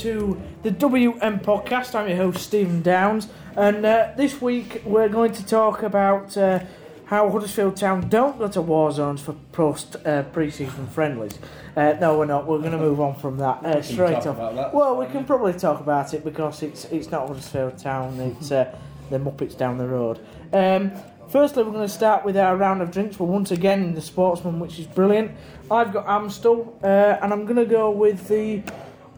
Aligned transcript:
to 0.00 0.40
the 0.62 0.70
WM 0.70 1.40
podcast. 1.40 1.94
I'm 1.94 2.08
your 2.08 2.16
host, 2.16 2.42
Steven 2.42 2.80
Downs, 2.80 3.28
and 3.54 3.84
uh, 3.84 4.12
this 4.16 4.40
week 4.40 4.80
we're 4.86 5.10
going 5.10 5.32
to 5.32 5.44
talk 5.44 5.82
about 5.82 6.34
uh, 6.38 6.60
how 7.04 7.28
Huddersfield 7.28 7.76
Town 7.76 8.08
don't 8.08 8.38
go 8.38 8.48
to 8.48 8.62
war 8.62 8.90
zones 8.92 9.20
for 9.20 9.34
post 9.52 9.96
uh, 10.06 10.22
pre 10.22 10.50
season 10.50 10.86
friendlies. 10.86 11.38
Uh, 11.76 11.96
no, 12.00 12.18
we're 12.18 12.24
not. 12.24 12.46
We're 12.46 12.60
going 12.60 12.72
to 12.72 12.78
move 12.78 12.98
on 12.98 13.14
from 13.14 13.36
that 13.38 13.62
uh, 13.62 13.82
straight 13.82 14.26
off. 14.26 14.38
that, 14.38 14.72
well, 14.72 14.96
we 14.96 15.04
can 15.04 15.26
probably 15.26 15.52
talk 15.52 15.80
about 15.80 16.14
it 16.14 16.24
because 16.24 16.62
it's 16.62 16.86
it's 16.86 17.10
not 17.10 17.28
Huddersfield 17.28 17.76
Town, 17.76 18.18
it's 18.20 18.50
uh, 18.50 18.74
the 19.10 19.18
Muppets 19.18 19.54
down 19.54 19.76
the 19.76 19.86
road. 19.88 20.18
Um, 20.54 20.92
Firstly, 21.28 21.62
we're 21.62 21.70
going 21.70 21.86
to 21.86 21.92
start 21.92 22.24
with 22.24 22.36
our 22.36 22.56
round 22.56 22.82
of 22.82 22.90
drinks. 22.90 23.20
We're 23.20 23.28
once 23.28 23.52
again 23.52 23.84
in 23.84 23.94
the 23.94 24.00
Sportsman, 24.00 24.58
which 24.58 24.80
is 24.80 24.86
brilliant. 24.88 25.30
I've 25.70 25.92
got 25.92 26.08
Amstel, 26.08 26.76
uh, 26.82 27.18
and 27.22 27.32
I'm 27.32 27.44
going 27.44 27.54
to 27.54 27.64
go 27.64 27.92
with 27.92 28.26
the 28.26 28.64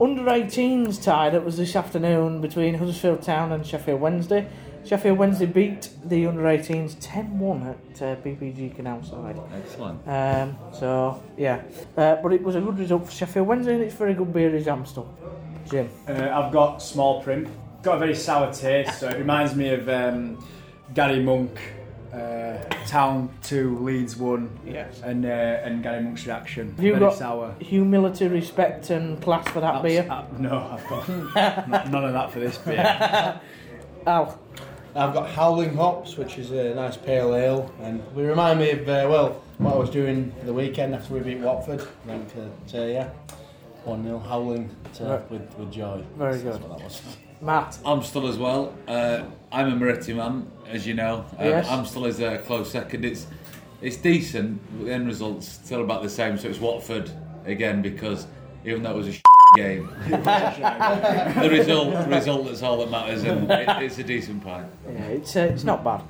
under 0.03 0.23
18s 0.25 1.03
tie 1.03 1.31
that 1.31 1.45
was 1.45 1.57
this 1.57 1.77
afternoon 1.77 2.41
between 2.41 2.75
Huddersfield 2.75 3.23
Town 3.23 3.53
and 3.53 3.65
Sheffield 3.65 4.01
Wednesday. 4.01 4.49
Sheffield 4.85 5.17
Wednesday 5.17 5.47
beat 5.47 5.91
the 6.05 6.27
under 6.27 6.43
18s 6.43 6.97
10 7.01 7.39
1 7.39 7.63
at 7.63 8.03
uh, 8.03 8.17
PPG 8.17 8.75
Canal 8.75 9.03
side. 9.05 9.39
Excellent. 9.55 10.01
Um, 10.09 10.59
so, 10.73 11.23
yeah. 11.37 11.63
Uh, 11.97 12.17
but 12.17 12.33
it 12.33 12.43
was 12.43 12.57
a 12.57 12.61
good 12.61 12.81
result 12.81 13.07
for 13.07 13.13
Sheffield 13.13 13.47
Wednesday, 13.47 13.75
and 13.75 13.83
it's 13.83 13.95
very 13.95 14.15
good 14.15 14.33
beer 14.33 14.55
is 14.57 14.67
Amstel. 14.67 15.07
Jim. 15.71 15.89
Uh, 16.09 16.31
I've 16.33 16.53
got 16.53 16.83
small 16.83 17.23
print. 17.23 17.49
Got 17.85 17.97
a 17.97 17.99
very 18.01 18.17
sour 18.17 18.53
taste, 18.53 18.99
so 18.99 19.09
it 19.09 19.19
reminds 19.19 19.55
me 19.55 19.69
of 19.69 19.89
um, 19.89 20.45
Gary 20.95 21.23
Monk, 21.23 21.61
uh, 22.13 22.59
Town 22.87 23.31
two, 23.43 23.79
Leeds 23.79 24.17
one, 24.17 24.51
Yes. 24.67 25.01
and 25.03 25.25
uh, 25.25 25.29
and 25.29 25.83
Gary 25.83 26.03
Monk's 26.03 26.27
reaction. 26.27 26.75
Have 26.77 26.85
you 26.85 26.93
very 26.95 27.01
got 27.07 27.15
sour. 27.19 27.55
humility, 27.61 28.29
respect, 28.29 28.91
and 28.91 29.21
class 29.23 29.49
for 29.49 29.61
that 29.61 29.77
Abs- 29.77 29.83
beer? 29.83 30.07
uh, 30.11 30.25
no, 30.39 30.59
I've 30.73 30.89
got 30.89 31.09
n- 31.09 31.91
none 31.91 32.05
of 32.05 32.13
that 32.13 32.31
for 32.31 32.41
this 32.41 32.59
beer. 32.59 33.41
Al. 34.07 34.39
I've 34.95 35.15
got 35.15 35.31
Howling 35.31 35.75
Hops, 35.75 36.19
which 36.19 36.37
is 36.37 36.51
a 36.51 36.75
nice 36.75 36.99
pale 36.99 37.35
ale, 37.35 37.73
and 37.81 38.03
we 38.15 38.25
remind 38.25 38.59
me 38.61 38.73
of 38.73 38.81
uh, 38.81 39.07
well 39.09 39.41
what 39.57 39.75
I 39.75 39.79
was 39.79 39.89
doing 39.89 40.35
the 40.45 40.53
weekend 40.53 40.95
after 40.95 41.15
we 41.15 41.21
beat 41.21 41.39
Watford. 41.39 41.81
I 41.81 42.07
think 42.09 42.29
uh, 42.37 42.41
so, 42.67 42.87
yeah, 42.87 43.09
one 43.85 44.05
0 44.05 44.19
Howling 44.19 44.69
to, 44.97 45.05
Right. 45.05 45.31
with 45.31 45.59
with 45.59 45.73
joy. 45.73 46.03
Very 46.19 46.33
That's 46.37 46.59
good. 46.59 46.69
what 46.69 46.77
that 46.79 46.85
was. 46.85 47.01
Matt. 47.43 47.79
Amstel 47.85 48.29
as 48.29 48.39
well. 48.39 48.73
Uh, 48.87 49.25
I'm 49.51 49.73
a 49.73 49.77
Moretti 49.77 50.15
man, 50.15 50.51
as 50.69 50.87
you 50.87 50.95
know. 50.95 51.27
Um, 51.39 51.47
Yes. 51.47 51.69
Amstel 51.69 52.07
is 52.07 52.21
a 52.21 52.39
close 52.39 52.71
second. 52.71 53.05
It's 53.05 53.27
it's 53.83 53.97
decent. 53.97 54.61
The 54.85 54.93
end 54.93 55.07
result's 55.09 55.49
still 55.49 55.83
about 55.83 56.03
the 56.03 56.09
same. 56.09 56.39
So 56.39 56.49
it's 56.49 56.61
Watford 56.61 57.11
again 57.45 57.83
because 57.83 58.27
even 58.65 58.83
though 58.85 58.93
it 58.93 58.97
was 58.97 59.09
a 59.09 59.21
game, 59.57 59.89
the 60.09 61.49
result 61.51 61.93
the 61.93 62.07
result 62.17 62.47
is 62.49 62.63
all 62.63 62.79
that 62.79 62.91
matters, 62.91 63.25
and 63.25 63.51
it, 63.51 63.69
it's 63.83 63.99
a 63.99 64.05
decent 64.05 64.43
pint. 64.45 64.69
Yeah, 64.87 65.05
it's 65.07 65.35
uh, 65.37 65.41
it's 65.53 65.65
not 65.65 65.83
bad. 65.85 66.03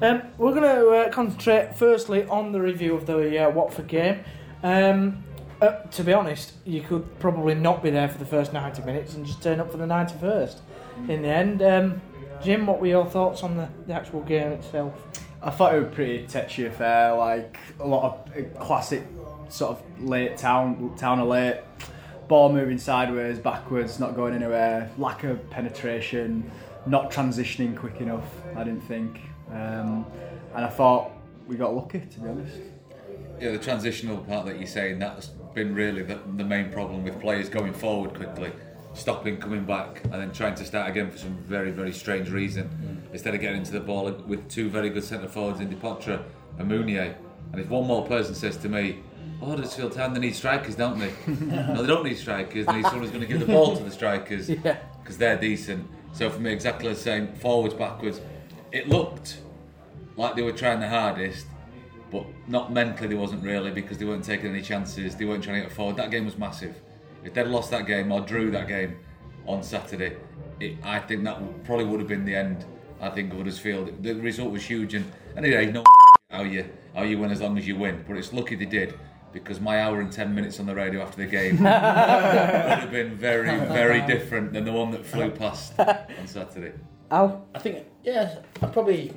Um, 0.00 0.22
we're 0.38 0.52
going 0.54 0.62
to 0.62 0.88
uh, 0.90 1.10
concentrate 1.10 1.74
firstly 1.74 2.24
on 2.26 2.52
the 2.52 2.60
review 2.60 2.94
of 2.94 3.06
the 3.06 3.46
uh, 3.46 3.50
Watford 3.50 3.88
game. 3.88 4.20
Um, 4.62 5.24
uh, 5.60 5.82
to 5.82 6.04
be 6.04 6.12
honest, 6.12 6.52
you 6.64 6.82
could 6.82 7.18
probably 7.18 7.54
not 7.54 7.82
be 7.82 7.90
there 7.90 8.08
for 8.08 8.18
the 8.18 8.26
first 8.26 8.52
90 8.52 8.82
minutes 8.82 9.14
and 9.14 9.24
just 9.24 9.42
turn 9.42 9.60
up 9.60 9.70
for 9.70 9.78
the 9.78 9.86
91st 9.86 10.58
in 11.08 11.22
the 11.22 11.28
end. 11.28 11.62
Um, 11.62 12.00
Jim, 12.42 12.66
what 12.66 12.80
were 12.80 12.86
your 12.86 13.06
thoughts 13.06 13.42
on 13.42 13.56
the, 13.56 13.68
the 13.86 13.94
actual 13.94 14.20
game 14.22 14.52
itself? 14.52 14.94
I 15.42 15.50
thought 15.50 15.74
it 15.74 15.78
was 15.78 15.86
a 15.86 15.94
pretty 15.94 16.26
touchy 16.26 16.66
affair, 16.66 17.14
like 17.14 17.58
a 17.80 17.86
lot 17.86 18.28
of 18.28 18.36
uh, 18.36 18.58
classic 18.58 19.06
sort 19.48 19.78
of 19.78 20.02
late 20.02 20.36
town, 20.36 20.94
town 20.96 21.20
of 21.20 21.28
late, 21.28 21.60
ball 22.28 22.52
moving 22.52 22.78
sideways, 22.78 23.38
backwards, 23.38 24.00
not 24.00 24.14
going 24.14 24.34
anywhere, 24.34 24.90
lack 24.98 25.24
of 25.24 25.48
penetration, 25.50 26.50
not 26.86 27.10
transitioning 27.10 27.76
quick 27.76 28.00
enough. 28.00 28.26
I 28.56 28.64
didn't 28.64 28.82
think, 28.82 29.20
um, 29.50 30.06
and 30.54 30.64
I 30.64 30.68
thought 30.68 31.12
we 31.46 31.56
got 31.56 31.74
lucky 31.74 32.00
to 32.00 32.20
be 32.20 32.28
honest. 32.28 32.56
Yeah, 33.40 33.52
the 33.52 33.58
transitional 33.58 34.18
part 34.18 34.46
that 34.46 34.58
you're 34.58 34.66
saying 34.66 34.98
that's 34.98 35.30
been 35.56 35.74
really 35.74 36.02
the, 36.02 36.20
the 36.36 36.44
main 36.44 36.70
problem 36.70 37.02
with 37.02 37.18
players 37.18 37.48
going 37.48 37.72
forward 37.72 38.14
quickly, 38.14 38.52
stopping, 38.92 39.38
coming 39.38 39.64
back, 39.64 40.04
and 40.04 40.12
then 40.12 40.30
trying 40.30 40.54
to 40.54 40.64
start 40.66 40.88
again 40.88 41.10
for 41.10 41.16
some 41.18 41.34
very 41.38 41.70
very 41.72 41.92
strange 41.92 42.30
reason. 42.30 42.68
Mm. 42.68 43.12
Instead 43.12 43.34
of 43.34 43.40
getting 43.40 43.60
into 43.60 43.72
the 43.72 43.80
ball 43.80 44.12
with 44.28 44.48
two 44.50 44.68
very 44.68 44.90
good 44.90 45.02
centre 45.02 45.26
forwards 45.26 45.58
in 45.60 45.70
Depoitre 45.70 46.22
and 46.58 46.70
Mounié. 46.70 47.14
And 47.52 47.60
if 47.60 47.70
one 47.70 47.86
more 47.86 48.06
person 48.06 48.34
says 48.34 48.58
to 48.58 48.68
me, 48.68 48.98
"Oh, 49.40 49.46
Huddersfield 49.46 49.92
Town, 49.92 50.12
they 50.12 50.20
need 50.20 50.34
strikers, 50.36 50.74
don't 50.76 50.98
they?" 50.98 51.10
no, 51.26 51.80
they 51.80 51.86
don't 51.88 52.04
need 52.04 52.18
strikers. 52.18 52.66
They 52.66 52.74
need 52.74 52.84
someone 52.84 53.02
who's 53.02 53.10
going 53.10 53.22
to 53.22 53.26
give 53.26 53.40
the 53.40 53.46
ball 53.46 53.76
to 53.76 53.82
the 53.82 53.90
strikers 53.90 54.48
Yeah. 54.64 54.76
because 55.02 55.16
they're 55.16 55.38
decent. 55.38 55.88
So 56.12 56.28
for 56.28 56.38
me, 56.40 56.52
exactly 56.52 56.88
the 56.90 56.94
same. 56.94 57.32
Forwards, 57.34 57.72
backwards. 57.74 58.20
It 58.72 58.88
looked 58.88 59.38
like 60.16 60.34
they 60.36 60.42
were 60.42 60.52
trying 60.52 60.80
the 60.80 60.88
hardest, 60.88 61.46
but 62.10 62.26
not 62.48 62.72
mentally. 62.72 63.08
They 63.08 63.14
wasn't 63.14 63.42
really 63.42 63.70
because 63.70 63.98
they 63.98 64.04
weren't 64.04 64.24
taking 64.24 64.50
any 64.50 64.62
chances. 64.62 65.16
They 65.16 65.24
weren't 65.24 65.44
trying 65.44 65.62
to 65.62 65.68
get 65.68 65.72
forward. 65.72 65.96
That 65.96 66.10
game 66.10 66.24
was 66.24 66.38
massive. 66.38 66.80
If 67.24 67.34
they'd 67.34 67.46
lost 67.46 67.70
that 67.70 67.86
game 67.86 68.12
or 68.12 68.20
drew 68.20 68.50
that 68.52 68.68
game 68.68 68.98
on 69.46 69.62
Saturday, 69.62 70.16
it, 70.60 70.76
I 70.82 71.00
think 71.00 71.24
that 71.24 71.64
probably 71.64 71.84
would 71.84 72.00
have 72.00 72.08
been 72.08 72.24
the 72.24 72.34
end. 72.34 72.64
I 73.00 73.10
think 73.10 73.32
of 73.32 73.38
Huddersfield. 73.38 74.02
The 74.02 74.14
result 74.14 74.52
was 74.52 74.64
huge, 74.64 74.94
and 74.94 75.10
anyway, 75.36 75.70
no 75.70 75.84
how 76.30 76.42
you 76.42 76.68
how 76.94 77.02
you 77.02 77.18
win 77.18 77.30
as 77.30 77.40
long 77.40 77.58
as 77.58 77.66
you 77.66 77.76
win. 77.76 78.04
But 78.06 78.16
it's 78.16 78.32
lucky 78.32 78.54
they 78.54 78.64
did 78.64 78.98
because 79.32 79.60
my 79.60 79.82
hour 79.82 80.00
and 80.00 80.10
ten 80.10 80.34
minutes 80.34 80.58
on 80.60 80.66
the 80.66 80.74
radio 80.74 81.02
after 81.02 81.18
the 81.18 81.26
game 81.26 81.58
would 81.58 81.66
have 81.66 82.90
been 82.90 83.14
very 83.16 83.58
very 83.66 84.00
different 84.06 84.52
than 84.52 84.64
the 84.64 84.72
one 84.72 84.90
that 84.92 85.04
flew 85.04 85.30
past 85.30 85.78
on 85.78 86.26
Saturday. 86.26 86.72
Al? 87.10 87.46
I 87.54 87.58
think 87.58 87.86
yeah, 88.02 88.38
I 88.62 88.66
probably 88.66 89.12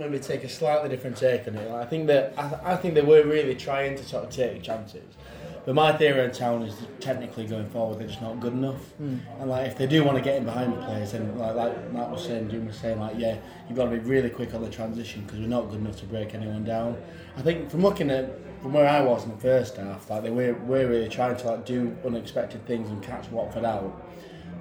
maybe 0.00 0.18
take 0.18 0.42
a 0.42 0.48
slightly 0.48 0.88
different 0.88 1.16
take 1.16 1.46
on 1.46 1.54
it. 1.54 1.70
I 1.70 1.84
think 1.84 2.06
that 2.08 2.34
I, 2.36 2.72
I 2.72 2.76
think 2.76 2.94
they 2.94 3.02
were 3.02 3.22
really 3.22 3.54
trying 3.54 3.96
to 3.96 4.04
sort 4.04 4.24
of 4.24 4.30
take 4.30 4.62
chances. 4.62 5.04
But 5.66 5.74
my 5.74 5.92
theory 5.92 6.22
on 6.24 6.32
town 6.32 6.62
is 6.62 6.74
technically 7.00 7.46
going 7.46 7.68
forward 7.68 7.98
they're 7.98 8.08
just 8.08 8.22
not 8.22 8.40
good 8.40 8.54
enough. 8.54 8.80
Hmm. 8.92 9.18
And 9.38 9.50
like 9.50 9.66
if 9.66 9.76
they 9.76 9.86
do 9.86 10.02
want 10.02 10.16
to 10.16 10.24
get 10.24 10.36
in 10.36 10.44
behind 10.44 10.72
the 10.72 10.78
players, 10.78 11.12
then 11.12 11.36
like 11.38 11.54
like 11.54 11.92
Matt 11.92 12.10
was 12.10 12.24
saying, 12.24 12.50
Jim 12.50 12.66
was 12.66 12.76
saying, 12.76 12.98
like 12.98 13.16
yeah, 13.18 13.36
you've 13.68 13.76
got 13.76 13.84
to 13.84 13.90
be 13.90 13.98
really 13.98 14.30
quick 14.30 14.54
on 14.54 14.62
the 14.62 14.70
transition 14.70 15.22
because 15.22 15.38
we're 15.38 15.46
not 15.46 15.70
good 15.70 15.80
enough 15.80 15.96
to 16.00 16.06
break 16.06 16.34
anyone 16.34 16.64
down. 16.64 16.96
I 17.36 17.42
think 17.42 17.70
from 17.70 17.82
looking 17.82 18.10
at 18.10 18.30
from 18.62 18.72
where 18.72 18.88
I 18.88 19.02
was 19.02 19.24
in 19.24 19.30
the 19.30 19.36
first 19.36 19.76
half, 19.76 20.08
like 20.08 20.22
they 20.22 20.30
were, 20.30 20.54
were 20.54 20.86
really 20.86 21.08
trying 21.08 21.36
to 21.36 21.46
like 21.46 21.66
do 21.66 21.96
unexpected 22.04 22.66
things 22.66 22.90
and 22.90 23.02
catch 23.02 23.28
Watford 23.30 23.64
out. 23.64 24.06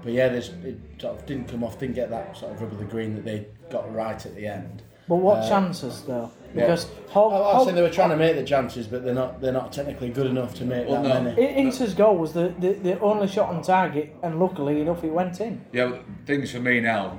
But 0.03 0.13
yeah, 0.13 0.29
there's, 0.29 0.49
it 0.49 0.79
sort 0.99 1.19
of 1.19 1.25
didn't 1.25 1.49
come 1.49 1.63
off, 1.63 1.79
didn't 1.79 1.95
get 1.95 2.09
that 2.09 2.37
sort 2.37 2.53
of 2.53 2.61
rub 2.61 2.71
of 2.71 2.79
the 2.79 2.85
green 2.85 3.15
that 3.15 3.25
they 3.25 3.47
got 3.69 3.93
right 3.93 4.25
at 4.25 4.35
the 4.35 4.47
end. 4.47 4.83
But 5.09 5.15
what 5.17 5.39
Uh, 5.39 5.49
chances, 5.49 6.03
though? 6.03 6.29
Because 6.53 6.87
Hog, 7.09 7.31
I, 7.33 7.35
I 7.35 7.39
was 7.39 7.53
Hog, 7.55 7.63
saying 7.65 7.75
they 7.75 7.81
were 7.81 7.89
trying 7.89 8.09
to 8.11 8.15
make 8.17 8.35
the 8.35 8.43
chances, 8.43 8.87
but 8.87 9.03
they're 9.03 9.13
not. 9.13 9.41
They're 9.41 9.51
not 9.51 9.71
technically 9.73 10.09
good 10.09 10.27
enough 10.27 10.53
to 10.55 10.65
make 10.65 10.87
Well, 10.87 11.01
that 11.03 11.23
no. 11.23 11.29
many. 11.31 11.41
I- 11.47 11.51
Ince's 11.55 11.93
goal 11.93 12.15
was 12.17 12.33
the, 12.33 12.53
the, 12.59 12.73
the 12.73 12.99
only 12.99 13.27
shot 13.27 13.49
on 13.49 13.61
target, 13.61 14.15
and 14.23 14.39
luckily 14.39 14.81
enough, 14.81 15.03
it 15.03 15.11
went 15.11 15.41
in. 15.41 15.61
Yeah, 15.73 15.87
but 15.87 16.01
things 16.25 16.51
for 16.51 16.59
me 16.59 16.79
now. 16.79 17.17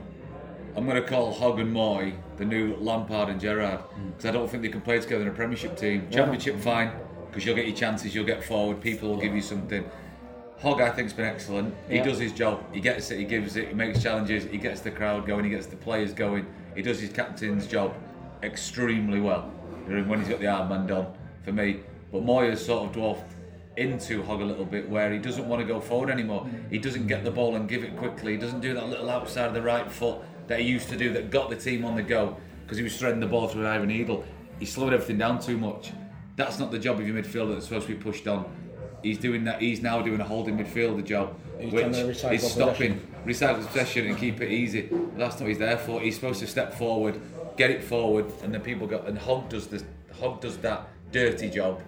I'm 0.77 0.87
going 0.87 1.03
to 1.03 1.09
call 1.09 1.33
Hogg 1.33 1.59
and 1.59 1.75
Mooy 1.75 2.15
the 2.37 2.45
new 2.45 2.77
Lampard 2.77 3.29
and 3.29 3.41
Gerrard 3.41 3.81
because 4.07 4.25
I 4.25 4.31
don't 4.31 4.49
think 4.49 4.63
they 4.63 4.69
can 4.69 4.81
play 4.81 5.01
together 5.01 5.23
in 5.23 5.29
a 5.29 5.33
Premiership 5.33 5.77
team. 5.77 6.07
Championship, 6.13 6.61
fine, 6.61 6.93
because 7.27 7.45
you'll 7.45 7.57
get 7.57 7.67
your 7.67 7.77
chances, 7.77 8.15
you'll 8.15 8.25
get 8.25 8.43
forward, 8.45 8.81
people 8.81 9.09
will 9.11 9.17
give 9.21 9.35
you 9.35 9.43
something. 9.43 9.85
Hogg, 10.63 10.81
I 10.81 10.91
think, 10.91 11.09
has 11.09 11.13
been 11.13 11.25
excellent. 11.25 11.75
He 11.89 11.97
Yeah. 11.97 12.05
does 12.05 12.19
his 12.21 12.33
job. 12.33 12.63
He 12.73 12.81
gets 12.81 13.11
it. 13.11 13.19
He 13.19 13.25
gives 13.25 13.57
it. 13.57 13.69
He 13.69 13.75
makes 13.75 14.01
challenges. 14.03 14.45
He 14.45 14.59
gets 14.59 14.81
the 14.81 14.91
crowd 14.93 15.27
going. 15.27 15.43
He 15.45 15.51
gets 15.51 15.67
the 15.67 15.77
players 15.77 16.13
going. 16.13 16.47
He 16.75 16.83
does 16.83 17.01
his 17.01 17.11
captain's 17.11 17.67
job 17.67 17.95
extremely 18.43 19.21
well. 19.21 19.53
You 19.89 19.97
know, 19.97 20.09
When 20.09 20.21
he's 20.21 20.29
got 20.29 20.41
the 20.41 20.47
armband 20.47 20.91
on, 20.91 21.15
for 21.45 21.53
me. 21.53 21.81
But 22.13 22.23
Mooy 22.23 22.51
has 22.51 22.65
sort 22.65 22.87
of 22.89 22.93
dwarfed 22.93 23.35
into 23.77 24.23
Hogg 24.23 24.41
a 24.41 24.45
little 24.45 24.65
bit, 24.65 24.89
where 24.89 25.13
he 25.13 25.19
doesn't 25.19 25.49
want 25.49 25.61
to 25.63 25.67
go 25.67 25.81
forward 25.81 26.11
anymore. 26.11 26.49
He 26.71 26.79
doesn't 26.79 27.07
get 27.07 27.25
the 27.25 27.31
ball 27.31 27.57
and 27.57 27.69
give 27.69 27.85
it 27.85 27.97
quickly. 27.97 28.33
He 28.33 28.39
doesn't 28.39 28.61
do 28.61 28.75
that 28.75 28.89
little 28.89 29.09
outside 29.09 29.47
of 29.47 29.55
the 29.55 29.63
right 29.63 29.91
foot 29.91 30.19
that 30.49 30.61
he 30.61 30.67
used 30.67 30.89
to 30.89 30.97
do 30.97 31.13
that 31.13 31.31
got 31.31 31.49
the 31.49 31.57
team 31.57 31.85
on 31.85 31.95
the 31.95 32.03
go 32.03 32.37
because 32.65 32.77
he 32.77 32.85
was 32.85 32.97
threading 32.99 33.21
the 33.21 33.27
ball 33.27 33.49
through 33.49 33.67
Ivan 33.67 33.89
Needle. 33.89 34.25
He 34.59 34.67
slowed 34.67 34.93
everything 34.93 35.19
down 35.19 35.41
too 35.41 35.57
much. 35.57 35.93
That's 36.37 36.59
not 36.59 36.71
the 36.71 36.79
job 36.79 37.01
of 37.01 37.07
your 37.07 37.17
midfielder 37.17 37.55
that's 37.55 37.67
supposed 37.67 37.87
to 37.87 37.95
be 37.95 38.01
pushed 38.03 38.27
on. 38.27 38.45
He's 39.03 39.19
doing 39.19 39.45
that. 39.45 39.61
He's 39.61 39.81
now 39.81 40.03
doing 40.03 40.21
a 40.21 40.25
holding 40.25 40.59
midfielder 40.59 41.05
job, 41.05 41.39
He's 41.59 41.73
which 41.73 41.87
is 41.87 42.53
stopping, 42.53 43.01
recycle 43.25 43.67
possession 43.67 44.07
and 44.07 44.17
keep 44.19 44.41
it 44.41 44.51
easy. 44.51 44.89
That's 45.17 45.35
not 45.35 45.43
what 45.43 45.49
he's 45.49 45.59
there 45.59 45.79
for. 45.79 46.01
He's 46.01 46.15
supposed 46.15 46.41
to 46.41 46.47
step 46.47 46.75
forward, 46.75 47.21
get 47.57 47.71
it 47.71 47.83
forward, 47.83 48.27
and 48.43 48.53
then 48.53 48.61
people 48.61 48.87
go. 48.87 48.99
And 49.01 49.19
Hogg 49.19 49.49
does 49.49 49.67
this. 49.67 49.85
Hogg 50.21 50.41
does 50.41 50.57
that 50.59 50.89
dirty 51.13 51.51
job, 51.51 51.81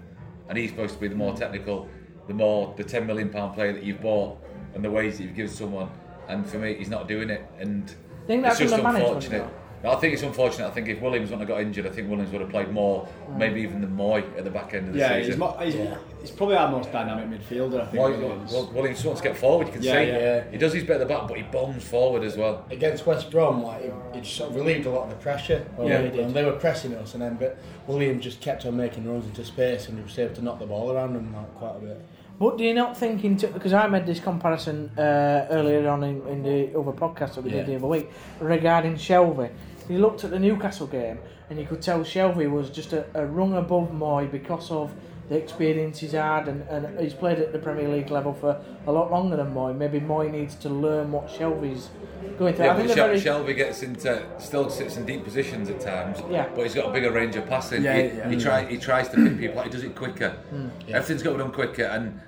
and 0.48 0.58
he's 0.58 0.70
supposed 0.70 0.94
to 0.94 1.00
be 1.00 1.08
the 1.08 1.14
more 1.14 1.34
technical, 1.36 1.88
the 2.26 2.34
more 2.34 2.74
the 2.76 2.84
ten 2.84 3.06
million 3.06 3.28
pound 3.28 3.54
player 3.54 3.72
that 3.72 3.82
you've 3.82 4.02
bought, 4.02 4.38
and 4.74 4.84
the 4.84 4.90
ways 4.90 5.18
that 5.18 5.24
you've 5.24 5.36
given 5.36 5.52
someone. 5.52 5.90
And 6.28 6.46
for 6.46 6.58
me, 6.58 6.74
he's 6.74 6.88
not 6.88 7.08
doing 7.08 7.30
it, 7.30 7.44
and 7.58 7.94
I 8.24 8.26
think 8.26 8.46
it's 8.46 8.58
that's 8.58 8.60
just 8.60 8.74
under 8.74 8.84
management, 8.84 9.24
unfortunate. 9.24 9.52
I 9.84 9.96
think 9.96 10.14
it's 10.14 10.22
unfortunate. 10.22 10.66
I 10.66 10.70
think 10.70 10.88
if 10.88 11.00
Williams 11.00 11.30
wouldn't 11.30 11.48
have 11.48 11.56
got 11.56 11.60
injured, 11.62 11.86
I 11.86 11.90
think 11.90 12.08
Williams 12.08 12.30
would 12.32 12.40
have 12.40 12.50
played 12.50 12.70
more, 12.70 13.08
maybe 13.36 13.60
even 13.62 13.80
than 13.80 13.96
Mooy 13.96 14.22
at 14.38 14.44
the 14.44 14.50
back 14.50 14.74
end 14.74 14.88
of 14.88 14.94
the 14.94 15.00
Yeah, 15.00 15.16
he's, 15.16 15.26
season. 15.26 15.40
mo- 15.40 15.56
he's, 15.60 15.74
Yeah. 15.74 15.96
he's 16.20 16.30
probably 16.30 16.56
our 16.56 16.70
most 16.70 16.92
dynamic 16.92 17.26
midfielder. 17.40 17.80
I 17.80 17.86
think. 17.86 18.02
Mooy, 18.02 18.18
Williams. 18.18 18.52
well, 18.52 18.70
Williams 18.72 18.98
just 18.98 19.06
wants 19.06 19.20
to 19.22 19.28
get 19.28 19.36
forward. 19.36 19.66
You 19.66 19.72
can 19.72 19.82
Yeah, 19.82 19.92
see 19.92 20.06
yeah. 20.08 20.44
he 20.52 20.56
does 20.58 20.72
his 20.72 20.84
bit 20.84 20.92
at 20.94 20.98
the 21.00 21.06
back, 21.06 21.26
but 21.26 21.36
he 21.36 21.42
bombs 21.42 21.82
forward 21.84 22.22
as 22.22 22.36
well. 22.36 22.64
against 22.70 23.06
West 23.06 23.30
Brom, 23.30 23.62
like 23.64 23.82
it, 23.82 23.94
it 24.14 24.22
just 24.22 24.36
sort 24.36 24.50
of 24.50 24.56
relieved 24.56 24.86
a 24.86 24.90
lot 24.90 25.04
of 25.04 25.10
the 25.10 25.16
pressure. 25.16 25.64
Yeah. 25.78 25.82
Already. 25.84 26.20
and 26.20 26.32
they 26.34 26.44
were 26.44 26.52
pressing 26.52 26.94
us, 26.94 27.14
and 27.14 27.22
then 27.22 27.36
but 27.40 27.58
Williams 27.88 28.22
just 28.22 28.40
kept 28.40 28.64
on 28.66 28.76
making 28.76 29.08
runs 29.10 29.24
into 29.26 29.44
space, 29.44 29.88
and 29.88 29.98
he 29.98 30.04
was 30.04 30.16
able 30.18 30.34
to 30.36 30.42
knock 30.44 30.58
the 30.60 30.66
ball 30.66 30.92
around 30.92 31.14
them 31.14 31.34
like 31.34 31.52
quite 31.56 31.76
a 31.76 31.80
bit. 31.80 32.00
But 32.38 32.58
do 32.58 32.64
you 32.64 32.74
not 32.74 32.96
think 32.96 33.24
into 33.24 33.46
because 33.48 33.72
I 33.72 33.86
made 33.86 34.04
this 34.06 34.18
comparison 34.18 34.90
uh, 34.98 35.46
earlier 35.50 35.88
on 35.88 36.02
in, 36.02 36.26
in 36.26 36.42
the 36.42 36.76
other 36.78 36.90
podcast 36.92 37.34
that 37.34 37.44
we 37.44 37.50
Yeah. 37.50 37.58
did 37.58 37.66
the 37.66 37.76
other 37.76 37.86
week 37.86 38.10
regarding 38.40 38.94
Shelvey. 38.94 39.50
You 39.92 39.98
looked 39.98 40.24
at 40.24 40.30
the 40.30 40.38
Newcastle 40.38 40.86
game 40.86 41.18
and 41.50 41.58
you 41.58 41.66
could 41.66 41.82
tell 41.82 42.00
Shelvey 42.00 42.50
was 42.50 42.70
just 42.70 42.94
a, 42.94 43.04
a 43.12 43.26
rung 43.26 43.54
above 43.54 43.90
Mooy 43.90 44.30
because 44.30 44.70
of 44.70 44.90
the 45.28 45.36
experience 45.36 45.98
he's 45.98 46.12
had 46.12 46.48
and, 46.48 46.62
and 46.62 46.98
he's 46.98 47.12
played 47.12 47.38
at 47.38 47.52
the 47.52 47.58
Premier 47.58 47.88
League 47.88 48.10
level 48.10 48.32
for 48.32 48.58
a 48.86 48.90
lot 48.92 49.10
longer 49.10 49.36
than 49.36 49.52
Mooy. 49.52 49.76
Maybe 49.76 50.00
Mooy 50.00 50.32
needs 50.32 50.54
to 50.56 50.70
learn 50.70 51.12
what 51.12 51.28
Shelvey's 51.28 51.90
going 52.38 52.54
through. 52.54 52.64
Yeah, 52.64 52.72
I 52.72 52.76
think 52.76 52.88
but 52.88 52.94
Shel- 52.96 53.06
very, 53.06 53.20
Shelvey 53.20 53.54
gets 53.54 53.82
into 53.82 54.26
still 54.38 54.70
sits 54.70 54.96
in 54.96 55.04
deep 55.04 55.24
positions 55.24 55.68
at 55.68 55.78
times. 55.78 56.22
Yeah. 56.30 56.48
But 56.54 56.62
he's 56.62 56.74
got 56.74 56.88
a 56.88 56.92
bigger 56.92 57.12
range 57.12 57.36
of 57.36 57.46
passing. 57.46 57.82
Yeah, 57.82 58.00
he, 58.00 58.16
yeah. 58.16 58.30
he 58.30 58.36
tries 58.38 58.70
he 58.70 58.78
tries 58.78 59.10
to 59.10 59.16
pick 59.16 59.38
people. 59.38 59.60
He 59.60 59.68
does 59.68 59.84
it 59.84 59.94
quicker. 59.94 60.30
Hmm. 60.30 60.68
Yeah. 60.88 60.96
Everything's 60.96 61.22
got 61.22 61.32
to 61.32 61.36
be 61.36 61.42
done 61.42 61.52
quicker, 61.52 61.84
and 61.84 62.18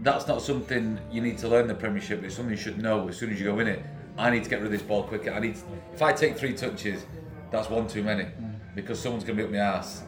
that's 0.00 0.28
not 0.28 0.42
something 0.42 1.00
you 1.10 1.22
need 1.22 1.38
to 1.38 1.48
learn 1.48 1.68
the 1.68 1.74
Premiership. 1.74 2.22
It's 2.22 2.34
something 2.34 2.54
you 2.54 2.60
should 2.60 2.82
know 2.82 3.08
as 3.08 3.16
soon 3.16 3.30
as 3.30 3.40
you 3.40 3.46
go 3.46 3.58
in 3.60 3.68
it. 3.68 3.82
I 4.16 4.30
need 4.30 4.44
to 4.44 4.50
get 4.50 4.56
rid 4.56 4.66
of 4.66 4.72
this 4.72 4.82
ball 4.82 5.02
quicker. 5.02 5.32
I 5.32 5.40
need. 5.40 5.56
if 5.92 6.02
I 6.02 6.12
take 6.12 6.36
three 6.36 6.54
touches, 6.54 7.04
that's 7.50 7.68
one 7.68 7.88
too 7.88 8.02
many, 8.02 8.26
because 8.74 8.98
someone's 9.00 9.24
going 9.24 9.36
to 9.36 9.42
be 9.42 9.46
up 9.46 9.52
my 9.52 9.58
ass. 9.58 10.04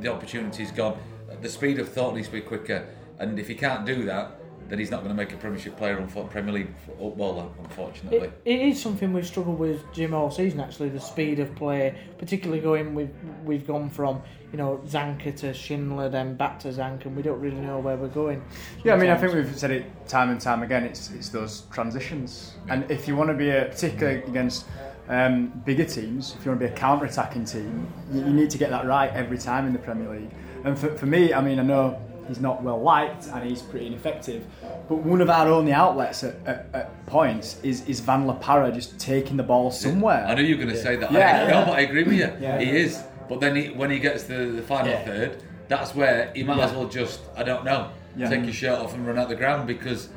The 0.00 0.08
opportunity's 0.12 0.70
gone. 0.70 0.98
The 1.40 1.48
speed 1.48 1.78
of 1.78 1.88
thought 1.88 2.14
needs 2.14 2.28
to 2.28 2.32
be 2.32 2.40
quicker, 2.40 2.86
and 3.18 3.38
if 3.38 3.48
he 3.48 3.54
can't 3.54 3.84
do 3.84 4.04
that, 4.06 4.32
then 4.68 4.78
he's 4.78 4.90
not 4.90 4.98
going 5.02 5.10
to 5.10 5.14
make 5.14 5.32
a 5.32 5.36
Premiership 5.36 5.76
player, 5.76 5.96
unfo- 5.98 6.28
Premier 6.30 6.52
League 6.52 6.74
footballer, 6.86 7.46
unfortunately. 7.62 8.28
It, 8.28 8.40
it 8.44 8.60
is 8.60 8.80
something 8.80 9.12
we've 9.12 9.26
struggled 9.26 9.58
with 9.58 9.80
Jim 9.92 10.14
all 10.14 10.30
season. 10.30 10.60
Actually, 10.60 10.88
the 10.88 11.00
speed 11.00 11.38
of 11.38 11.54
play, 11.54 11.94
particularly 12.18 12.62
going 12.62 12.94
we've 12.94 13.14
we've 13.44 13.66
gone 13.66 13.90
from 13.90 14.22
you 14.52 14.58
know 14.58 14.80
Zanka 14.86 15.36
to 15.36 15.52
Schindler, 15.52 16.08
then 16.08 16.36
back 16.36 16.58
to 16.60 16.68
Zanka, 16.68 17.06
and 17.06 17.16
we 17.16 17.22
don't 17.22 17.40
really 17.40 17.60
know 17.60 17.78
where 17.78 17.96
we're 17.96 18.08
going. 18.08 18.42
Yeah, 18.84 18.94
I 18.94 18.96
mean, 18.96 19.10
I 19.10 19.16
think 19.16 19.34
we've 19.34 19.56
said 19.56 19.70
it 19.70 20.08
time 20.08 20.30
and 20.30 20.40
time 20.40 20.62
again. 20.62 20.84
It's 20.84 21.10
it's 21.10 21.28
those 21.28 21.64
transitions, 21.72 22.54
and 22.68 22.90
if 22.90 23.06
you 23.06 23.16
want 23.16 23.30
to 23.30 23.34
be 23.34 23.50
a 23.50 23.66
particularly 23.66 24.22
against 24.22 24.66
um, 25.08 25.48
bigger 25.64 25.84
teams, 25.84 26.34
if 26.38 26.44
you 26.44 26.50
want 26.50 26.60
to 26.60 26.68
be 26.68 26.72
a 26.72 26.76
counter-attacking 26.76 27.44
team, 27.44 27.86
you, 28.12 28.20
you 28.20 28.32
need 28.32 28.50
to 28.50 28.58
get 28.58 28.70
that 28.70 28.86
right 28.86 29.10
every 29.12 29.38
time 29.38 29.66
in 29.66 29.72
the 29.72 29.78
Premier 29.78 30.08
League. 30.08 30.30
And 30.64 30.78
for, 30.78 30.96
for 30.96 31.04
me, 31.06 31.34
I 31.34 31.42
mean, 31.42 31.58
I 31.58 31.62
know 31.62 32.00
he's 32.28 32.40
not 32.40 32.62
well 32.62 32.80
liked 32.80 33.26
and 33.28 33.48
he's 33.48 33.62
pretty 33.62 33.86
ineffective, 33.86 34.44
but 34.88 34.96
one 34.96 35.20
of 35.20 35.30
our 35.30 35.48
only 35.48 35.72
outlets 35.72 36.24
at, 36.24 36.34
at, 36.46 36.66
at 36.72 37.06
points 37.06 37.60
is 37.62 37.86
is 37.88 38.00
Van 38.00 38.26
La 38.26 38.34
Parra 38.34 38.70
just 38.72 38.98
taking 38.98 39.36
the 39.36 39.42
ball 39.42 39.70
somewhere. 39.70 40.24
I 40.26 40.34
knew 40.34 40.42
you 40.42 40.56
were 40.56 40.62
going 40.64 40.74
to 40.74 40.80
say 40.82 40.96
that. 40.96 41.12
Yeah, 41.12 41.44
I. 41.46 41.50
No, 41.50 41.64
but 41.66 41.74
I 41.78 41.80
agree 41.80 42.04
with 42.04 42.14
you. 42.14 42.32
Yeah. 42.40 42.58
He 42.58 42.70
is. 42.70 43.02
But 43.28 43.40
then 43.40 43.56
he, 43.56 43.68
when 43.68 43.90
he 43.90 43.98
gets 43.98 44.24
to 44.24 44.52
the 44.52 44.62
final 44.62 44.88
Yeah. 44.92 45.04
third, 45.04 45.42
that's 45.68 45.94
where 45.94 46.30
he 46.34 46.42
might 46.42 46.58
as 46.60 46.72
well 46.72 46.86
just, 46.88 47.20
I 47.36 47.42
don't 47.42 47.64
know, 47.64 47.90
Yeah. 48.16 48.28
take 48.28 48.42
his 48.42 48.54
shirt 48.54 48.78
off 48.78 48.92
and 48.94 49.06
run 49.06 49.18
out 49.18 49.28
the 49.28 49.34
ground 49.34 49.66
because 49.66 50.10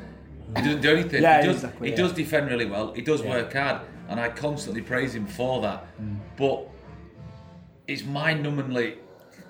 he 0.56 0.62
doesn't 0.62 0.82
do 0.82 0.90
anything. 0.92 1.22
Yeah, 1.22 1.40
he 1.40 1.46
does, 1.46 1.56
exactly, 1.56 1.88
he 1.88 1.94
yeah. 1.94 2.02
does 2.02 2.12
defend 2.12 2.50
really 2.50 2.66
well. 2.66 2.92
He 2.92 3.00
does 3.02 3.22
Yeah. 3.22 3.30
work 3.30 3.52
hard. 3.52 3.80
And 4.10 4.18
I 4.18 4.28
constantly 4.30 4.82
praise 4.82 5.14
him 5.14 5.26
for 5.26 5.60
that. 5.62 5.84
Mm. 6.00 6.16
But 6.36 6.68
it's 7.86 8.04
mind 8.04 8.44
numbingly 8.44 8.96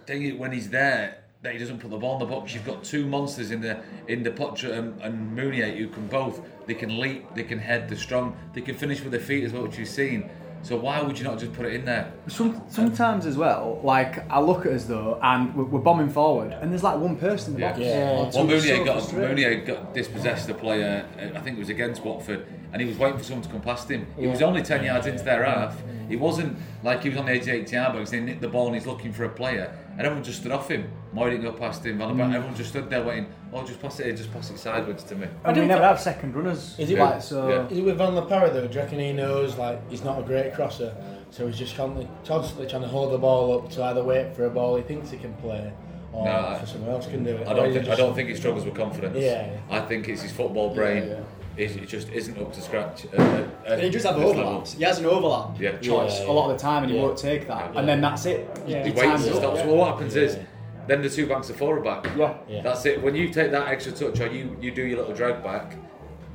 thing 0.07 0.39
when 0.39 0.53
he's 0.53 0.71
there 0.71 1.19
that 1.43 1.53
he 1.53 1.59
doesn't 1.59 1.79
put 1.79 1.91
the 1.91 1.97
ball 1.97 2.15
in 2.15 2.19
the 2.19 2.27
box. 2.35 2.53
You've 2.53 2.67
got 2.67 2.83
two 2.83 3.07
monsters 3.07 3.51
in 3.53 3.61
the 3.61 3.81
in 4.09 4.25
Depoitre 4.25 4.73
and, 4.77 5.01
and 5.01 5.37
Mounié 5.39 5.77
who 5.77 5.87
can 5.89 6.07
both 6.09 6.41
they 6.67 6.75
can 6.75 6.99
leap, 6.99 7.33
they 7.35 7.45
can 7.45 7.59
head, 7.59 7.89
they're 7.89 7.97
strong, 7.97 8.37
they 8.55 8.61
can 8.61 8.75
finish 8.75 9.01
with 9.03 9.13
their 9.13 9.21
feet 9.21 9.45
as 9.45 9.53
well, 9.53 9.63
which 9.63 9.79
you've 9.79 9.89
seen. 9.89 10.29
So 10.63 10.77
why 10.77 11.01
would 11.01 11.17
you 11.17 11.23
not 11.25 11.39
just 11.39 11.53
put 11.53 11.67
it 11.67 11.75
in 11.75 11.85
there? 11.85 12.13
Some, 12.27 12.61
sometimes 12.69 13.25
as 13.27 13.37
well, 13.37 13.81
like 13.85 14.29
I 14.29 14.41
look 14.41 14.67
at 14.67 14.73
us 14.73 14.85
though, 14.87 15.21
and 15.23 15.55
we're, 15.55 15.63
we're 15.65 15.79
bombing 15.79 16.11
forward, 16.11 16.53
and 16.53 16.73
there's 16.73 16.83
like 16.83 16.99
one 16.99 17.15
person 17.17 17.55
in 17.55 17.61
the 17.61 17.67
Yeah. 17.67 17.71
box. 17.71 17.81
Yeah. 17.81 18.11
or 18.11 18.23
Well, 18.25 18.31
two, 18.33 18.39
Mounié 18.41 18.77
so 18.79 18.85
got 18.85 18.95
frustrating. 19.09 19.37
Mounié 19.37 19.67
got 19.67 19.95
dispossessed 19.95 20.49
the 20.49 20.55
player. 20.55 21.07
uh, 21.17 21.39
I 21.39 21.41
think 21.43 21.57
it 21.57 21.61
was 21.61 21.69
against 21.69 22.03
Watford, 22.05 22.45
and 22.73 22.83
he 22.83 22.89
was 22.89 22.99
waiting 22.99 23.17
for 23.19 23.25
someone 23.25 23.45
to 23.45 23.49
come 23.49 23.61
past 23.61 23.89
him. 23.89 24.09
He 24.19 24.27
was 24.27 24.43
only 24.43 24.63
ten 24.65 24.83
yards 24.85 25.07
into 25.07 25.23
their 25.23 25.45
half. 25.45 25.81
It 26.11 26.19
wasn't 26.19 26.59
like 26.83 27.03
he 27.05 27.11
was 27.11 27.19
on 27.19 27.27
the 27.27 27.33
88 27.33 27.71
yard 27.71 27.93
box. 27.93 28.11
They 28.11 28.19
nicked 28.21 28.41
the 28.41 28.49
ball 28.49 28.67
and 28.67 28.75
he's 28.75 28.87
looking 28.87 29.13
for 29.13 29.25
a 29.25 29.29
player, 29.29 29.73
and 29.99 30.07
everyone 30.07 30.23
just 30.25 30.41
stood 30.41 30.53
off 30.53 30.69
him. 30.71 30.89
Mooy 31.15 31.31
didn't 31.31 31.43
go 31.43 31.53
past 31.53 31.85
him. 31.85 31.99
Van 31.99 32.09
der 32.09 32.15
Beek, 32.25 32.35
Everyone 32.35 32.55
just 32.57 32.71
stood 32.71 32.89
there 32.89 33.03
waiting. 33.03 33.27
Oh, 33.53 33.65
just 33.67 33.83
pass 33.83 33.99
it, 34.01 34.07
here, 34.07 34.15
just 34.17 34.33
pass 34.33 34.49
it 34.51 34.59
sideways 34.59 35.03
to 35.05 35.17
me. 35.17 35.27
And 35.45 35.55
we 35.57 35.61
don't 35.63 35.69
never 35.69 35.83
have 35.83 35.99
second 36.01 36.35
runners. 36.37 36.77
Is 36.79 36.91
it 36.91 36.99
like 36.99 37.15
Yeah. 37.15 37.19
so? 37.19 37.49
Yeah. 37.49 37.67
Is 37.69 37.79
it 37.79 37.83
with 37.85 37.99
Van 37.99 38.15
La 38.15 38.25
Parra 38.25 38.51
though? 38.51 38.67
Do 38.67 38.75
you 38.75 38.81
reckon 38.81 39.01
he 39.01 39.13
knows 39.13 39.57
like 39.59 39.79
he's 39.91 40.05
not 40.05 40.21
a 40.21 40.23
great 40.23 40.55
crosser, 40.55 40.95
so 41.31 41.47
he's 41.49 41.59
just 41.59 41.77
constantly, 41.77 42.09
constantly 42.25 42.67
trying 42.69 42.83
to 42.83 42.89
hold 42.89 43.13
the 43.13 43.19
ball 43.19 43.59
up 43.59 43.71
to 43.73 43.83
either 43.85 44.05
wait 44.05 44.35
for 44.37 44.45
a 44.47 44.51
ball 44.51 44.77
he 44.77 44.83
thinks 44.83 45.11
he 45.11 45.19
can 45.19 45.35
play, 45.35 45.73
or 46.13 46.25
No, 46.27 46.31
I- 46.31 46.59
for 46.61 46.67
someone 46.67 46.91
else 46.91 47.07
can 47.07 47.25
do 47.25 47.31
it. 47.37 47.49
I 47.49 47.53
don't. 47.55 47.71
is 47.71 47.77
it 47.77 47.81
think 47.81 47.93
I 47.93 47.97
don't 47.97 48.15
think 48.15 48.29
he 48.29 48.35
struggles 48.37 48.65
with 48.65 48.75
confidence. 48.75 49.17
Yeah. 49.19 49.49
I 49.69 49.81
think 49.81 50.09
it's 50.09 50.23
his 50.23 50.33
football 50.33 50.73
brain. 50.75 51.17
Yeah, 51.59 51.65
It, 51.67 51.77
it 51.77 51.87
just 51.89 52.09
isn't 52.11 52.39
up 52.39 52.53
to 52.53 52.61
scratch. 52.61 53.05
at- 53.07 53.15
at- 53.15 53.21
at 53.67 53.73
And 53.73 53.83
he 53.83 53.91
just 53.91 54.07
have 54.07 54.17
this 54.17 54.35
level. 54.37 54.65
He 54.65 54.85
has 54.85 54.99
an 55.01 55.07
overlap 55.07 55.61
Yeah. 55.61 55.73
choice 55.79 56.21
Yeah, 56.21 56.31
a 56.31 56.33
lot 56.33 56.51
of 56.51 56.57
the 56.57 56.63
time, 56.63 56.85
and 56.85 56.93
he 56.93 56.97
yeah. 56.99 57.03
won't 57.05 57.19
take 57.19 57.47
that. 57.49 57.73
Yeah. 57.75 57.81
And 57.81 57.89
then 57.89 58.01
that's 58.01 58.27
it. 58.27 58.49
Yeah. 58.67 58.85
He 58.85 58.91
Your 58.91 59.11
waits 59.11 59.25
and 59.27 59.35
up. 59.35 59.41
stops. 59.41 59.61
Well, 59.65 59.77
what 59.77 59.89
happens 59.93 60.15
is, 60.17 60.39
then 60.87 61.03
the 61.03 61.11
two 61.11 61.27
backs 61.27 61.51
are 61.51 61.55
forward 61.55 61.85
back. 61.85 62.07
Yeah. 62.17 62.35
Yeah. 62.49 62.63
That's 62.63 62.87
it. 62.87 63.03
When 63.03 63.15
you 63.15 63.29
take 63.29 63.51
that 63.51 63.69
extra 63.69 63.93
touch 63.93 64.21
or 64.21 64.29
you, 64.29 64.57
you 64.61 64.71
do 64.71 64.83
your 64.85 64.99
little 64.99 65.15
drag 65.15 65.43
back, 65.43 65.75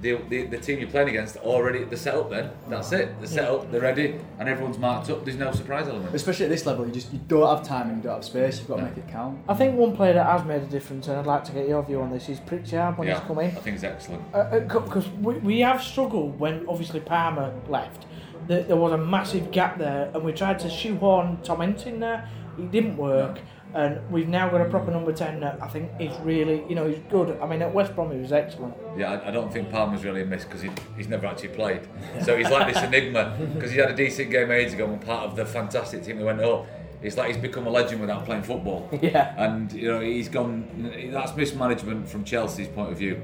the, 0.03 0.17
the, 0.29 0.43
the 0.43 0.57
team 0.57 0.79
you're 0.79 0.89
playing 0.89 1.09
against 1.09 1.37
already 1.37 1.83
the 1.85 1.97
setup. 1.97 2.29
Then 2.29 2.51
that's 2.67 2.91
it. 2.91 3.19
The 3.21 3.27
setup, 3.27 3.71
they're 3.71 3.81
ready, 3.81 4.19
and 4.37 4.47
everyone's 4.47 4.77
marked 4.77 5.09
up. 5.09 5.25
There's 5.25 5.37
no 5.37 5.51
surprise 5.51 5.87
element. 5.87 6.13
Especially 6.13 6.45
at 6.45 6.51
this 6.51 6.65
level, 6.65 6.85
you 6.85 6.91
just 6.91 7.11
you 7.11 7.19
don't 7.27 7.47
have 7.57 7.65
time 7.65 7.87
and 7.89 7.97
you 7.97 8.03
don't 8.03 8.15
have 8.15 8.25
space. 8.25 8.59
You've 8.59 8.67
got 8.67 8.77
to 8.77 8.83
make 8.83 8.97
it 8.97 9.07
count. 9.07 9.39
I 9.49 9.55
think 9.55 9.75
one 9.75 9.95
player 9.95 10.13
that 10.13 10.25
has 10.25 10.45
made 10.45 10.61
a 10.61 10.67
difference, 10.67 11.07
and 11.07 11.17
I'd 11.17 11.25
like 11.25 11.43
to 11.45 11.51
get 11.51 11.67
your 11.67 11.81
view 11.83 12.01
on 12.01 12.11
this, 12.11 12.29
is 12.29 12.39
Pritchard 12.41 12.97
when 12.97 13.07
Yeah, 13.07 13.19
he's 13.19 13.27
come 13.27 13.39
in. 13.39 13.47
I 13.51 13.61
think 13.61 13.75
he's 13.77 13.83
excellent. 13.83 14.23
Uh, 14.33 14.37
uh, 14.37 14.59
because 14.59 15.07
we, 15.09 15.35
we 15.39 15.59
have 15.61 15.81
struggled 15.81 16.39
when 16.39 16.67
obviously 16.67 16.99
Palmer 16.99 17.53
left. 17.67 18.05
There, 18.47 18.63
there 18.63 18.75
was 18.75 18.91
a 18.91 18.97
massive 18.97 19.51
gap 19.51 19.77
there, 19.77 20.11
and 20.13 20.23
we 20.23 20.33
tried 20.33 20.59
to 20.59 20.69
shoehorn 20.69 21.39
Tom 21.43 21.61
Ince 21.61 21.85
in 21.85 21.99
there. 22.01 22.29
It 22.59 22.71
didn't 22.71 22.97
work, 22.97 23.39
and 23.73 23.99
we've 24.11 24.27
now 24.27 24.49
got 24.49 24.61
a 24.61 24.69
proper 24.69 24.91
number 24.91 25.11
10 25.11 25.39
that 25.39 25.61
I 25.61 25.67
think 25.67 25.89
is 25.99 26.15
really, 26.19 26.63
you 26.69 26.75
know, 26.75 26.87
he's 26.87 26.99
good. 27.09 27.37
I 27.41 27.47
mean, 27.47 27.61
at 27.61 27.73
West 27.73 27.95
Brom, 27.95 28.11
he 28.11 28.19
was 28.19 28.31
excellent. 28.31 28.75
Yeah, 28.95 29.13
I, 29.13 29.29
I 29.29 29.31
don't 29.31 29.51
think 29.51 29.71
Palmer's 29.71 30.03
really 30.03 30.21
a 30.21 30.25
miss 30.25 30.43
because 30.43 30.61
he, 30.61 30.69
he's 30.95 31.07
never 31.07 31.25
actually 31.25 31.49
played. 31.49 31.81
So 32.23 32.37
he's 32.37 32.49
like 32.49 32.71
this 32.73 32.81
enigma 32.81 33.35
because 33.53 33.71
he 33.71 33.79
had 33.79 33.89
a 33.89 33.95
decent 33.95 34.29
game 34.29 34.51
ages 34.51 34.73
ago 34.73 34.85
and 34.85 35.01
part 35.01 35.23
of 35.23 35.35
the 35.35 35.45
fantastic 35.45 36.03
team 36.03 36.19
that 36.19 36.25
went 36.25 36.41
up. 36.41 36.67
It's 37.01 37.17
like 37.17 37.27
he's 37.27 37.37
become 37.37 37.67
a 37.67 37.69
legend 37.69 37.99
without 37.99 38.25
playing 38.25 38.43
football. 38.43 38.89
Yeah. 39.01 39.33
And 39.37 39.71
you 39.73 39.91
know 39.91 39.99
he's 39.99 40.29
gone. 40.29 41.09
That's 41.11 41.35
mismanagement 41.35 42.07
from 42.07 42.23
Chelsea's 42.23 42.69
point 42.69 42.91
of 42.91 42.97
view. 42.97 43.21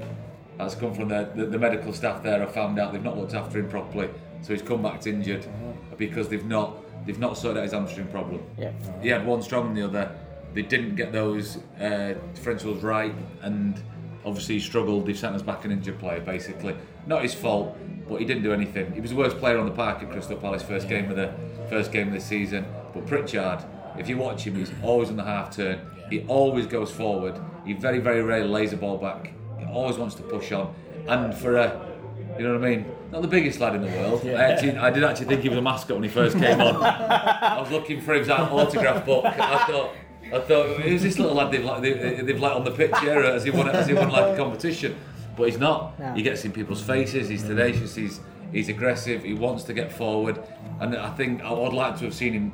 That's 0.58 0.74
come 0.74 0.92
from 0.92 1.08
the, 1.08 1.30
the, 1.34 1.46
the 1.46 1.58
medical 1.58 1.92
staff 1.92 2.22
there. 2.22 2.40
Have 2.40 2.52
found 2.52 2.78
out 2.78 2.92
they've 2.92 3.02
not 3.02 3.16
looked 3.16 3.32
after 3.32 3.58
him 3.58 3.68
properly, 3.68 4.10
so 4.42 4.52
he's 4.52 4.62
come 4.62 4.82
back 4.82 5.06
injured 5.06 5.42
mm-hmm. 5.42 5.96
because 5.96 6.28
they've 6.28 6.44
not 6.44 6.76
they've 7.06 7.18
not 7.18 7.38
sorted 7.38 7.58
out 7.58 7.62
his 7.62 7.72
hamstring 7.72 8.08
problem. 8.08 8.42
Yeah. 8.58 8.72
He 9.00 9.08
had 9.08 9.24
one 9.24 9.40
strong 9.40 9.66
than 9.66 9.74
the 9.74 9.84
other. 9.84 10.14
They 10.54 10.62
didn't 10.62 10.96
get 10.96 11.12
those 11.12 11.58
uh, 11.78 12.14
differentials 12.34 12.82
right, 12.82 13.14
and 13.42 13.80
obviously 14.24 14.56
he 14.56 14.60
struggled. 14.60 15.06
They 15.06 15.14
sent 15.14 15.34
us 15.34 15.42
back 15.42 15.64
an 15.64 15.70
injured 15.70 15.98
player, 15.98 16.20
basically. 16.20 16.76
Not 17.06 17.22
his 17.22 17.34
fault, 17.34 17.76
but 18.08 18.20
he 18.20 18.24
didn't 18.24 18.42
do 18.42 18.52
anything. 18.52 18.92
He 18.92 19.00
was 19.00 19.10
the 19.10 19.16
worst 19.16 19.38
player 19.38 19.58
on 19.58 19.66
the 19.66 19.72
park 19.72 20.02
at 20.02 20.10
Crystal 20.10 20.36
Palace 20.36 20.62
first 20.62 20.88
game 20.88 21.10
of 21.10 21.16
the 21.16 21.32
first 21.68 21.92
game 21.92 22.08
of 22.08 22.14
the 22.14 22.20
season. 22.20 22.66
But 22.92 23.06
Pritchard, 23.06 23.64
if 23.96 24.08
you 24.08 24.18
watch 24.18 24.42
him, 24.42 24.56
he's 24.56 24.72
always 24.82 25.08
on 25.08 25.16
the 25.16 25.24
half 25.24 25.54
turn. 25.54 25.80
He 26.10 26.24
always 26.26 26.66
goes 26.66 26.90
forward. 26.90 27.38
He 27.64 27.72
very 27.72 28.00
very 28.00 28.22
rarely 28.22 28.48
lays 28.48 28.72
the 28.72 28.76
ball 28.76 28.98
back. 28.98 29.32
He 29.58 29.64
always 29.66 29.96
wants 29.96 30.16
to 30.16 30.22
push 30.22 30.50
on. 30.50 30.74
And 31.06 31.32
for 31.32 31.56
a 31.56 31.90
you 32.38 32.46
know 32.46 32.58
what 32.58 32.64
I 32.64 32.76
mean? 32.76 32.86
Not 33.12 33.22
the 33.22 33.28
biggest 33.28 33.60
lad 33.60 33.74
in 33.74 33.82
the 33.82 33.88
world. 33.88 34.24
I, 34.24 34.30
actually, 34.30 34.76
I 34.76 34.90
did 34.90 35.04
actually 35.04 35.26
think 35.26 35.42
he 35.42 35.48
was 35.48 35.58
a 35.58 35.62
mascot 35.62 35.96
when 35.96 36.04
he 36.04 36.08
first 36.08 36.38
came 36.38 36.60
on. 36.60 36.76
I 36.82 37.60
was 37.60 37.70
looking 37.70 38.00
for 38.00 38.14
his 38.14 38.30
autograph 38.30 39.04
book. 39.04 39.24
I 39.26 39.66
thought, 39.66 39.94
I 40.32 40.40
thought, 40.40 40.80
who's 40.80 41.02
this 41.02 41.18
little 41.18 41.34
lad 41.34 41.50
they've 41.52 41.64
let, 41.64 41.82
they, 41.82 41.92
they've 42.22 42.40
let 42.40 42.52
on 42.52 42.64
the 42.64 42.70
pitch 42.70 42.96
here? 43.00 43.22
Has 43.22 43.44
he 43.44 43.50
won? 43.50 43.66
Has 43.66 43.86
he 43.86 43.94
won 43.94 44.10
like 44.10 44.34
a 44.34 44.36
competition? 44.36 44.96
But 45.36 45.48
he's 45.48 45.58
not. 45.58 45.98
No. 45.98 46.12
He 46.14 46.22
gets 46.22 46.44
in 46.44 46.52
people's 46.52 46.82
faces. 46.82 47.28
He's 47.28 47.42
tenacious. 47.42 47.94
He's 47.94 48.20
he's 48.52 48.68
aggressive. 48.68 49.24
He 49.24 49.34
wants 49.34 49.64
to 49.64 49.72
get 49.72 49.92
forward. 49.92 50.42
And 50.80 50.96
I 50.96 51.10
think 51.10 51.42
I 51.42 51.52
would 51.52 51.72
like 51.72 51.98
to 51.98 52.04
have 52.04 52.14
seen 52.14 52.32
him 52.32 52.52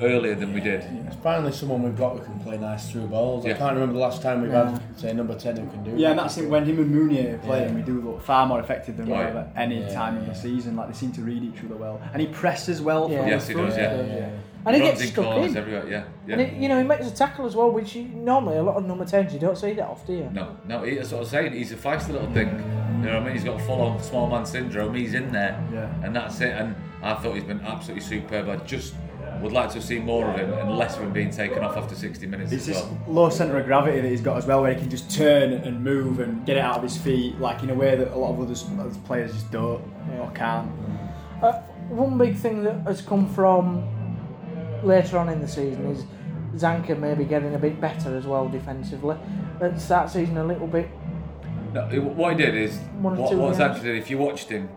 earlier 0.00 0.34
than 0.34 0.52
we 0.54 0.60
did. 0.60 0.80
It's 1.06 1.16
finally 1.16 1.52
someone 1.52 1.82
we've 1.82 1.96
got 1.96 2.16
who 2.18 2.24
can 2.24 2.40
play 2.40 2.56
nice 2.58 2.90
through 2.90 3.06
balls. 3.08 3.44
Yeah. 3.44 3.54
I 3.54 3.58
can't 3.58 3.74
remember 3.74 3.94
the 3.94 4.00
last 4.00 4.22
time 4.22 4.42
we've 4.42 4.50
had, 4.50 4.80
say, 4.98 5.12
number 5.12 5.34
10 5.38 5.56
who 5.56 5.66
can 5.70 5.84
do 5.84 5.90
it. 5.90 5.98
Yeah, 5.98 6.08
it. 6.08 6.10
and 6.12 6.20
that's 6.20 6.38
it. 6.38 6.48
When 6.48 6.64
him 6.64 6.78
and 6.78 6.94
Mounié 6.94 7.34
are 7.34 7.38
playing, 7.38 7.70
Yeah. 7.70 7.74
we 7.74 7.82
do 7.82 8.00
look 8.00 8.22
far 8.22 8.46
more 8.46 8.60
effective 8.60 8.96
than 8.96 9.06
we 9.06 9.12
Right. 9.12 9.26
have 9.26 9.36
at 9.36 9.52
any 9.56 9.80
Yeah, 9.80 9.92
time 9.92 10.16
in 10.16 10.26
the 10.26 10.34
season. 10.34 10.76
Like 10.76 10.88
they 10.88 10.94
seem 10.94 11.12
to 11.12 11.22
read 11.22 11.42
each 11.42 11.62
other 11.64 11.76
well, 11.76 12.00
and 12.12 12.20
he 12.22 12.28
presses 12.28 12.80
well. 12.80 13.10
Yeah. 13.10 13.18
from 13.20 13.28
Yes, 13.28 13.48
he 13.48 13.54
does, 13.54 13.76
yeah. 13.76 13.94
yeah, 13.96 14.02
yeah. 14.16 14.28
And 14.66 14.76
he 14.76 14.82
gets 14.82 15.02
stuck 15.06 15.36
in. 15.38 15.56
everywhere. 15.56 15.84
Yeah, 15.88 16.02
yeah. 16.26 16.32
And 16.34 16.40
it, 16.42 16.52
you 16.54 16.68
know, 16.68 16.76
he 16.78 16.84
makes 16.84 17.06
a 17.06 17.14
tackle 17.14 17.46
as 17.46 17.56
well, 17.56 17.70
which 17.70 17.94
you, 17.96 18.04
normally 18.14 18.58
a 18.58 18.62
lot 18.62 18.76
of 18.76 18.84
number 18.84 19.04
10s, 19.06 19.32
you 19.32 19.38
don't 19.38 19.56
see 19.56 19.72
that 19.72 19.86
often, 19.88 20.06
do 20.16 20.22
you? 20.22 20.30
No, 20.34 20.56
no, 20.68 20.82
he, 20.82 20.96
that's 20.96 21.10
what 21.12 21.16
I 21.16 21.20
was 21.20 21.30
saying. 21.30 21.52
He's 21.54 21.72
a 21.72 21.76
feisty 21.76 22.10
little 22.12 22.30
thing. 22.32 22.48
You 23.00 23.06
know 23.06 23.14
what 23.14 23.22
I 23.22 23.24
mean? 23.24 23.32
He's 23.32 23.44
got 23.44 23.58
full 23.62 23.80
on 23.80 24.02
small 24.02 24.28
man 24.28 24.44
syndrome. 24.44 24.94
He's 24.94 25.14
in 25.14 25.32
there, 25.32 25.58
Yeah. 25.72 25.88
and 26.04 26.14
that's 26.14 26.38
it. 26.42 26.50
And 26.52 26.74
I 27.02 27.14
thought 27.14 27.34
he's 27.34 27.44
been 27.44 27.62
absolutely 27.62 28.02
superb. 28.02 28.50
I 28.50 28.56
just 28.56 28.92
would 29.40 29.52
like 29.52 29.70
to 29.72 29.82
see 29.82 29.98
more 29.98 30.30
of 30.30 30.38
him 30.38 30.52
and 30.52 30.76
less 30.76 30.96
of 30.96 31.02
him 31.02 31.12
being 31.12 31.30
taken 31.30 31.62
off 31.64 31.76
after 31.76 31.94
60 31.94 32.26
minutes. 32.26 32.52
It's 32.52 32.68
as 32.68 32.74
this 32.74 32.82
well. 32.84 32.98
low 33.08 33.30
centre 33.30 33.58
of 33.58 33.66
gravity 33.66 34.00
that 34.00 34.08
he's 34.08 34.20
got 34.20 34.36
as 34.36 34.46
well, 34.46 34.62
where 34.62 34.74
he 34.74 34.80
can 34.80 34.90
just 34.90 35.10
turn 35.10 35.52
and 35.52 35.82
move 35.82 36.20
and 36.20 36.44
get 36.46 36.56
it 36.56 36.60
out 36.60 36.76
of 36.76 36.82
his 36.82 36.96
feet, 36.96 37.38
like 37.38 37.62
in 37.62 37.70
a 37.70 37.74
way 37.74 37.96
that 37.96 38.12
a 38.12 38.16
lot 38.16 38.32
of 38.32 38.40
other 38.40 38.90
players 39.06 39.32
just 39.32 39.50
don't 39.50 39.82
or 40.18 40.30
can't. 40.34 40.70
Uh, 41.42 41.52
one 41.88 42.18
big 42.18 42.36
thing 42.36 42.62
that 42.64 42.80
has 42.86 43.00
come 43.00 43.28
from 43.28 43.86
later 44.82 45.18
on 45.18 45.28
in 45.28 45.40
the 45.40 45.48
season 45.48 45.86
is 45.86 46.04
Zanka 46.54 46.98
maybe 46.98 47.24
getting 47.24 47.54
a 47.54 47.58
bit 47.58 47.80
better 47.80 48.16
as 48.16 48.26
well 48.26 48.48
defensively. 48.48 49.16
At 49.60 49.74
the 49.74 49.80
start 49.80 50.10
season, 50.10 50.38
a 50.38 50.44
little 50.44 50.66
bit. 50.66 50.88
No, 51.72 51.86
what 51.86 52.32
he 52.36 52.44
did 52.44 52.56
is 52.56 52.76
what, 53.00 53.14
two 53.30 53.36
what 53.36 53.46
games. 53.46 53.56
Sanchez 53.58 53.82
did. 53.82 53.96
If 53.96 54.10
you 54.10 54.18
watched 54.18 54.48
him 54.48 54.68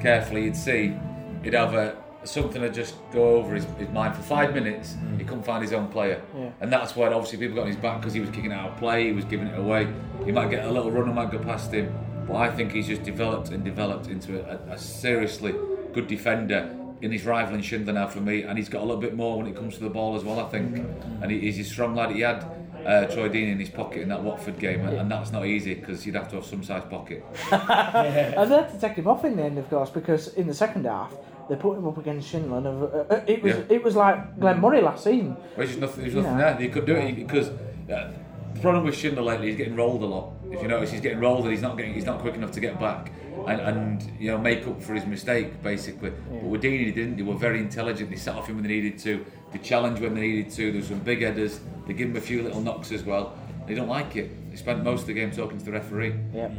carefully, 0.00 0.44
you'd 0.44 0.56
see 0.56 0.94
he'd 1.42 1.54
have 1.54 1.74
a 1.74 2.03
something 2.24 2.62
to 2.62 2.70
just 2.70 2.94
go 3.12 3.36
over 3.36 3.54
his, 3.54 3.64
his 3.78 3.88
mind 3.90 4.14
for 4.16 4.22
five 4.22 4.54
minutes. 4.54 4.96
He 5.18 5.24
couldn't 5.24 5.44
find 5.44 5.62
his 5.62 5.72
own 5.72 5.88
player, 5.88 6.22
Yeah. 6.36 6.50
and 6.60 6.72
that's 6.72 6.96
when 6.96 7.12
obviously 7.12 7.38
people 7.38 7.56
got 7.56 7.62
on 7.62 7.68
his 7.68 7.76
back 7.76 8.00
because 8.00 8.14
he 8.14 8.20
was 8.20 8.30
kicking 8.30 8.52
out 8.52 8.70
of 8.70 8.76
play. 8.78 9.06
He 9.06 9.12
was 9.12 9.24
giving 9.24 9.46
it 9.46 9.58
away. 9.58 9.86
He 10.24 10.32
might 10.32 10.50
get 10.50 10.64
a 10.64 10.70
little 10.70 10.90
run 10.90 11.04
and 11.06 11.14
might 11.14 11.30
go 11.30 11.38
past 11.38 11.72
him, 11.72 11.92
but 12.26 12.36
I 12.36 12.50
think 12.50 12.72
he's 12.72 12.86
just 12.86 13.02
developed 13.02 13.50
and 13.50 13.64
developed 13.64 14.06
into 14.08 14.40
a, 14.40 14.56
a, 14.70 14.74
a 14.74 14.78
seriously 14.78 15.54
good 15.92 16.06
defender. 16.06 16.74
In 17.02 17.12
his 17.12 17.26
rivaling 17.26 17.60
Schindler 17.60 17.92
now 17.92 18.06
for 18.06 18.20
me, 18.20 18.44
and 18.44 18.56
he's 18.56 18.70
got 18.70 18.80
a 18.80 18.84
little 18.84 19.00
bit 19.00 19.14
more 19.14 19.36
when 19.36 19.46
it 19.46 19.54
comes 19.54 19.74
to 19.74 19.80
the 19.84 19.90
ball 19.90 20.16
as 20.16 20.24
well. 20.24 20.40
I 20.40 20.48
think, 20.48 20.86
and 21.20 21.30
he, 21.30 21.40
he's 21.40 21.58
a 21.58 21.64
strong 21.64 21.94
lad. 21.94 22.12
He 22.12 22.20
had 22.22 22.42
uh, 22.86 23.04
Troy 23.06 23.28
Deeney 23.28 23.52
in 23.52 23.58
his 23.60 23.68
pocket 23.68 24.00
in 24.02 24.08
that 24.08 24.22
Watford 24.22 24.58
game, 24.58 24.86
and, 24.86 24.96
and 24.96 25.10
that's 25.10 25.30
not 25.30 25.44
easy 25.44 25.74
because 25.74 26.06
you'd 26.06 26.14
have 26.14 26.28
to 26.30 26.36
have 26.36 26.46
some 26.46 26.62
size 26.64 26.84
pocket. 26.88 27.22
And 27.52 28.50
they 28.50 28.56
had 28.56 28.70
to 28.70 28.80
take 28.80 28.94
him 28.96 29.06
off 29.06 29.22
in 29.24 29.36
the 29.36 29.42
end, 29.42 29.58
of 29.58 29.68
course, 29.68 29.90
because 29.90 30.28
in 30.34 30.46
the 30.46 30.54
second 30.54 30.86
half 30.86 31.12
they 31.48 31.56
put 31.56 31.76
him 31.78 31.86
up 31.86 31.98
against 31.98 32.28
Schindler. 32.28 32.58
And 32.58 32.66
uh, 32.66 32.70
uh, 33.14 33.20
it 33.26 33.42
was 33.42 33.54
Yeah. 33.54 33.62
it 33.76 33.82
was 33.84 33.96
like 33.96 34.38
Glenn 34.40 34.60
Murray 34.60 34.80
last 34.80 35.04
season. 35.04 35.36
There's 35.56 35.68
just 35.70 35.80
nothing, 35.80 36.02
there's 36.02 36.14
nothing 36.14 36.38
Yeah. 36.38 36.52
there. 36.52 36.56
He 36.60 36.68
could 36.68 36.86
do 36.86 36.96
it 36.96 37.14
because 37.16 37.48
uh, 37.48 38.12
the 38.54 38.60
problem 38.60 38.84
with 38.84 38.94
Schindler 38.96 39.22
lately, 39.22 39.48
he's 39.48 39.56
getting 39.56 39.76
rolled 39.76 40.02
a 40.02 40.06
lot. 40.06 40.32
If 40.50 40.62
you 40.62 40.68
notice, 40.68 40.90
he's 40.92 41.00
getting 41.00 41.20
rolled 41.20 41.42
and 41.44 41.50
he's 41.52 41.62
not 41.62 41.76
getting, 41.76 41.94
he's 41.94 42.04
not 42.06 42.20
quick 42.20 42.34
enough 42.34 42.52
to 42.52 42.60
get 42.60 42.78
back 42.78 43.10
and, 43.48 43.60
and 43.60 44.12
you 44.20 44.30
know 44.30 44.38
make 44.38 44.66
up 44.66 44.80
for 44.82 44.94
his 44.94 45.04
mistake 45.06 45.62
basically. 45.62 46.10
But 46.30 46.42
with 46.44 46.62
Deeney, 46.62 46.86
they 46.86 46.92
didn't. 46.92 47.16
They 47.16 47.22
were 47.22 47.34
very 47.34 47.58
intelligent. 47.58 48.10
They 48.10 48.16
set 48.16 48.34
off 48.36 48.46
him 48.48 48.56
when 48.56 48.64
they 48.64 48.70
needed 48.70 48.98
to. 49.00 49.24
They 49.52 49.58
challenged 49.58 50.00
when 50.02 50.14
they 50.14 50.20
needed 50.22 50.50
to. 50.52 50.70
There 50.72 50.80
was 50.80 50.88
some 50.88 51.00
big 51.00 51.22
headers. 51.22 51.60
They 51.86 51.92
give 51.94 52.10
him 52.10 52.16
a 52.16 52.20
few 52.20 52.42
little 52.42 52.60
knocks 52.60 52.92
as 52.92 53.02
well. 53.04 53.36
They 53.66 53.74
don't 53.74 53.88
like 53.88 54.16
it. 54.16 54.50
They 54.50 54.56
spent 54.56 54.84
most 54.84 55.02
of 55.02 55.06
the 55.08 55.14
game 55.14 55.30
talking 55.30 55.58
to 55.58 55.64
the 55.64 55.72
referee. 55.72 56.14
Yeah. 56.34 56.50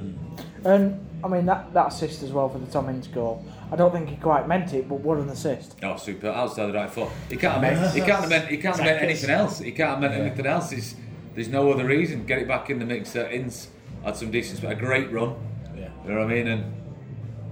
And 0.64 1.00
I 1.24 1.28
mean 1.28 1.46
that, 1.46 1.74
that 1.74 1.88
assist 1.88 2.24
as 2.24 2.32
well 2.32 2.50
for 2.50 2.60
the 2.60 2.66
Tom 2.68 2.90
Ince 2.90 3.08
goal. 3.08 3.44
I 3.72 3.76
don't 3.76 3.92
think 3.92 4.10
he 4.10 4.16
quite 4.16 4.48
meant 4.48 4.74
it, 4.74 4.88
but 4.88 5.00
what 5.00 5.18
an 5.18 5.30
assist! 5.30 5.76
Oh, 5.84 5.98
super! 5.98 6.28
Outside 6.28 6.68
the 6.68 6.74
right 6.74 6.90
foot. 6.90 7.10
He 7.30 7.36
can't 7.36 7.54
have 7.54 7.62
meant. 7.62 7.94
He 7.94 8.02
can't 8.02 8.22
have 8.22 8.30
meant. 8.30 8.48
He 8.48 8.58
can't 8.58 8.76
have 8.76 8.86
meant 8.86 9.02
anything 9.02 9.30
else. 9.30 9.60
He 9.60 9.72
can't 9.72 9.90
have 9.92 10.00
meant 10.00 10.14
anything 10.14 10.46
else. 10.46 10.72
It's, 10.72 10.96
there's 11.34 11.50
no 11.50 11.72
other 11.72 11.86
reason. 11.86 12.26
Get 12.26 12.40
it 12.40 12.48
back 12.48 12.70
in 12.70 12.80
the 12.80 12.86
mix. 12.86 13.16
Uh, 13.16 13.28
Ince 13.32 13.70
had 14.04 14.16
some 14.16 14.32
decent, 14.32 14.62
but 14.62 14.72
a 14.72 14.76
great 14.76 15.12
run. 15.12 15.36
Yeah. 15.76 15.90
You 16.06 16.12
know 16.12 16.20
what 16.20 16.32
I 16.32 16.34
mean? 16.34 16.48
And 16.48 16.74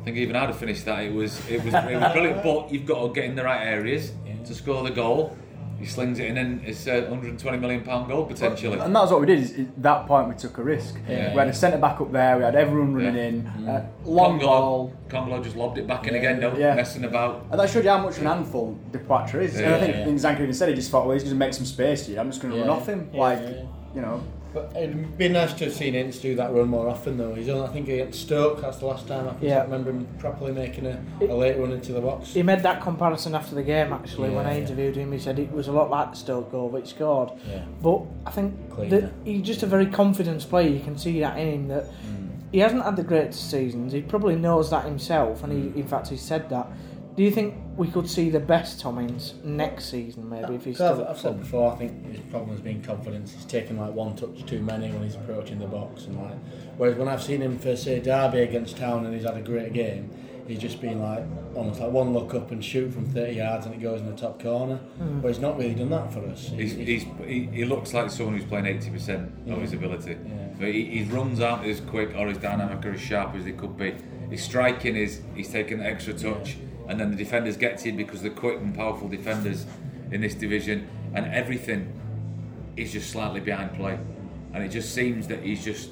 I 0.01 0.03
think 0.03 0.17
even 0.17 0.36
I'd 0.36 0.50
have 0.50 0.58
finished 0.58 0.86
that. 0.86 1.03
It 1.03 1.13
was 1.13 1.39
it 1.50 1.63
was, 1.63 1.74
it 1.74 2.00
was 2.00 2.12
brilliant. 2.13 2.43
But 2.43 2.72
you've 2.72 2.86
got 2.86 3.08
to 3.08 3.13
get 3.13 3.25
in 3.25 3.36
the 3.36 3.43
right 3.43 3.65
areas 3.65 4.12
to 4.46 4.53
score 4.53 4.84
the 4.84 4.91
goal. 4.91 5.38
He 5.84 5.90
slings 5.90 6.18
it 6.18 6.28
in, 6.28 6.38
and 6.38 6.63
it's 6.66 6.88
a 6.88 7.02
120 7.02 7.58
million 7.58 7.82
pound 7.84 8.08
goal 8.08 8.25
potentially. 8.25 8.80
And 8.80 8.96
that's 8.96 9.12
what 9.12 9.20
we 9.20 9.28
did. 9.28 9.40
Is 9.40 9.60
at 9.60 9.84
that 9.84 10.08
point 10.08 10.30
we 10.30 10.36
took 10.36 10.58
a 10.58 10.63
risk. 10.63 10.96
Yeah. 11.10 11.34
We 11.34 11.40
had 11.40 11.50
a 11.50 11.54
centre 11.54 11.78
back 11.78 12.00
up 12.00 12.10
there. 12.13 12.38
We 12.38 12.44
had 12.46 12.56
everyone 12.56 12.94
running 12.96 13.16
Yeah. 13.18 13.22
in. 13.60 13.68
Uh, 13.68 13.86
long 14.06 14.40
ball. 14.40 14.94
Congolo, 15.10 15.28
Congolo 15.28 15.44
just 15.44 15.58
lobbed 15.58 15.78
it 15.78 15.86
back 15.86 16.08
in 16.08 16.16
again. 16.16 16.40
No 16.40 16.56
Yeah. 16.56 16.74
messing 16.75 17.04
about. 17.04 17.48
And 17.52 17.60
that 17.60 17.70
showed 17.70 17.84
you 17.84 17.90
how 17.90 17.98
much 17.98 18.16
of 18.16 18.22
an 18.22 18.28
handful 18.28 18.78
Depoitre 18.94 19.42
is. 19.42 19.60
and 19.60 19.75
I 19.75 19.80
think, 19.82 19.94
yeah. 19.94 20.06
Zanka 20.32 20.40
even 20.44 20.54
said 20.54 20.70
he 20.70 20.75
just 20.75 20.90
thought, 20.90 21.04
well, 21.06 21.16
he's 21.16 21.24
just 21.24 21.32
going 21.34 21.40
to 21.42 21.46
make 21.48 21.54
some 21.54 21.66
space 21.66 22.06
here. 22.08 22.18
I'm 22.22 22.30
just 22.30 22.42
going 22.42 22.54
to 22.54 22.60
Yeah. 22.60 22.66
run 22.68 22.78
off 22.78 22.88
him. 22.88 23.10
Yeah, 23.12 23.20
like, 23.20 23.40
yeah. 23.42 23.63
you 23.94 24.02
know. 24.02 24.24
But 24.54 24.72
it'd 24.76 25.18
be 25.18 25.30
nice 25.30 25.54
to 25.54 25.66
have 25.66 25.74
seen 25.74 25.96
Ince 25.96 26.20
do 26.20 26.36
that 26.36 26.54
run 26.54 26.68
more 26.68 26.88
often, 26.88 27.18
though. 27.18 27.34
He's 27.34 27.50
only, 27.50 27.68
I 27.68 27.72
think, 27.72 27.88
against 27.90 28.22
Stoke, 28.22 28.62
that's 28.62 28.78
the 28.78 28.86
last 28.86 29.08
time 29.08 29.28
I 29.28 29.34
can 29.34 29.48
Yeah. 29.48 29.64
remember 29.64 29.90
him 29.90 30.08
properly 30.20 30.52
making 30.52 30.86
a, 30.86 31.02
a 31.22 31.34
late 31.34 31.58
run 31.58 31.72
into 31.72 31.92
the 31.92 32.02
box. 32.02 32.34
He 32.34 32.44
made 32.44 32.62
that 32.62 32.82
comparison 32.82 33.34
after 33.34 33.56
the 33.56 33.64
game. 33.64 33.92
Actually, 33.92 34.30
when 34.30 34.46
I 34.46 34.54
Yeah. 34.54 34.62
interviewed 34.62 34.96
him, 34.96 35.12
he 35.12 35.18
said 35.18 35.40
it 35.40 35.52
was 35.52 35.68
a 35.68 35.72
lot 35.72 35.90
like 35.90 36.12
the 36.12 36.18
Stoke 36.18 36.52
goal 36.52 36.72
he 36.76 36.86
scored. 36.88 37.32
Yeah. 37.50 37.64
But 37.82 38.02
I 38.28 38.32
think 38.32 38.54
Cleaner. 38.70 39.02
that 39.02 39.12
he's 39.24 39.42
just 39.42 39.64
a 39.64 39.68
very 39.68 39.88
confident 39.88 40.48
player. 40.48 40.70
You 40.70 40.82
can 40.82 40.98
see 40.98 41.20
that 41.22 41.38
in 41.40 41.48
him. 41.48 41.68
That 41.70 41.86
mm. 41.86 42.30
he 42.52 42.60
hasn't 42.60 42.84
had 42.84 42.96
the 42.96 43.04
greatest 43.04 43.50
seasons. 43.50 43.92
He 43.92 44.02
probably 44.02 44.36
knows 44.36 44.70
that 44.70 44.86
himself, 44.86 45.44
and 45.44 45.52
he, 45.52 45.60
mm. 45.70 45.76
in 45.78 45.88
fact, 45.88 46.10
he 46.10 46.18
said 46.18 46.50
that. 46.50 46.68
Do 47.15 47.22
you 47.24 47.32
think 47.32 47.55
we 47.77 47.88
could 47.88 48.10
see 48.10 48.29
the 48.29 48.39
best 48.39 48.79
Tom 48.79 48.98
Ince 48.98 49.36
next 49.43 49.86
season, 49.86 50.27
maybe, 50.29 50.55
if 50.55 50.65
he's 50.65 50.82
I've, 50.82 50.96
still? 50.96 51.08
I've 51.08 51.20
said 51.20 51.39
before, 51.39 51.72
I 51.72 51.75
think 51.75 52.12
his 52.12 52.20
problem 52.32 52.51
has 52.51 52.62
been 52.62 52.82
confidence. 52.82 53.34
He's 53.34 53.46
taken 53.46 53.77
like 53.77 53.93
one 53.93 54.15
touch 54.15 54.46
too 54.46 54.62
many 54.62 54.91
when 54.91 55.03
he's 55.03 55.15
approaching 55.15 55.60
the 55.60 55.67
box, 55.67 56.05
and 56.05 56.20
like, 56.20 56.38
whereas 56.77 56.98
when 56.98 57.08
I've 57.08 57.22
seen 57.22 57.41
him 57.41 57.60
for 57.60 57.75
say 57.75 58.00
Derby 58.00 58.39
against 58.39 58.77
Town 58.77 59.05
and 59.05 59.13
he's 59.13 59.25
had 59.25 59.38
a 59.38 59.41
great 59.41 59.74
game, 59.74 60.10
he's 60.48 60.60
just 60.60 60.82
been 60.82 61.01
like 61.01 61.24
almost 61.55 61.79
like 61.79 61.91
one 61.91 62.13
look 62.13 62.34
up 62.34 62.51
and 62.51 62.63
shoot 62.63 62.91
from 62.91 63.05
30 63.05 63.34
yards 63.34 63.65
and 63.65 63.75
it 63.75 63.82
goes 63.82 64.01
in 64.01 64.10
the 64.10 64.15
top 64.15 64.41
corner. 64.41 64.77
Hmm. 64.77 65.20
But 65.22 65.29
he's 65.29 65.39
not 65.39 65.58
really 65.58 65.75
done 65.75 65.91
that 65.91 66.12
for 66.12 66.25
us. 66.27 66.50
He's, 66.50 66.74
he's, 66.74 67.05
he, 67.25 67.48
he 67.51 67.65
looks 67.65 67.93
like 67.93 68.10
someone 68.10 68.38
who's 68.38 68.46
playing 68.46 68.65
80% 68.65 69.51
of 69.51 69.62
his 69.62 69.74
ability. 69.74 70.17
But 70.60 70.70
he, 70.70 70.86
his 70.86 71.10
runs 71.10 71.39
aren't 71.39 71.65
as 71.65 71.79
quick 71.82 72.15
or 72.15 72.27
as 72.27 72.38
dynamic 72.38 72.86
or 72.86 72.93
as 72.93 73.01
sharp 73.01 73.36
as 73.36 73.46
they 73.46 73.51
could 73.51 73.77
be. 73.77 73.96
His 74.29 74.43
striking 74.43 74.96
is 74.96 75.22
he's 75.36 75.50
taking 75.50 75.79
the 75.79 75.86
extra 75.86 76.13
touch, 76.13 76.58
and 76.88 77.00
then 77.00 77.12
the 77.12 77.18
defenders 77.18 77.58
get 77.58 77.78
to 77.80 77.90
him 77.90 77.98
because 77.98 78.22
they're 78.22 78.32
quick 78.32 78.60
and 78.60 78.75
powerful 78.75 79.08
defenders 79.08 79.66
in 80.12 80.22
this 80.22 80.36
division, 80.36 80.88
and 81.13 81.25
everything 81.34 81.92
is 82.78 82.92
just 82.92 83.10
slightly 83.10 83.40
behind 83.40 83.74
play. 83.75 83.98
And 84.54 84.63
it 84.63 84.70
just 84.70 84.94
seems 84.94 85.28
that 85.28 85.44
he's 85.44 85.63
just, 85.63 85.92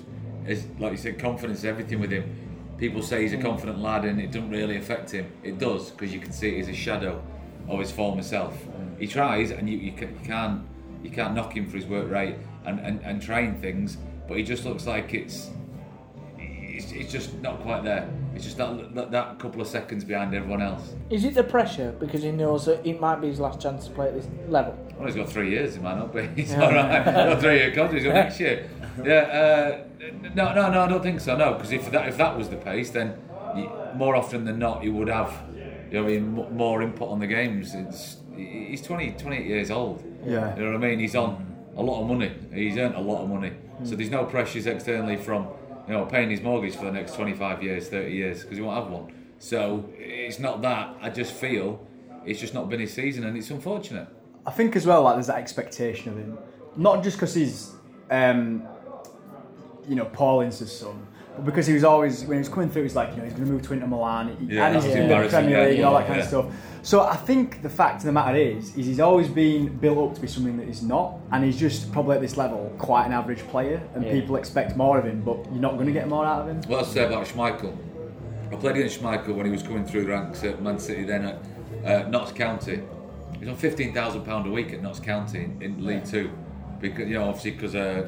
like 0.80 0.92
you 0.92 0.98
said, 0.98 1.20
confidence 1.20 1.64
everything 1.64 2.00
with 2.00 2.12
him. 2.12 2.38
People 2.78 3.02
say 3.02 3.22
he's 3.22 3.34
a 3.34 3.38
confident 3.38 3.80
lad, 3.80 4.06
and 4.06 4.20
it 4.20 4.32
doesn't 4.32 4.50
really 4.50 4.78
affect 4.78 5.12
him. 5.12 5.32
It 5.44 5.60
does 5.60 5.92
because 5.92 6.14
you 6.14 6.20
can 6.20 6.32
see 6.32 6.56
he's 6.56 6.70
a 6.70 6.74
shadow 6.74 7.22
of 7.70 7.80
his 7.80 7.92
former 7.92 8.24
self. 8.24 8.58
He 9.00 9.08
tries, 9.08 9.52
and 9.52 9.70
you, 9.70 9.78
you, 9.78 9.92
ca- 9.92 10.08
you 10.08 10.26
can't 10.26 10.64
you 11.04 11.10
can't 11.10 11.34
knock 11.34 11.56
him 11.56 11.68
for 11.68 11.78
his 11.78 11.88
work 11.88 12.10
rate 12.12 12.36
and, 12.66 12.80
and, 12.80 13.02
and 13.02 13.22
trying 13.22 13.60
things, 13.60 13.98
but 14.28 14.38
he 14.38 14.44
just 14.44 14.66
looks 14.66 14.86
like 14.86 15.14
it's 15.14 15.50
it's, 16.38 16.92
it's 16.92 17.12
just 17.12 17.34
not 17.40 17.60
quite 17.62 17.84
there. 17.84 18.08
It's 18.42 18.48
just 18.48 18.58
that, 18.58 18.96
that 18.96 19.12
that 19.12 19.38
couple 19.38 19.62
of 19.62 19.68
seconds 19.68 20.04
behind 20.04 20.34
everyone 20.34 20.64
else. 20.64 20.96
Is 21.12 21.26
it 21.26 21.36
the 21.36 21.44
pressure 21.44 21.92
because 22.00 22.24
he 22.24 22.32
knows 22.32 22.66
that 22.66 22.84
it 22.84 23.00
might 23.00 23.22
be 23.22 23.28
his 23.28 23.40
last 23.40 23.62
chance 23.62 23.86
to 23.86 23.92
play 23.92 24.08
at 24.08 24.16
this 24.16 24.28
level? 24.48 24.76
Well, 24.98 25.06
he's 25.06 25.16
got 25.16 25.30
three 25.30 25.52
years, 25.52 25.76
he 25.76 25.80
might 25.80 25.96
not 26.00 26.12
be. 26.12 26.26
He's 26.36 26.52
Yeah. 26.52 26.64
all 26.66 26.72
right. 26.74 27.06
He's 27.06 27.14
got 27.14 27.40
three 27.40 27.58
year 27.58 27.68
contract. 27.70 27.94
He's 27.94 28.04
got 28.04 28.14
next 28.16 28.40
year. 28.40 28.68
Yeah. 29.06 29.14
Uh, 29.14 29.84
no, 30.34 30.56
no, 30.56 30.72
no. 30.72 30.82
I 30.82 30.88
don't 30.88 31.04
think 31.04 31.20
so. 31.20 31.38
No, 31.38 31.54
because 31.54 31.72
if 31.72 31.92
that 31.92 32.08
if 32.10 32.18
that 32.18 32.36
was 32.36 32.50
the 32.50 32.56
pace, 32.56 32.90
then 32.90 33.14
you, 33.56 33.70
more 33.94 34.16
often 34.16 34.44
than 34.46 34.58
not, 34.58 34.84
you 34.84 34.92
would 34.96 35.08
have, 35.08 35.32
you 35.92 36.00
know, 36.02 36.04
I 36.04 36.08
mean, 36.08 36.32
more 36.58 36.82
input 36.82 37.10
on 37.10 37.20
the 37.20 37.28
games. 37.28 37.76
It's 37.76 38.18
he's 38.36 38.82
20, 38.82 39.12
28 39.12 39.46
years 39.46 39.70
old. 39.70 40.04
Yeah. 40.26 40.56
You 40.56 40.64
know 40.64 40.72
what 40.72 40.84
I 40.84 40.88
mean? 40.90 40.98
He's 40.98 41.16
on 41.16 41.46
a 41.78 41.84
lot 41.84 42.02
of 42.02 42.08
money. 42.08 42.32
He's 42.52 42.76
earned 42.80 42.96
a 42.96 43.02
lot 43.02 43.22
of 43.22 43.30
money. 43.30 43.50
Hmm. 43.50 43.86
So 43.86 43.96
there's 43.96 44.10
no 44.10 44.26
pressures 44.26 44.66
externally 44.66 45.16
from, 45.18 45.48
you 45.88 45.94
know, 45.94 46.06
paying 46.06 46.30
his 46.30 46.42
mortgage 46.42 46.76
for 46.76 46.86
the 46.86 46.92
next 46.92 47.16
25 47.16 47.64
years, 47.64 47.90
30 47.90 48.12
years, 48.12 48.42
because 48.42 48.58
he 48.58 48.64
won't 48.64 48.82
have 48.82 48.92
one. 48.92 49.14
So 49.40 49.90
it's 49.98 50.40
not 50.40 50.62
that. 50.62 50.96
I 51.02 51.10
just 51.10 51.34
feel 51.34 51.86
it's 52.26 52.40
just 52.40 52.54
not 52.54 52.70
been 52.70 52.80
his 52.80 52.94
season, 52.94 53.24
and 53.26 53.38
it's 53.38 53.50
unfortunate. 53.50 54.08
I 54.46 54.52
think 54.52 54.76
as 54.76 54.86
well, 54.86 55.04
like 55.04 55.16
there's 55.16 55.28
that 55.28 55.38
expectation 55.38 56.12
of 56.12 56.18
him, 56.18 56.38
not 56.76 57.04
just 57.04 57.18
because 57.18 57.34
he's, 57.34 57.74
um, 58.10 58.64
you 59.88 59.96
know, 59.96 60.06
Paul 60.06 60.42
Ince's 60.42 60.72
son, 60.72 61.08
but 61.36 61.46
because 61.46 61.68
he 61.68 61.74
was 61.74 61.84
always 61.84 62.22
when 62.26 62.38
he 62.38 62.40
was 62.40 62.50
coming 62.50 62.70
through, 62.70 62.84
he's 62.84 62.96
like, 62.96 63.12
you 63.12 63.18
know, 63.18 63.24
he's 63.24 63.34
going 63.34 63.46
to 63.46 63.52
move 63.52 63.62
to 63.64 63.74
Inter 63.74 63.88
Milan, 63.88 64.36
he, 64.40 64.56
Yeah, 64.56 64.68
and 64.68 64.76
he's 64.76 64.94
in 64.94 65.08
the 65.08 65.28
Premier 65.30 65.66
League 65.70 65.78
and 65.78 65.86
all 65.86 65.94
that 65.96 66.08
kind 66.08 66.18
yeah. 66.18 66.24
of 66.24 66.28
stuff. 66.28 66.46
So 66.84 67.02
I 67.02 67.16
think 67.16 67.62
the 67.62 67.70
fact 67.70 67.98
of 67.98 68.04
the 68.06 68.12
matter 68.12 68.36
is, 68.38 68.76
is 68.76 68.86
he's 68.88 69.00
always 69.00 69.28
been 69.28 69.78
built 69.78 69.98
up 70.10 70.16
to 70.16 70.22
be 70.22 70.28
something 70.28 70.58
that 70.58 70.68
he's 70.68 70.82
not, 70.82 71.18
and 71.32 71.44
he's 71.44 71.60
just 71.60 71.92
probably 71.92 72.16
at 72.16 72.22
this 72.22 72.38
level 72.38 72.74
quite 72.80 73.06
an 73.06 73.12
average 73.14 73.40
player, 73.50 73.82
and 73.94 74.04
Yeah. 74.04 74.12
people 74.12 74.36
expect 74.36 74.76
more 74.76 74.98
of 74.98 75.06
him, 75.06 75.22
but 75.22 75.38
you're 75.52 75.62
not 75.62 75.74
going 75.76 75.86
to 75.88 75.94
get 75.94 76.08
more 76.08 76.26
out 76.26 76.42
of 76.42 76.48
him. 76.48 76.62
What 76.70 76.84
I 76.84 76.88
say 76.88 77.06
about 77.06 77.28
Schmeichel? 77.28 77.78
I 78.52 78.56
played 78.56 78.76
against 78.78 79.00
Schmeichel 79.02 79.36
when 79.36 79.46
he 79.46 79.52
was 79.52 79.64
coming 79.64 79.86
through 79.86 80.06
the 80.06 80.10
ranks 80.10 80.44
at 80.44 80.62
Man 80.62 80.80
City, 80.80 81.04
then 81.04 81.26
at 81.26 81.40
uh, 81.86 82.10
Notts 82.10 82.32
County, 82.32 82.82
He's 83.40 83.50
on 83.50 83.56
fifteen 83.56 83.92
thousand 83.92 84.22
pound 84.24 84.46
a 84.46 84.52
week 84.52 84.72
at 84.72 84.84
Notts 84.84 85.00
County 85.00 85.46
in, 85.46 85.62
in 85.64 85.84
League 85.84 86.06
Two, 86.06 86.30
because 86.82 87.08
you 87.08 87.14
know 87.14 87.26
obviously 87.26 87.52
because 87.52 87.76
uh, 87.76 88.08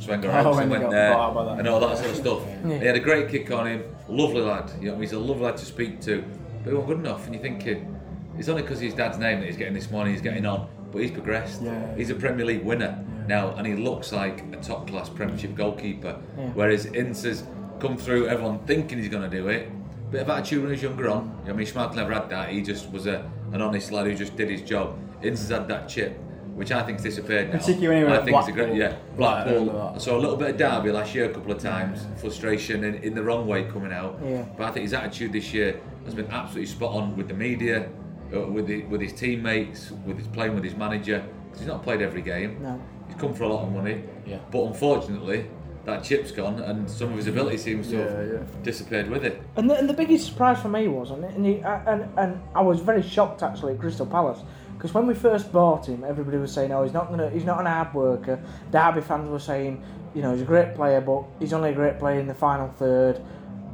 Sven 0.00 0.24
Oh, 0.24 0.56
went 0.68 0.90
there 0.90 1.12
bought 1.12 1.28
out 1.30 1.34
by 1.34 1.44
them. 1.44 1.58
and 1.58 1.68
all 1.68 1.80
that 1.80 1.98
sort 1.98 2.10
of 2.10 2.16
stuff. 2.16 2.42
Yeah. 2.64 2.78
He 2.78 2.86
had 2.86 2.96
a 2.96 3.00
great 3.00 3.28
kick 3.28 3.50
on 3.50 3.66
him, 3.66 3.82
lovely 4.08 4.40
lad. 4.40 4.70
You 4.80 4.92
know, 4.92 4.98
he's 5.00 5.12
a 5.12 5.18
lovely 5.18 5.44
lad 5.44 5.56
to 5.58 5.64
speak 5.64 6.00
to, 6.02 6.22
but 6.62 6.70
he 6.70 6.74
wasn't 6.76 6.86
good 6.88 6.98
enough. 7.00 7.24
And 7.26 7.34
you're 7.34 7.42
thinking, 7.42 8.00
it's 8.38 8.48
only 8.48 8.62
because 8.62 8.80
his 8.80 8.94
dad's 8.94 9.18
name 9.18 9.40
that 9.40 9.46
he's 9.46 9.56
getting 9.56 9.74
this 9.74 9.90
money, 9.90 10.12
he's 10.12 10.20
getting 10.22 10.46
on, 10.46 10.68
but 10.92 11.02
he's 11.02 11.10
progressed. 11.10 11.62
Yeah. 11.62 11.94
He's 11.96 12.10
a 12.10 12.14
Premier 12.14 12.46
League 12.46 12.62
winner 12.64 13.04
now, 13.26 13.54
and 13.56 13.66
he 13.66 13.74
looks 13.74 14.12
like 14.12 14.42
a 14.52 14.56
top 14.58 14.86
class 14.88 15.08
Premiership 15.08 15.54
goalkeeper. 15.54 16.18
Yeah. 16.38 16.50
Whereas 16.54 16.86
Ince 16.86 17.22
has 17.24 17.44
come 17.80 17.96
through, 17.96 18.28
everyone 18.28 18.58
thinking 18.66 18.98
he's 18.98 19.08
going 19.08 19.28
to 19.28 19.36
do 19.36 19.48
it. 19.48 19.70
Bit 20.10 20.22
of 20.22 20.30
attitude 20.30 20.60
when 20.60 20.68
he 20.70 20.72
was 20.74 20.82
younger 20.82 21.08
on. 21.08 21.36
I 21.48 21.52
mean, 21.52 21.66
Schmeichel 21.66 21.96
never 21.96 22.12
had 22.12 22.28
that. 22.30 22.50
He 22.50 22.62
just 22.62 22.90
was 22.92 23.06
a, 23.06 23.28
an 23.52 23.60
honest 23.60 23.90
lad 23.90 24.06
who 24.06 24.14
just 24.14 24.36
did 24.36 24.48
his 24.50 24.62
job. 24.62 24.96
Ince 25.22 25.40
has 25.40 25.48
had 25.48 25.66
that 25.68 25.88
chip, 25.88 26.20
which 26.54 26.70
I 26.72 26.82
think's 26.82 27.02
disappeared 27.02 27.52
now. 27.52 27.58
Particularly 27.58 28.04
when 28.04 28.12
I 28.12 28.24
think 28.24 28.36
it's 28.36 28.48
a 28.48 28.52
great, 28.52 28.68
Blackpool. 28.68 28.78
yeah, 28.78 28.96
Like, 29.26 29.46
I 29.46 29.50
remember 29.50 29.72
Blackpool. 29.72 29.92
that. 29.94 30.02
So 30.02 30.16
a 30.16 30.20
little 30.20 30.36
bit 30.36 30.50
of 30.50 30.56
Derby 30.56 30.92
last 30.92 31.14
year, 31.14 31.30
a 31.30 31.34
couple 31.34 31.52
of 31.52 31.58
times, 31.58 32.06
frustration 32.20 32.84
in, 32.84 32.94
in 32.96 33.14
the 33.14 33.22
wrong 33.22 33.46
way 33.46 33.64
coming 33.64 33.92
out. 33.92 34.18
Yeah. 34.24 34.44
But 34.56 34.64
I 34.68 34.70
think 34.70 34.82
his 34.84 34.94
attitude 34.94 35.32
this 35.32 35.52
year 35.52 35.80
has 36.04 36.14
been 36.14 36.30
absolutely 36.30 36.66
spot 36.66 36.92
on 36.94 37.16
with 37.16 37.28
the 37.28 37.34
media, 37.34 37.88
uh, 38.34 38.40
with 38.46 38.66
the, 38.66 38.82
with 38.84 39.00
his 39.00 39.12
teammates, 39.12 39.90
with 40.06 40.18
his 40.18 40.28
playing 40.28 40.54
with 40.54 40.64
his 40.64 40.74
manager. 40.76 41.24
'cause 41.50 41.60
he's 41.60 41.68
not 41.68 41.82
played 41.84 42.02
every 42.02 42.22
game. 42.22 42.58
No. 42.62 42.80
He's 43.06 43.16
come 43.16 43.32
for 43.34 43.44
a 43.44 43.48
lot 43.48 43.64
of 43.66 43.72
money. 43.72 44.02
Yeah. 44.26 44.38
But 44.50 44.64
unfortunately, 44.64 45.46
that 45.84 46.02
chip's 46.02 46.32
gone, 46.32 46.60
and 46.60 46.88
some 46.90 47.10
of 47.10 47.16
his 47.16 47.26
ability 47.28 47.58
seems 47.58 47.88
to 47.90 47.96
Yeah, 47.96 48.02
have 48.16 48.28
yeah. 48.32 48.38
disappeared 48.64 49.08
with 49.10 49.24
it. 49.24 49.40
And 49.56 49.68
the, 49.70 49.78
and 49.78 49.88
the 49.88 49.92
biggest 49.92 50.26
surprise 50.26 50.60
for 50.60 50.68
me 50.68 50.88
was, 50.88 51.10
and 51.10 51.24
and, 51.24 51.44
he, 51.46 51.60
and 51.60 52.08
and 52.16 52.40
I 52.54 52.62
was 52.62 52.80
very 52.80 53.02
shocked 53.02 53.42
actually 53.42 53.74
at 53.74 53.80
Crystal 53.80 54.06
Palace 54.06 54.40
because 54.84 54.92
when 54.94 55.06
we 55.06 55.14
first 55.14 55.50
bought 55.50 55.86
him, 55.88 56.04
everybody 56.04 56.36
was 56.36 56.52
saying, 56.52 56.70
"Oh, 56.70 56.82
he's 56.82 56.92
not 56.92 57.08
gonna, 57.08 57.30
he's 57.30 57.46
not 57.46 57.58
an 57.58 57.64
hard 57.64 57.94
worker." 57.94 58.38
Derby 58.70 59.00
fans 59.00 59.30
were 59.30 59.38
saying, 59.38 59.82
"You 60.14 60.20
know, 60.20 60.32
he's 60.32 60.42
a 60.42 60.44
great 60.44 60.74
player, 60.74 61.00
but 61.00 61.22
he's 61.40 61.54
only 61.54 61.70
a 61.70 61.72
great 61.72 61.98
player 61.98 62.20
in 62.20 62.26
the 62.26 62.34
final 62.34 62.68
third. 62.68 63.18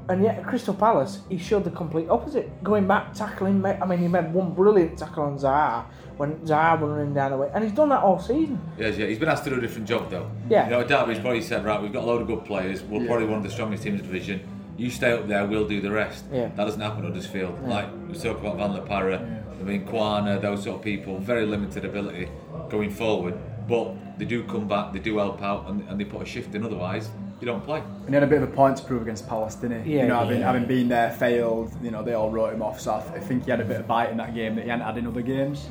And 0.09 0.23
yet 0.23 0.39
at 0.39 0.47
Crystal 0.47 0.73
Palace, 0.73 1.19
he 1.29 1.37
showed 1.37 1.65
the 1.65 1.71
complete 1.73 2.09
opposite. 2.09 2.63
Going 2.63 2.87
back, 2.87 3.13
tackling. 3.13 3.61
ma- 3.61 3.75
I 3.83 3.87
mean, 3.87 3.99
he 3.99 4.07
made 4.07 4.33
one 4.33 4.55
brilliant 4.55 4.97
tackle 4.99 5.25
on 5.25 5.37
Zaha 5.37 5.85
when 6.17 6.37
Zaha 6.47 6.81
was 6.81 6.91
running 6.93 7.13
down 7.13 7.33
the 7.33 7.39
way, 7.39 7.51
and 7.53 7.65
he's 7.65 7.73
done 7.73 7.89
that 7.89 8.05
all 8.05 8.21
season. 8.21 8.61
Yes, 8.79 8.97
yeah, 8.97 9.07
he's 9.07 9.19
been 9.19 9.29
asked 9.29 9.43
to 9.45 9.51
do 9.51 9.57
a 9.57 9.61
different 9.61 9.89
job 9.89 10.11
though. 10.11 10.31
Yeah. 10.49 10.67
You 10.67 10.71
know, 10.71 10.85
Derby's 10.85 11.19
probably 11.19 11.43
said, 11.43 11.65
right, 11.65 11.83
we've 11.83 11.93
got 11.93 12.05
a 12.05 12.07
load 12.07 12.21
of 12.23 12.29
good 12.29 12.45
players. 12.45 12.85
We're 12.85 13.01
Yeah. 13.01 13.07
probably 13.09 13.27
one 13.27 13.39
of 13.39 13.43
the 13.43 13.51
strongest 13.51 13.83
teams 13.83 13.99
in 14.01 14.07
the 14.07 14.13
division. 14.13 14.41
You 14.77 14.91
stay 14.91 15.11
up 15.13 15.27
there, 15.27 15.45
we'll 15.45 15.67
do 15.67 15.81
the 15.81 15.91
rest. 15.91 16.25
Yeah. 16.33 16.51
That 16.55 16.65
doesn't 16.67 16.81
happen 16.81 17.01
at 17.05 17.07
Huddersfield. 17.13 17.61
No. 17.63 17.69
Like 17.69 17.89
we 18.09 18.15
talk 18.15 18.39
about 18.39 18.57
Van 18.59 18.73
La 18.73 18.81
Parra, 18.81 19.19
I 19.61 19.65
mean 19.65 19.87
Quaner, 19.87 20.41
those 20.41 20.65
sort 20.65 20.77
of 20.79 20.83
people, 20.83 21.19
very 21.19 21.47
limited 21.47 21.85
ability 21.85 22.29
going 22.69 22.91
forward. 22.91 23.39
But 23.69 24.19
they 24.19 24.25
do 24.25 24.43
come 24.45 24.67
back, 24.67 24.93
they 24.93 24.99
do 24.99 25.19
help 25.19 25.43
out, 25.43 25.69
and, 25.69 25.87
and 25.89 26.01
they 26.01 26.05
put 26.05 26.23
a 26.23 26.25
shift 26.25 26.55
in. 26.55 26.65
Otherwise, 26.65 27.11
you 27.41 27.47
don't 27.47 27.65
play. 27.65 27.79
And 27.81 28.09
he 28.09 28.15
had 28.15 28.23
a 28.23 28.27
bit 28.27 28.43
of 28.43 28.49
a 28.49 28.53
point 28.53 28.77
to 28.79 28.85
prove 28.85 29.03
against 29.03 29.29
Palace, 29.29 29.55
didn't 29.55 29.85
he? 29.85 29.95
Yeah, 29.95 30.03
you 30.03 30.09
know, 30.09 30.19
having, 30.19 30.41
yeah. 30.41 30.47
having 30.47 30.67
been 30.67 30.89
there, 30.89 31.11
failed, 31.13 31.73
you 31.83 31.91
know, 31.91 32.03
they 32.03 32.15
all 32.15 32.31
wrote 32.31 32.53
him 32.53 32.63
off. 32.63 32.81
So 32.81 32.95
I, 32.95 33.21
think 33.21 33.45
he 33.45 33.51
had 33.51 33.61
a 33.61 33.65
bit 33.65 33.81
of 33.81 33.87
bite 33.87 34.11
in 34.11 34.17
that 34.17 34.35
game 34.35 34.57
that 34.57 34.65
he 34.65 34.71
hadn't 34.71 34.85
had 34.85 34.99
in 34.99 35.07
other 35.07 35.23
games. 35.23 35.69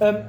Um, 0.00 0.24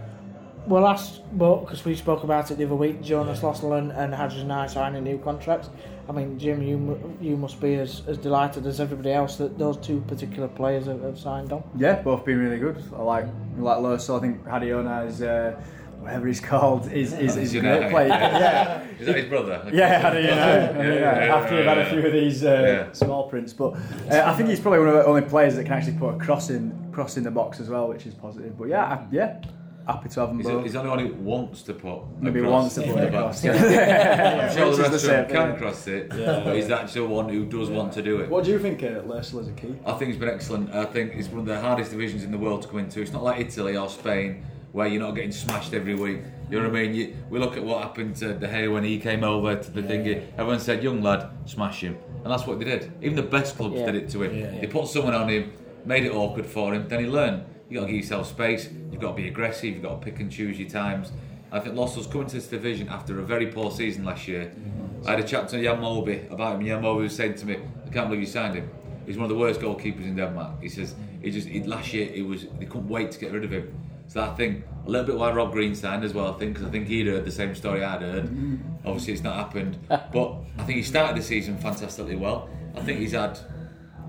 well, 0.68 0.84
last, 0.84 1.22
but 1.38 1.62
because 1.62 1.84
we 1.84 1.96
spoke 1.96 2.24
about 2.24 2.52
it 2.52 2.58
the 2.58 2.66
other 2.66 2.76
week, 2.76 3.02
Jonas 3.02 3.40
Lössl 3.40 3.78
and, 3.78 3.92
and 3.92 4.14
Hadergjonaj 4.14 4.70
signing 4.70 5.04
new 5.04 5.18
contracts. 5.18 5.70
I 6.10 6.12
mean, 6.12 6.40
Jim, 6.40 6.64
you 6.64 7.16
you 7.22 7.38
must 7.38 7.62
be 7.62 7.76
as, 7.76 8.02
as 8.08 8.18
delighted 8.18 8.66
as 8.66 8.80
everybody 8.80 9.12
else 9.14 9.36
that 9.36 9.60
those 9.60 9.78
two 9.78 10.02
particular 10.08 10.48
players 10.48 10.88
have, 10.88 11.02
have 11.04 11.20
signed 11.20 11.54
on. 11.54 11.64
Yeah, 11.78 12.02
both 12.02 12.26
been 12.26 12.40
really 12.40 12.58
good. 12.58 12.84
I 12.98 13.02
like 13.04 13.26
like 13.60 13.78
Loso. 13.78 14.18
I 14.18 14.22
think 14.22 14.44
Hadiona 14.44 15.08
is 15.08 15.22
uh, 15.22 15.62
whatever 16.00 16.26
he's 16.26 16.40
called 16.40 16.92
is 16.92 17.14
is, 17.14 17.38
is 17.38 17.54
a 17.54 17.60
great 17.60 17.92
player. 17.92 18.08
yeah. 18.08 18.40
yeah. 18.40 19.00
Is 19.00 19.06
that 19.06 19.16
his 19.18 19.26
brother? 19.28 19.70
Yeah, 19.72 20.02
Hadiona. 20.02 20.24
Yeah, 20.24 20.78
yeah, 20.78 20.94
yeah, 20.94 21.26
yeah, 21.26 21.36
After 21.36 21.56
we've 21.58 21.66
had 21.66 21.78
a 21.78 21.86
few 21.92 22.00
of 22.04 22.12
these 22.12 22.44
uh, 22.44 22.64
Yeah. 22.88 22.92
small 22.94 23.30
prints, 23.30 23.54
but 23.54 23.74
uh, 24.12 24.24
I 24.26 24.34
think 24.36 24.50
he's 24.50 24.60
probably 24.60 24.80
one 24.80 24.88
of 24.90 24.96
the 24.96 25.06
only 25.06 25.22
players 25.22 25.56
that 25.58 25.66
can 25.66 25.74
actually 25.74 25.98
put 26.00 26.16
a 26.16 26.18
cross 26.18 26.50
in 26.50 26.90
cross 26.92 27.18
in 27.18 27.24
the 27.24 27.32
box 27.32 27.60
as 27.60 27.70
well, 27.70 27.88
which 27.88 28.08
is 28.08 28.16
positive. 28.16 28.58
But 28.58 28.70
yeah, 28.70 28.84
I- 28.84 29.06
yeah, 29.12 29.42
happy 29.88 30.10
to 30.10 30.20
have 30.20 30.30
them 30.30 30.38
He's, 30.40 30.48
both. 30.48 30.64
he's 30.64 30.74
the 30.74 30.80
only 30.80 30.90
one 30.90 31.00
who 31.00 31.14
wants 31.24 31.64
to 31.64 31.74
put. 31.74 31.90
a 31.90 32.02
Maybe 32.20 32.42
cross 32.42 32.52
wants 32.52 32.76
to 32.76 32.84
in 32.84 32.94
put 32.94 33.02
the 33.06 33.12
box. 33.12 33.42
cross. 33.42 33.56
Yeah. 33.62 34.49
I'm 34.80 34.86
sure 34.86 34.92
Which 34.92 34.92
the 34.92 34.96
is 34.96 35.02
the 35.04 35.08
same, 35.08 35.26
can 35.28 35.50
yeah. 35.52 35.58
cross 35.58 35.88
it, 35.88 36.10
but 36.10 36.56
he's 36.56 36.70
actually 36.70 37.02
the 37.02 37.08
one 37.14 37.30
who 37.30 37.46
does 37.46 37.70
want 37.70 37.94
to 37.94 38.02
do 38.02 38.20
it. 38.22 38.30
What 38.30 38.44
do 38.46 38.52
you 38.52 38.60
think 38.60 38.82
of 38.84 39.06
Lössl 39.06 39.40
as 39.42 39.48
a 39.48 39.52
key? 39.54 39.76
I 39.86 39.94
think 39.94 40.10
it's 40.12 40.20
been 40.20 40.30
excellent. 40.30 40.74
I 40.74 40.86
think 40.86 41.14
it's 41.16 41.28
one 41.30 41.40
of 41.42 41.46
the 41.46 41.60
hardest 41.60 41.92
divisions 41.92 42.24
in 42.24 42.32
the 42.32 42.38
world 42.38 42.62
to 42.64 42.68
come 42.68 42.80
into. 42.80 43.02
It's 43.02 43.12
not 43.14 43.24
like 43.24 43.40
Italy 43.40 43.78
or 43.78 43.90
Spain 43.90 44.46
where 44.72 44.88
you're 44.88 45.02
not 45.02 45.16
getting 45.16 45.32
smashed 45.32 45.74
every 45.74 45.96
week. 45.96 46.20
You 46.52 46.58
know 46.62 46.70
what 46.70 46.78
I 46.78 46.82
mean? 46.84 46.94
You, 46.94 47.16
we 47.30 47.40
look 47.40 47.58
at 47.58 47.64
what 47.64 47.82
happened 47.82 48.16
to 48.18 48.34
De 48.36 48.48
Gea 48.48 48.72
when 48.72 48.84
he 48.84 49.00
came 49.00 49.24
over 49.24 49.56
to 49.56 49.72
the 49.72 49.82
thingy. 49.82 50.24
Everyone 50.34 50.60
said, 50.60 50.84
"Young 50.84 51.02
lad, 51.02 51.28
smash 51.46 51.82
him," 51.82 51.98
and 52.24 52.32
that's 52.32 52.46
what 52.46 52.60
they 52.60 52.66
did. 52.66 52.92
Even 53.02 53.16
the 53.16 53.24
best 53.24 53.58
clubs 53.58 53.76
Yeah. 53.80 53.88
did 53.88 53.96
it 53.96 54.10
to 54.12 54.24
him. 54.24 54.38
Yeah. 54.38 54.62
They 54.62 54.68
put 54.68 54.88
someone 54.88 55.14
on 55.16 55.28
him, 55.30 55.52
made 55.86 56.06
it 56.06 56.12
awkward 56.14 56.46
for 56.46 56.74
him. 56.74 56.88
Then 56.88 57.00
he 57.04 57.10
learned. 57.10 57.44
You 57.70 57.80
got 57.80 57.86
to 57.86 57.92
give 57.92 58.02
yourself 58.02 58.28
space. 58.28 58.70
You've 58.92 59.00
got 59.02 59.12
to 59.12 59.16
be 59.22 59.28
aggressive. 59.28 59.66
You've 59.76 59.84
got 59.84 60.02
to 60.02 60.06
pick 60.06 60.20
and 60.20 60.32
choose 60.32 60.60
your 60.60 60.70
times. 60.70 61.12
I 61.52 61.60
think 61.60 61.76
Lössl's 61.76 62.08
coming 62.08 62.28
to 62.28 62.36
this 62.36 62.48
division 62.48 62.90
after 62.90 63.20
a 63.20 63.24
very 63.24 63.48
poor 63.48 63.72
season 63.72 64.06
last 64.06 64.28
year. 64.28 64.46
Mm-hmm. 64.46 65.08
I 65.08 65.12
had 65.12 65.20
a 65.20 65.24
chat 65.24 65.48
to 65.50 65.62
Jan 65.62 65.78
Mølby 65.78 66.32
about 66.32 66.56
him. 66.56 66.66
Jan 66.66 66.82
Mølby 66.84 67.04
was 67.04 67.16
saying 67.16 67.36
to 67.36 67.46
me, 67.46 67.56
"I 67.56 67.90
can't 67.90 68.08
believe 68.08 68.22
you 68.22 68.28
signed 68.28 68.56
him. 68.56 68.70
He's 69.06 69.18
one 69.18 69.24
of 69.24 69.30
the 69.30 69.38
worst 69.38 69.60
goalkeepers 69.60 70.04
in 70.04 70.16
Denmark." 70.16 70.62
He 70.62 70.70
says 70.70 70.96
he 71.22 71.32
just 71.32 71.48
he, 71.48 71.64
last 71.64 71.94
year 71.94 72.10
it 72.14 72.26
was 72.26 72.46
they 72.60 72.66
couldn't 72.66 72.90
wait 72.90 73.12
to 73.12 73.20
get 73.20 73.32
rid 73.32 73.44
of 73.44 73.52
him. 73.52 73.74
So 74.08 74.22
I 74.22 74.34
think 74.36 74.64
a 74.86 74.90
little 74.90 75.06
bit 75.06 75.18
why 75.18 75.32
Rob 75.32 75.52
Green 75.52 75.76
signed 75.76 76.04
as 76.04 76.14
well. 76.14 76.34
I 76.34 76.38
think 76.38 76.54
because 76.54 76.68
I 76.68 76.72
think 76.72 76.88
he'd 76.88 77.08
heard 77.08 77.26
the 77.26 77.32
same 77.32 77.56
story 77.56 77.84
I'd 77.84 78.02
heard. 78.02 78.26
Mm-hmm. 78.26 78.58
Obviously, 78.86 79.14
it's 79.14 79.24
not 79.24 79.36
happened, 79.36 79.78
but 79.88 80.36
I 80.58 80.64
think 80.64 80.78
he 80.78 80.84
started 80.84 81.18
the 81.18 81.24
season 81.24 81.58
fantastically 81.58 82.16
well. 82.16 82.50
I 82.76 82.82
think 82.82 83.00
he's 83.00 83.12
had, 83.12 83.40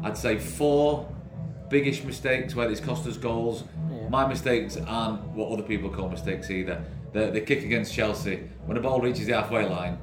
I'd 0.02 0.16
say, 0.16 0.38
four 0.38 1.08
biggish 1.68 2.02
mistakes 2.04 2.54
where 2.54 2.70
it's 2.70 2.80
cost 2.80 3.06
us 3.06 3.16
goals. 3.16 3.64
Yeah. 3.90 4.08
My 4.08 4.26
mistakes 4.26 4.76
aren't 4.76 5.20
what 5.30 5.52
other 5.52 5.62
people 5.62 5.88
call 5.88 6.08
mistakes 6.08 6.50
either. 6.50 6.84
The, 7.12 7.30
the 7.30 7.40
kick 7.40 7.64
against 7.64 7.92
Chelsea, 7.94 8.36
when 8.66 8.76
the 8.76 8.80
ball 8.80 9.00
reaches 9.00 9.26
the 9.26 9.32
halfway 9.34 9.68
line, 9.68 9.98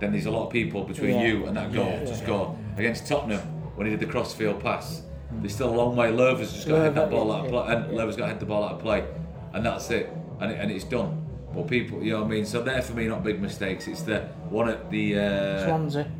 then 0.00 0.12
there's 0.12 0.26
a 0.26 0.30
lot 0.30 0.46
of 0.46 0.52
people 0.52 0.84
between 0.84 1.16
Yeah. 1.16 1.26
you 1.26 1.46
and 1.46 1.56
that 1.56 1.72
goal 1.72 1.86
Yeah, 1.86 2.00
to 2.04 2.16
score. 2.16 2.58
Against 2.76 3.06
Tottenham, 3.06 3.40
when 3.76 3.86
he 3.86 3.90
did 3.92 4.00
the 4.00 4.06
crossfield 4.12 4.60
pass, 4.60 5.02
there's 5.40 5.54
still 5.54 5.70
a 5.70 5.76
long 5.76 5.94
way. 5.94 6.10
Löwe's 6.10 6.52
just 6.52 6.66
got 6.68 6.76
to 6.76 6.82
head 6.82 6.94
that 6.96 7.10
ball 7.10 7.30
out 7.32 7.44
of 7.44 7.50
play, 7.50 7.74
and 7.74 7.84
Löwe's 7.92 8.16
got 8.16 8.24
to 8.24 8.28
head 8.32 8.40
the 8.40 8.46
ball 8.46 8.64
out 8.64 8.72
of 8.72 8.80
play, 8.80 9.04
and 9.52 9.64
that's 9.64 9.90
it, 9.90 10.10
and, 10.40 10.50
it, 10.50 10.58
and 10.60 10.70
it's 10.70 10.84
done. 10.84 11.24
But 11.54 11.66
people, 11.68 12.02
you 12.02 12.12
know 12.12 12.20
what 12.20 12.26
I 12.26 12.30
mean. 12.30 12.44
So 12.44 12.62
they're 12.62 12.82
for 12.82 12.92
me 12.94 13.06
not 13.08 13.22
big 13.24 13.40
mistakes. 13.40 13.86
It's 13.88 14.02
the 14.02 14.20
one 14.50 14.68
at 14.68 14.90
the 14.90 15.18
uh, 15.18 15.64
Swansea. 15.66 16.10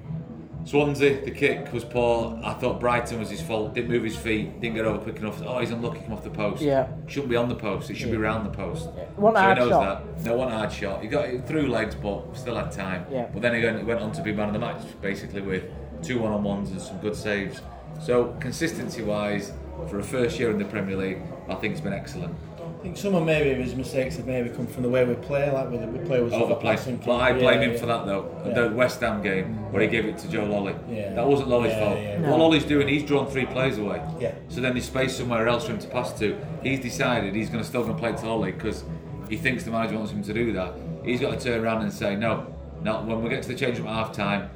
Swansea, 0.68 1.24
the 1.24 1.30
kick 1.30 1.72
was 1.72 1.82
poor. 1.82 2.38
I 2.44 2.52
thought 2.52 2.78
Brighton 2.78 3.18
was 3.18 3.30
his 3.30 3.40
fault. 3.40 3.72
Didn't 3.72 3.88
move 3.88 4.04
his 4.04 4.16
feet. 4.16 4.60
Didn't 4.60 4.76
get 4.76 4.84
over 4.84 4.98
quick 4.98 5.16
enough. 5.16 5.40
Oh, 5.42 5.60
he's 5.60 5.70
unlucky. 5.70 6.00
Come 6.00 6.12
off 6.12 6.22
the 6.22 6.28
post. 6.28 6.60
Yeah. 6.60 6.88
Shouldn't 7.06 7.30
be 7.30 7.36
on 7.36 7.48
the 7.48 7.54
post. 7.54 7.88
It 7.88 7.96
should 7.96 8.10
be 8.10 8.18
round 8.18 8.44
the 8.44 8.50
post. 8.54 8.90
One 9.16 9.34
so 9.34 9.40
hard 9.40 9.56
knows 9.56 9.70
shot. 9.70 10.04
that. 10.14 10.24
No 10.26 10.36
one 10.36 10.50
hard 10.50 10.70
shot. 10.70 11.00
He 11.00 11.08
got 11.08 11.24
it 11.24 11.46
through 11.46 11.68
legs, 11.68 11.94
but 11.94 12.36
still 12.36 12.54
had 12.54 12.70
time. 12.70 13.06
Yeah. 13.10 13.28
But 13.32 13.40
then 13.40 13.54
again, 13.54 13.78
he 13.78 13.84
went 13.84 14.00
on 14.00 14.12
to 14.12 14.22
be 14.22 14.30
man 14.30 14.48
of 14.48 14.52
the 14.52 14.58
match, 14.58 14.82
basically 15.00 15.40
with 15.40 15.64
two 16.02 16.18
one-on-ones 16.18 16.70
and 16.70 16.82
some 16.82 16.98
good 16.98 17.16
saves. 17.16 17.62
So 18.04 18.36
consistency-wise, 18.38 19.52
for 19.88 20.00
a 20.00 20.02
first 20.02 20.38
year 20.38 20.50
in 20.50 20.58
the 20.58 20.66
Premier 20.66 20.98
League, 20.98 21.22
I 21.48 21.54
think 21.54 21.72
it's 21.72 21.80
been 21.80 21.94
excellent. 21.94 22.34
I 22.78 22.80
think 22.80 22.96
some 22.96 23.16
of 23.16 23.24
maybe 23.24 23.60
his 23.60 23.74
mistakes 23.74 24.16
have 24.18 24.26
maybe 24.26 24.50
come 24.50 24.66
from 24.68 24.84
the 24.84 24.88
way 24.88 25.04
we 25.04 25.14
play, 25.14 25.50
like 25.50 25.68
with 25.68 25.82
we 25.84 25.98
play 26.06 26.20
with 26.22 26.30
sort 26.30 26.44
of 26.44 26.50
Overplayed. 26.52 26.76
passing 26.78 26.96
But 26.98 27.16
I 27.16 27.32
blame 27.32 27.60
Yeah, 27.60 27.66
him 27.66 27.72
yeah. 27.72 27.78
for 27.80 27.86
that 27.86 28.06
though. 28.06 28.42
Yeah. 28.46 28.52
The 28.54 28.68
West 28.70 29.00
Ham 29.00 29.20
game 29.20 29.56
where 29.72 29.82
he 29.82 29.88
gave 29.88 30.04
it 30.04 30.16
to 30.18 30.28
Joe 30.28 30.44
Lolley. 30.46 30.76
Yeah. 30.88 31.12
That 31.14 31.26
wasn't 31.26 31.48
Lolley's 31.48 31.74
fault. 31.76 31.98
No. 32.20 32.30
What 32.30 32.38
Lolley's 32.38 32.64
doing, 32.64 32.86
he's 32.86 33.02
drawn 33.02 33.26
three 33.26 33.46
players 33.46 33.78
away. 33.78 34.00
Yeah. 34.20 34.32
So 34.48 34.60
then 34.60 34.74
there's 34.74 34.84
space 34.84 35.16
somewhere 35.16 35.48
else 35.48 35.64
for 35.66 35.72
him 35.72 35.80
to 35.80 35.88
pass 35.88 36.16
to. 36.20 36.36
He's 36.62 36.78
decided 36.78 37.34
he's 37.34 37.50
going 37.50 37.62
to 37.64 37.68
still 37.68 37.82
going 37.82 37.94
to 37.94 37.98
play 38.00 38.12
to 38.12 38.18
Lolley 38.26 38.52
because 38.52 38.84
he 39.28 39.36
thinks 39.36 39.64
the 39.64 39.72
manager 39.72 39.96
wants 39.98 40.12
him 40.12 40.22
to 40.22 40.32
do 40.32 40.52
that. 40.52 40.72
He's 41.04 41.20
got 41.20 41.36
to 41.36 41.44
turn 41.44 41.60
around 41.64 41.82
and 41.82 41.92
say, 41.92 42.14
no, 42.14 42.46
no. 42.82 43.02
When 43.02 43.22
we 43.24 43.28
get 43.28 43.42
to 43.42 43.48
the 43.48 43.54
change 43.56 43.80
at 43.80 43.86
half 43.86 44.12
time, 44.12 44.50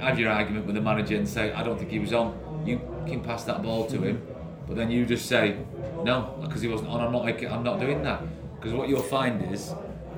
have 0.00 0.18
your 0.18 0.30
argument 0.30 0.64
with 0.64 0.74
the 0.74 0.80
manager 0.80 1.16
and 1.16 1.28
say, 1.28 1.52
I 1.52 1.62
don't 1.62 1.78
think 1.78 1.90
he 1.90 1.98
was 1.98 2.14
on. 2.14 2.38
You 2.64 2.80
can 3.06 3.20
pass 3.22 3.44
that 3.44 3.62
ball 3.62 3.86
to 3.88 4.00
him, 4.00 4.26
but 4.66 4.76
then 4.76 4.90
you 4.90 5.04
just 5.06 5.26
say, 5.26 5.58
no, 6.04 6.34
because 6.42 6.62
he 6.62 6.68
wasn't 6.68 6.90
on. 6.90 7.00
I'm 7.00 7.12
not. 7.12 7.44
I'm 7.44 7.62
not 7.62 7.80
doing 7.80 8.02
that. 8.02 8.22
Because 8.56 8.72
what 8.72 8.88
you'll 8.88 9.02
find 9.02 9.52
is 9.52 9.74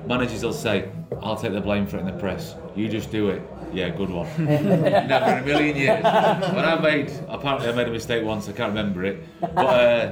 managers 0.07 0.43
will 0.43 0.53
say, 0.53 0.89
I'll 1.21 1.35
take 1.35 1.53
the 1.53 1.61
blame 1.61 1.87
for 1.87 1.97
it 1.97 2.01
in 2.01 2.05
the 2.05 2.13
press. 2.13 2.55
You 2.75 2.87
just 2.87 3.11
do 3.11 3.29
it. 3.29 3.41
Yeah, 3.73 3.89
good 3.89 4.09
one. 4.09 4.27
Never 4.37 5.25
in 5.37 5.43
a 5.43 5.45
million 5.45 5.75
years. 5.75 6.03
When 6.03 6.65
I 6.65 6.79
made, 6.79 7.11
apparently 7.27 7.67
I 7.69 7.71
made 7.71 7.87
a 7.87 7.91
mistake 7.91 8.23
once. 8.23 8.47
I 8.47 8.53
can't 8.53 8.69
remember 8.69 9.03
it. 9.03 9.23
But 9.41 9.57
uh, 9.57 10.11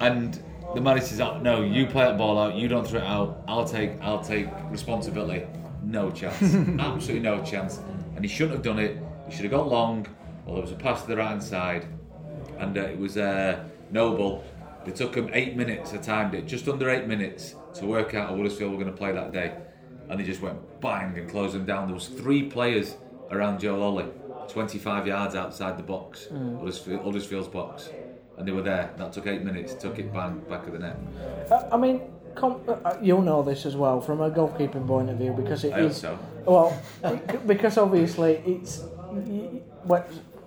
and 0.00 0.42
the 0.74 0.80
manager 0.80 1.06
says, 1.06 1.20
"Oh, 1.20 1.38
no, 1.38 1.62
you 1.62 1.86
play 1.86 2.04
that 2.04 2.18
ball 2.18 2.38
out. 2.38 2.54
You 2.54 2.68
don't 2.68 2.86
throw 2.86 3.00
it 3.00 3.06
out. 3.06 3.42
I'll 3.48 3.64
take. 3.64 4.00
I'll 4.00 4.22
take 4.22 4.48
responsibility. 4.70 5.46
No 5.82 6.10
chance. 6.10 6.42
Absolutely 6.78 7.20
no 7.20 7.42
chance. 7.42 7.80
And 8.14 8.24
he 8.24 8.28
shouldn't 8.28 8.52
have 8.52 8.62
done 8.62 8.78
it. 8.78 8.98
He 9.28 9.34
should 9.34 9.44
have 9.44 9.52
got 9.52 9.68
long. 9.68 10.06
Well, 10.44 10.56
there 10.56 10.62
was 10.62 10.72
a 10.72 10.76
pass 10.76 11.02
to 11.02 11.08
the 11.08 11.16
right 11.16 11.28
hand 11.28 11.42
side, 11.42 11.86
and 12.60 12.76
uh, 12.78 12.82
it 12.82 12.98
was 12.98 13.16
uh, 13.16 13.64
Noble 13.90 14.44
It 14.86 14.94
took 14.96 15.14
them 15.14 15.30
eight 15.32 15.56
minutes. 15.56 15.92
I 15.92 15.96
timed 15.98 16.34
it 16.34 16.46
just 16.46 16.68
under 16.68 16.88
eight 16.90 17.06
minutes 17.06 17.54
to 17.74 17.86
work 17.86 18.14
out 18.14 18.28
how 18.30 18.36
Huddersfield 18.36 18.70
were 18.72 18.78
going 18.78 18.90
to 18.90 18.96
play 18.96 19.12
that 19.12 19.32
day, 19.32 19.54
and 20.08 20.18
they 20.20 20.24
just 20.24 20.40
went 20.40 20.58
bang 20.80 21.18
and 21.18 21.28
closed 21.28 21.54
them 21.54 21.64
down. 21.66 21.86
There 21.86 21.94
was 21.94 22.08
three 22.08 22.42
players 22.44 22.96
around 23.30 23.60
Joe 23.60 23.76
Lolley, 23.76 24.10
25 24.48 25.06
yards 25.06 25.34
outside 25.34 25.76
the 25.78 25.82
box, 25.82 26.28
Huddersfield, 26.58 27.02
Huddersfield's 27.04 27.48
box, 27.48 27.90
and 28.36 28.46
they 28.46 28.52
were 28.52 28.62
there. 28.62 28.90
That 28.96 29.12
took 29.12 29.26
eight 29.26 29.42
minutes. 29.42 29.74
Took 29.74 29.98
it 29.98 30.12
bang 30.12 30.40
back 30.48 30.66
of 30.66 30.72
the 30.72 30.78
net. 30.80 30.96
Uh, 31.50 31.68
I 31.72 31.76
mean, 31.76 32.00
com- 32.34 32.60
uh, 32.66 32.96
you'll 33.02 33.22
know 33.22 33.42
this 33.42 33.66
as 33.66 33.76
well 33.76 34.00
from 34.00 34.20
a 34.20 34.30
goalkeeping 34.30 34.86
point 34.86 35.10
of 35.10 35.18
view 35.18 35.32
because 35.32 35.64
it 35.64 35.72
I 35.72 35.80
is. 35.80 35.96
so. 35.96 36.18
Well, 36.46 36.76
because 37.46 37.76
obviously 37.78 38.42
it's 38.46 38.82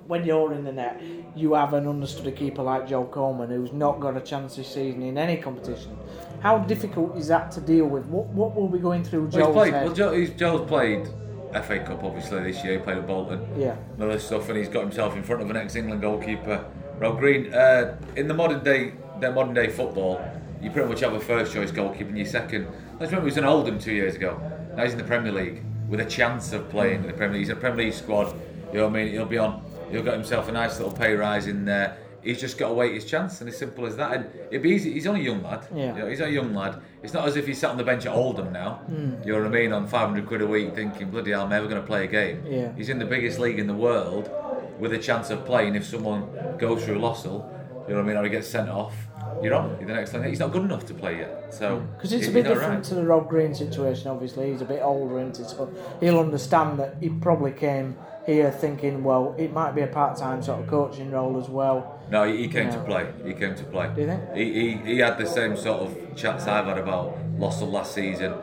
when 0.07 0.25
you're 0.25 0.53
in 0.53 0.63
the 0.63 0.71
net, 0.71 1.01
you 1.35 1.53
have 1.53 1.73
an 1.73 1.87
understudy 1.87 2.31
keeper 2.31 2.61
like 2.61 2.87
Joe 2.87 3.05
Coleman 3.05 3.49
who's 3.49 3.71
not 3.71 3.99
got 3.99 4.17
a 4.17 4.21
chance 4.21 4.55
this 4.55 4.67
season 4.73 5.01
in 5.01 5.17
any 5.17 5.37
competition. 5.37 5.97
How 6.41 6.57
difficult 6.59 7.17
is 7.17 7.27
that 7.27 7.51
to 7.51 7.61
deal 7.61 7.85
with? 7.85 8.05
What 8.07 8.25
what 8.27 8.55
will 8.55 8.67
be 8.67 8.79
going 8.79 9.03
through 9.03 9.27
Well, 9.27 9.31
Joe's 9.31 9.45
he's 9.47 9.53
played. 9.55 9.73
head? 9.73 9.85
Well, 9.85 9.93
Joe, 9.95 10.13
he's, 10.13 10.29
Joe's 10.31 10.67
played 10.67 11.07
FA 11.53 11.79
Cup 11.79 12.03
obviously 12.03 12.43
this 12.43 12.63
year. 12.63 12.73
He 12.73 12.79
played 12.79 12.97
at 12.97 13.07
Bolton. 13.07 13.45
Yeah. 13.57 13.75
and 13.99 14.11
this 14.11 14.25
stuff, 14.25 14.49
and 14.49 14.57
he's 14.57 14.69
got 14.69 14.81
himself 14.81 15.15
in 15.15 15.23
front 15.23 15.41
of 15.41 15.49
an 15.49 15.55
ex-England 15.55 16.01
goalkeeper, 16.01 16.65
Rob 16.99 17.19
Green. 17.19 17.53
Uh, 17.53 17.97
in 18.15 18.27
the 18.27 18.33
modern 18.33 18.63
day, 18.63 18.93
their 19.19 19.31
modern 19.31 19.53
day 19.53 19.69
football, 19.69 20.21
you 20.61 20.69
pretty 20.71 20.89
much 20.89 20.99
have 21.01 21.13
a 21.13 21.19
first 21.19 21.53
choice 21.53 21.71
goalkeeper 21.71 22.09
and 22.09 22.17
your 22.17 22.27
second. 22.27 22.67
Let's 22.99 23.11
remember 23.11 23.21
he 23.21 23.25
was 23.25 23.37
in 23.37 23.45
Oldham 23.45 23.79
two 23.79 23.93
years 23.93 24.15
ago. 24.15 24.39
Now 24.75 24.83
he's 24.83 24.93
in 24.93 24.97
the 24.97 25.03
Premier 25.03 25.31
League 25.31 25.63
with 25.87 25.99
a 25.99 26.05
chance 26.05 26.51
of 26.53 26.69
playing 26.69 27.01
in 27.01 27.07
the 27.07 27.13
Premier 27.13 27.33
League. 27.33 27.41
He's 27.41 27.49
in 27.49 27.57
a 27.57 27.59
Premier 27.59 27.85
League 27.85 27.93
squad. 27.93 28.33
You 28.71 28.79
know 28.79 28.87
what 28.87 28.99
I 28.99 29.03
mean? 29.03 29.13
He'll 29.13 29.25
be 29.25 29.37
on. 29.37 29.63
He'll 29.93 30.03
get 30.03 30.15
himself 30.15 30.49
a 30.49 30.51
nice 30.51 30.79
little 30.79 30.91
pay 30.91 31.13
rise 31.13 31.45
in 31.45 31.65
there. 31.65 31.97
He's 32.23 32.39
just 32.39 32.57
got 32.57 32.69
to 32.69 32.73
wait 32.73 32.93
his 32.93 33.05
chance, 33.05 33.41
and 33.41 33.49
as 33.49 33.57
simple 33.57 33.85
as 33.85 33.95
that. 33.97 34.13
And 34.13 34.25
it'd 34.49 34.63
be 34.63 34.71
easy. 34.71 34.93
He's 34.93 35.05
only 35.05 35.21
a 35.21 35.23
young 35.25 35.43
lad. 35.43 35.67
Yeah. 35.75 35.93
You 35.93 35.99
know, 36.01 36.07
he's 36.07 36.21
a 36.21 36.31
young 36.31 36.55
lad. 36.55 36.81
It's 37.03 37.13
not 37.13 37.27
as 37.27 37.35
if 37.35 37.45
he's 37.45 37.59
sat 37.59 37.69
on 37.69 37.77
the 37.77 37.83
bench 37.83 38.05
at 38.05 38.13
Oldham 38.13 38.51
now. 38.51 38.75
Hmm. 38.87 39.21
You 39.23 39.33
know 39.33 39.39
what 39.39 39.47
I 39.47 39.49
mean? 39.49 39.71
On 39.71 39.85
500 39.85 40.25
quid 40.25 40.41
a 40.41 40.47
week, 40.47 40.73
thinking, 40.73 41.11
bloody 41.11 41.31
hell, 41.31 41.43
I'm 41.43 41.49
never 41.49 41.67
going 41.67 41.81
to 41.81 41.85
play 41.85 42.05
a 42.05 42.07
game. 42.07 42.43
Yeah. 42.49 42.73
He's 42.75 42.89
in 42.89 42.97
the 42.97 43.05
biggest 43.05 43.39
league 43.39 43.59
in 43.59 43.67
the 43.67 43.73
world 43.73 44.31
with 44.79 44.93
a 44.93 44.97
chance 44.97 45.29
of 45.29 45.45
playing 45.45 45.75
if 45.75 45.85
someone 45.85 46.27
goes 46.57 46.83
through 46.83 46.97
Lössl, 46.97 47.45
you 47.87 47.93
know 47.93 47.95
what 47.95 47.97
I 47.97 48.01
mean, 48.03 48.17
or 48.17 48.23
he 48.23 48.29
gets 48.29 48.47
sent 48.47 48.69
off. 48.69 48.95
You're 49.41 49.53
on. 49.53 49.77
You're 49.79 49.87
the 49.87 49.93
next 49.93 50.13
line. 50.13 50.23
He's 50.23 50.39
not 50.39 50.51
good 50.51 50.63
enough 50.63 50.85
to 50.87 50.93
play 50.93 51.17
yet. 51.17 51.53
So 51.53 51.79
hmm. 51.79 51.93
Because 51.93 52.13
it's 52.13 52.27
a 52.27 52.31
bit 52.31 52.45
different 52.45 52.75
right. 52.75 52.83
to 52.85 52.95
the 52.95 53.03
Rob 53.03 53.29
Green 53.29 53.53
situation, 53.53 54.07
obviously. 54.07 54.51
He's 54.51 54.61
a 54.61 54.65
bit 54.65 54.81
older, 54.81 55.19
isn't 55.19 55.37
he? 55.37 55.43
So 55.43 55.69
he'll 55.99 56.19
understand 56.19 56.79
that 56.79 56.95
he 56.99 57.09
probably 57.09 57.51
came 57.51 57.97
here 58.25 58.51
thinking, 58.51 59.03
well, 59.03 59.35
it 59.37 59.51
might 59.51 59.73
be 59.75 59.81
a 59.81 59.87
part 59.87 60.17
time 60.17 60.41
sort 60.41 60.61
of 60.61 60.67
coaching 60.67 61.11
role 61.11 61.37
as 61.37 61.49
well. 61.49 61.99
No, 62.09 62.23
he, 62.29 62.37
he 62.43 62.47
came 62.47 62.67
No. 62.67 62.73
to 62.73 62.79
play. 62.83 63.07
He 63.25 63.33
came 63.33 63.55
to 63.55 63.63
play. 63.65 63.89
Do 63.93 64.01
you 64.01 64.07
think? 64.07 64.21
He, 64.33 64.53
he, 64.53 64.77
he 64.93 64.97
had 64.99 65.17
the 65.17 65.25
same 65.25 65.57
sort 65.57 65.81
of 65.81 66.15
chats 66.15 66.47
I've 66.47 66.65
had 66.65 66.77
about 66.77 67.17
Lössl 67.37 67.69
last 67.71 67.93
season. 67.93 68.33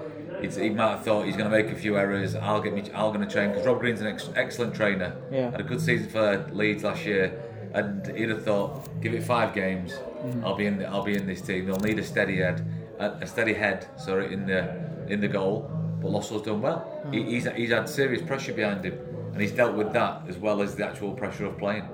It's, 0.42 0.56
he 0.56 0.70
might 0.70 0.90
have 0.90 1.04
thought 1.04 1.26
he's 1.26 1.36
going 1.36 1.50
to 1.50 1.56
make 1.56 1.70
a 1.70 1.74
few 1.76 1.96
errors. 1.98 2.34
I'll 2.34 2.60
get 2.62 2.72
me. 2.72 2.82
I'll 2.94 3.12
going 3.12 3.26
to 3.26 3.30
train 3.32 3.50
because 3.50 3.66
Rob 3.66 3.78
Green's 3.80 4.00
an 4.00 4.06
ex- 4.06 4.30
excellent 4.36 4.74
trainer. 4.74 5.14
Yeah. 5.30 5.50
Had 5.50 5.60
a 5.60 5.64
good 5.64 5.80
season 5.82 6.08
for 6.08 6.46
Leeds 6.52 6.82
last 6.82 7.04
year, 7.04 7.38
and 7.74 8.06
he'd 8.16 8.30
have 8.30 8.42
thought, 8.44 8.88
give 9.02 9.12
it 9.14 9.22
five 9.22 9.54
games, 9.54 9.92
Mm. 10.20 10.44
I'll 10.44 10.54
be 10.54 10.66
in. 10.66 10.76
The, 10.78 10.86
I'll 10.86 11.02
be 11.02 11.14
in 11.16 11.26
this 11.26 11.40
team. 11.40 11.64
They'll 11.64 11.80
need 11.80 11.98
a 11.98 12.04
steady 12.04 12.36
head, 12.36 12.62
a, 12.98 13.06
a 13.22 13.26
steady 13.26 13.54
head. 13.54 13.86
Sorry, 13.96 14.32
in 14.34 14.44
the 14.46 14.74
in 15.08 15.20
the 15.20 15.28
goal. 15.28 15.70
But 16.02 16.10
Lössl's 16.10 16.42
done 16.42 16.60
well. 16.60 17.02
Mm. 17.06 17.14
He, 17.14 17.22
he's 17.34 17.48
he's 17.56 17.70
had 17.70 17.88
serious 17.88 18.20
pressure 18.22 18.52
behind 18.52 18.84
him, 18.84 18.98
and 19.32 19.40
he's 19.40 19.52
dealt 19.52 19.74
with 19.74 19.92
that 19.92 20.22
as 20.28 20.36
well 20.36 20.60
as 20.62 20.74
the 20.74 20.86
actual 20.86 21.12
pressure 21.12 21.46
of 21.46 21.58
playing. 21.58 21.84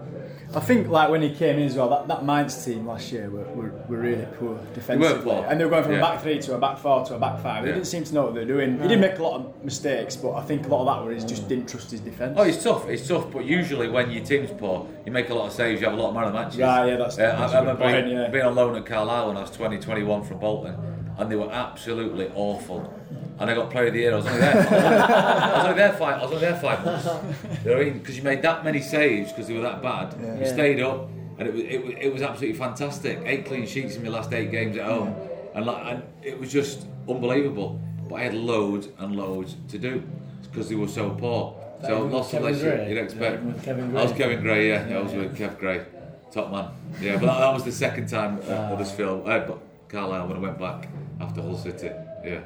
I 0.55 0.61
think 0.61 0.89
like 0.89 1.11
when 1.11 1.23
he 1.23 1.35
came 1.35 1.59
in 1.59 1.65
as 1.67 1.75
well, 1.75 1.89
that, 1.91 2.07
that 2.07 2.25
Mainz 2.25 2.65
team 2.65 2.87
last 2.87 3.11
year 3.11 3.29
were, 3.29 3.43
were, 3.53 3.73
were 3.89 3.97
really 3.99 4.27
poor 4.39 4.57
defensively, 4.75 5.25
poor. 5.33 5.45
and 5.49 5.59
they 5.61 5.65
were 5.65 5.71
going 5.71 5.83
from 5.83 5.93
Yeah. 5.93 5.99
a 5.99 6.03
back 6.03 6.23
three 6.23 6.39
to 6.39 6.55
a 6.55 6.59
back 6.59 6.79
four 6.79 7.05
to 7.07 7.17
a 7.17 7.19
back 7.19 7.41
five. 7.43 7.65
They 7.65 7.71
Yeah. 7.71 7.75
didn't 7.75 7.89
seem 7.89 8.05
to 8.05 8.15
know 8.15 8.23
what 8.27 8.35
they 8.35 8.41
were 8.41 8.47
doing. 8.47 8.81
He 8.81 8.87
did 8.87 9.01
make 9.01 9.19
a 9.19 9.23
lot 9.25 9.41
of 9.41 9.65
mistakes, 9.65 10.15
but 10.15 10.35
I 10.35 10.43
think 10.43 10.65
a 10.67 10.69
lot 10.69 10.83
of 10.83 11.05
that 11.05 11.13
was 11.15 11.23
he 11.25 11.29
just 11.29 11.49
didn't 11.49 11.69
trust 11.69 11.91
his 11.91 11.99
defence. 12.01 12.37
Oh, 12.39 12.45
it's 12.45 12.63
tough. 12.63 12.89
It's 12.89 13.07
tough, 13.09 13.33
but 13.33 13.45
usually 13.45 13.89
when 13.89 14.11
your 14.13 14.25
team's 14.25 14.51
poor, 14.53 14.87
you 15.05 15.11
make 15.11 15.31
a 15.31 15.35
lot 15.35 15.47
of 15.49 15.53
saves. 15.53 15.81
You 15.81 15.89
have 15.89 15.99
a 15.99 16.01
lot 16.01 16.11
of 16.11 16.15
man 16.15 16.25
of 16.25 16.33
the 16.33 16.39
matches. 16.39 16.59
Right, 16.61 16.87
yeah, 16.91 16.97
that's- 16.97 17.19
Uh, 17.19 17.23
that's 17.23 17.41
I, 17.41 17.43
I 17.43 17.45
a 17.45 17.49
good 17.51 17.59
remember 17.59 17.83
point, 17.83 18.07
being, 18.07 18.17
yeah. 18.17 18.29
being 18.29 18.45
on 18.45 18.55
loan 18.55 18.77
at 18.77 18.87
Carlisle 18.87 19.27
when 19.29 19.37
I 19.37 19.41
was 19.41 19.51
20, 19.51 19.79
21 19.79 20.23
from 20.23 20.39
Bolton, 20.39 20.77
and 21.19 21.31
they 21.31 21.37
were 21.37 21.51
absolutely 21.51 22.31
awful. 22.37 22.95
And 23.39 23.51
I 23.51 23.55
got 23.55 23.71
Player 23.71 23.89
of 23.89 23.93
the 23.93 24.01
Year. 24.01 24.13
I 24.13 24.17
was 24.17 24.27
only 24.27 24.41
there. 24.41 24.57
I 24.57 25.57
was 25.59 25.65
only 25.67 25.75
there 25.77 25.93
five. 25.93 26.15
I 26.21 26.23
was 26.23 26.33
only 26.33 26.39
there 26.41 26.57
five 26.57 26.85
months. 26.85 27.05
You 27.05 27.71
know 27.71 27.77
what 27.77 27.81
I 27.83 27.85
mean? 27.91 27.99
Because 27.99 28.17
you 28.17 28.23
made 28.23 28.43
that 28.43 28.65
many 28.65 28.81
saves 28.81 29.31
because 29.33 29.47
they 29.49 29.55
were 29.55 29.61
that 29.63 29.83
bad. 29.83 30.15
You 30.19 30.41
Yeah. 30.41 30.53
stayed 30.53 30.81
up, 30.81 31.09
and 31.39 31.49
it 31.49 31.53
was, 31.55 31.63
it 31.65 31.85
was 31.85 31.95
it 32.01 32.13
was 32.15 32.23
absolutely 32.23 32.59
fantastic. 32.59 33.21
Eight 33.27 33.45
clean 33.45 33.67
sheets 33.67 33.97
in 33.97 34.03
my 34.05 34.09
last 34.09 34.33
eight 34.33 34.51
games 34.51 34.79
at 34.79 34.87
home, 34.87 35.15
and 35.55 35.67
like 35.67 35.85
and 35.85 36.03
it 36.23 36.39
was 36.41 36.51
just 36.51 36.87
unbelievable. 37.09 37.79
But 38.09 38.15
I 38.17 38.23
had 38.23 38.35
loads 38.35 38.89
and 38.99 39.17
loads 39.17 39.57
to 39.69 39.79
do 39.79 40.03
because 40.45 40.69
they 40.71 40.77
were 40.77 40.89
so 40.89 41.11
poor. 41.11 41.55
So 41.83 41.89
Kevin- 41.89 42.13
lots 42.13 42.33
of 42.33 42.43
less 42.43 42.63
you'd 42.63 42.97
expect. 42.97 43.43
Yeah, 43.67 43.73
I 43.73 44.03
was 44.03 44.13
Kevin 44.13 44.41
Gray, 44.41 44.69
yeah. 44.71 44.97
I 44.99 45.03
was 45.03 45.13
with 45.13 45.37
Kev 45.37 45.59
Gray, 45.59 45.85
top 46.33 46.51
man. 46.51 46.69
Yeah, 47.03 47.17
but 47.19 47.27
that, 47.27 47.39
that 47.41 47.53
was 47.53 47.65
the 47.65 47.73
second 47.73 48.09
time 48.09 48.39
at 48.49 48.71
Huddersfield, 48.71 49.29
uh, 49.29 49.41
but 49.41 49.59
Carlisle 49.91 50.27
when 50.29 50.37
I 50.39 50.41
went 50.41 50.59
back 50.59 50.89
after 51.21 51.43
Hull 51.43 51.59
City. 51.59 51.91
Yeah. 52.25 52.41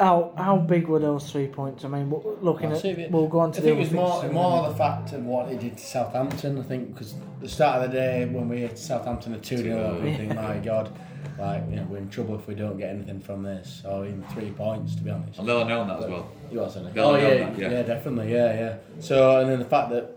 How 0.00 0.32
how 0.36 0.56
big 0.58 0.86
were 0.86 1.00
those 1.00 1.30
three 1.30 1.48
points? 1.48 1.84
I 1.84 1.88
mean, 1.88 2.08
looking 2.40 2.70
at, 2.70 2.84
it. 2.84 3.10
we'll 3.10 3.26
go 3.26 3.40
on 3.40 3.50
to 3.52 3.58
I 3.58 3.62
the 3.62 3.68
think 3.68 3.76
it 3.78 3.80
was 3.80 3.90
more, 3.92 4.12
fixtures. 4.20 4.32
more 4.32 4.68
the 4.68 4.74
fact 4.76 5.12
of 5.12 5.24
what 5.24 5.48
he 5.48 5.56
did 5.56 5.76
to 5.76 5.84
Southampton. 5.84 6.58
I 6.58 6.62
think 6.62 6.94
because 6.94 7.14
the 7.40 7.48
start 7.48 7.82
of 7.82 7.90
the 7.90 7.96
day 7.96 8.24
when 8.26 8.48
we 8.48 8.58
hit 8.58 8.78
Southampton 8.78 9.34
a 9.34 9.38
two 9.38 9.56
0 9.58 9.96
up, 9.96 10.00
we 10.02 10.14
think, 10.14 10.34
my 10.36 10.58
God, 10.58 10.96
like 11.36 11.64
you 11.68 11.76
know, 11.76 11.86
we're 11.90 11.98
in 11.98 12.08
trouble 12.10 12.36
if 12.36 12.46
we 12.46 12.54
don't 12.54 12.78
get 12.78 12.90
anything 12.90 13.18
from 13.20 13.42
this, 13.42 13.82
or 13.84 14.06
even 14.06 14.22
three 14.34 14.50
points 14.52 14.94
to 14.94 15.02
be 15.02 15.10
honest. 15.10 15.38
And 15.40 15.48
they'll 15.48 15.64
know 15.64 15.84
that 15.86 16.04
as 16.04 16.08
well. 16.08 16.30
You 16.52 16.60
was, 16.60 16.76
wasn't 16.76 16.96
Oh 16.96 17.16
yeah, 17.16 17.28
that, 17.50 17.58
yeah. 17.58 17.70
yeah, 17.70 17.82
definitely, 17.82 18.32
yeah, 18.32 18.54
yeah. 18.54 18.76
So 19.00 19.40
and 19.40 19.50
then 19.50 19.58
the 19.58 19.64
fact 19.64 19.90
that 19.90 20.14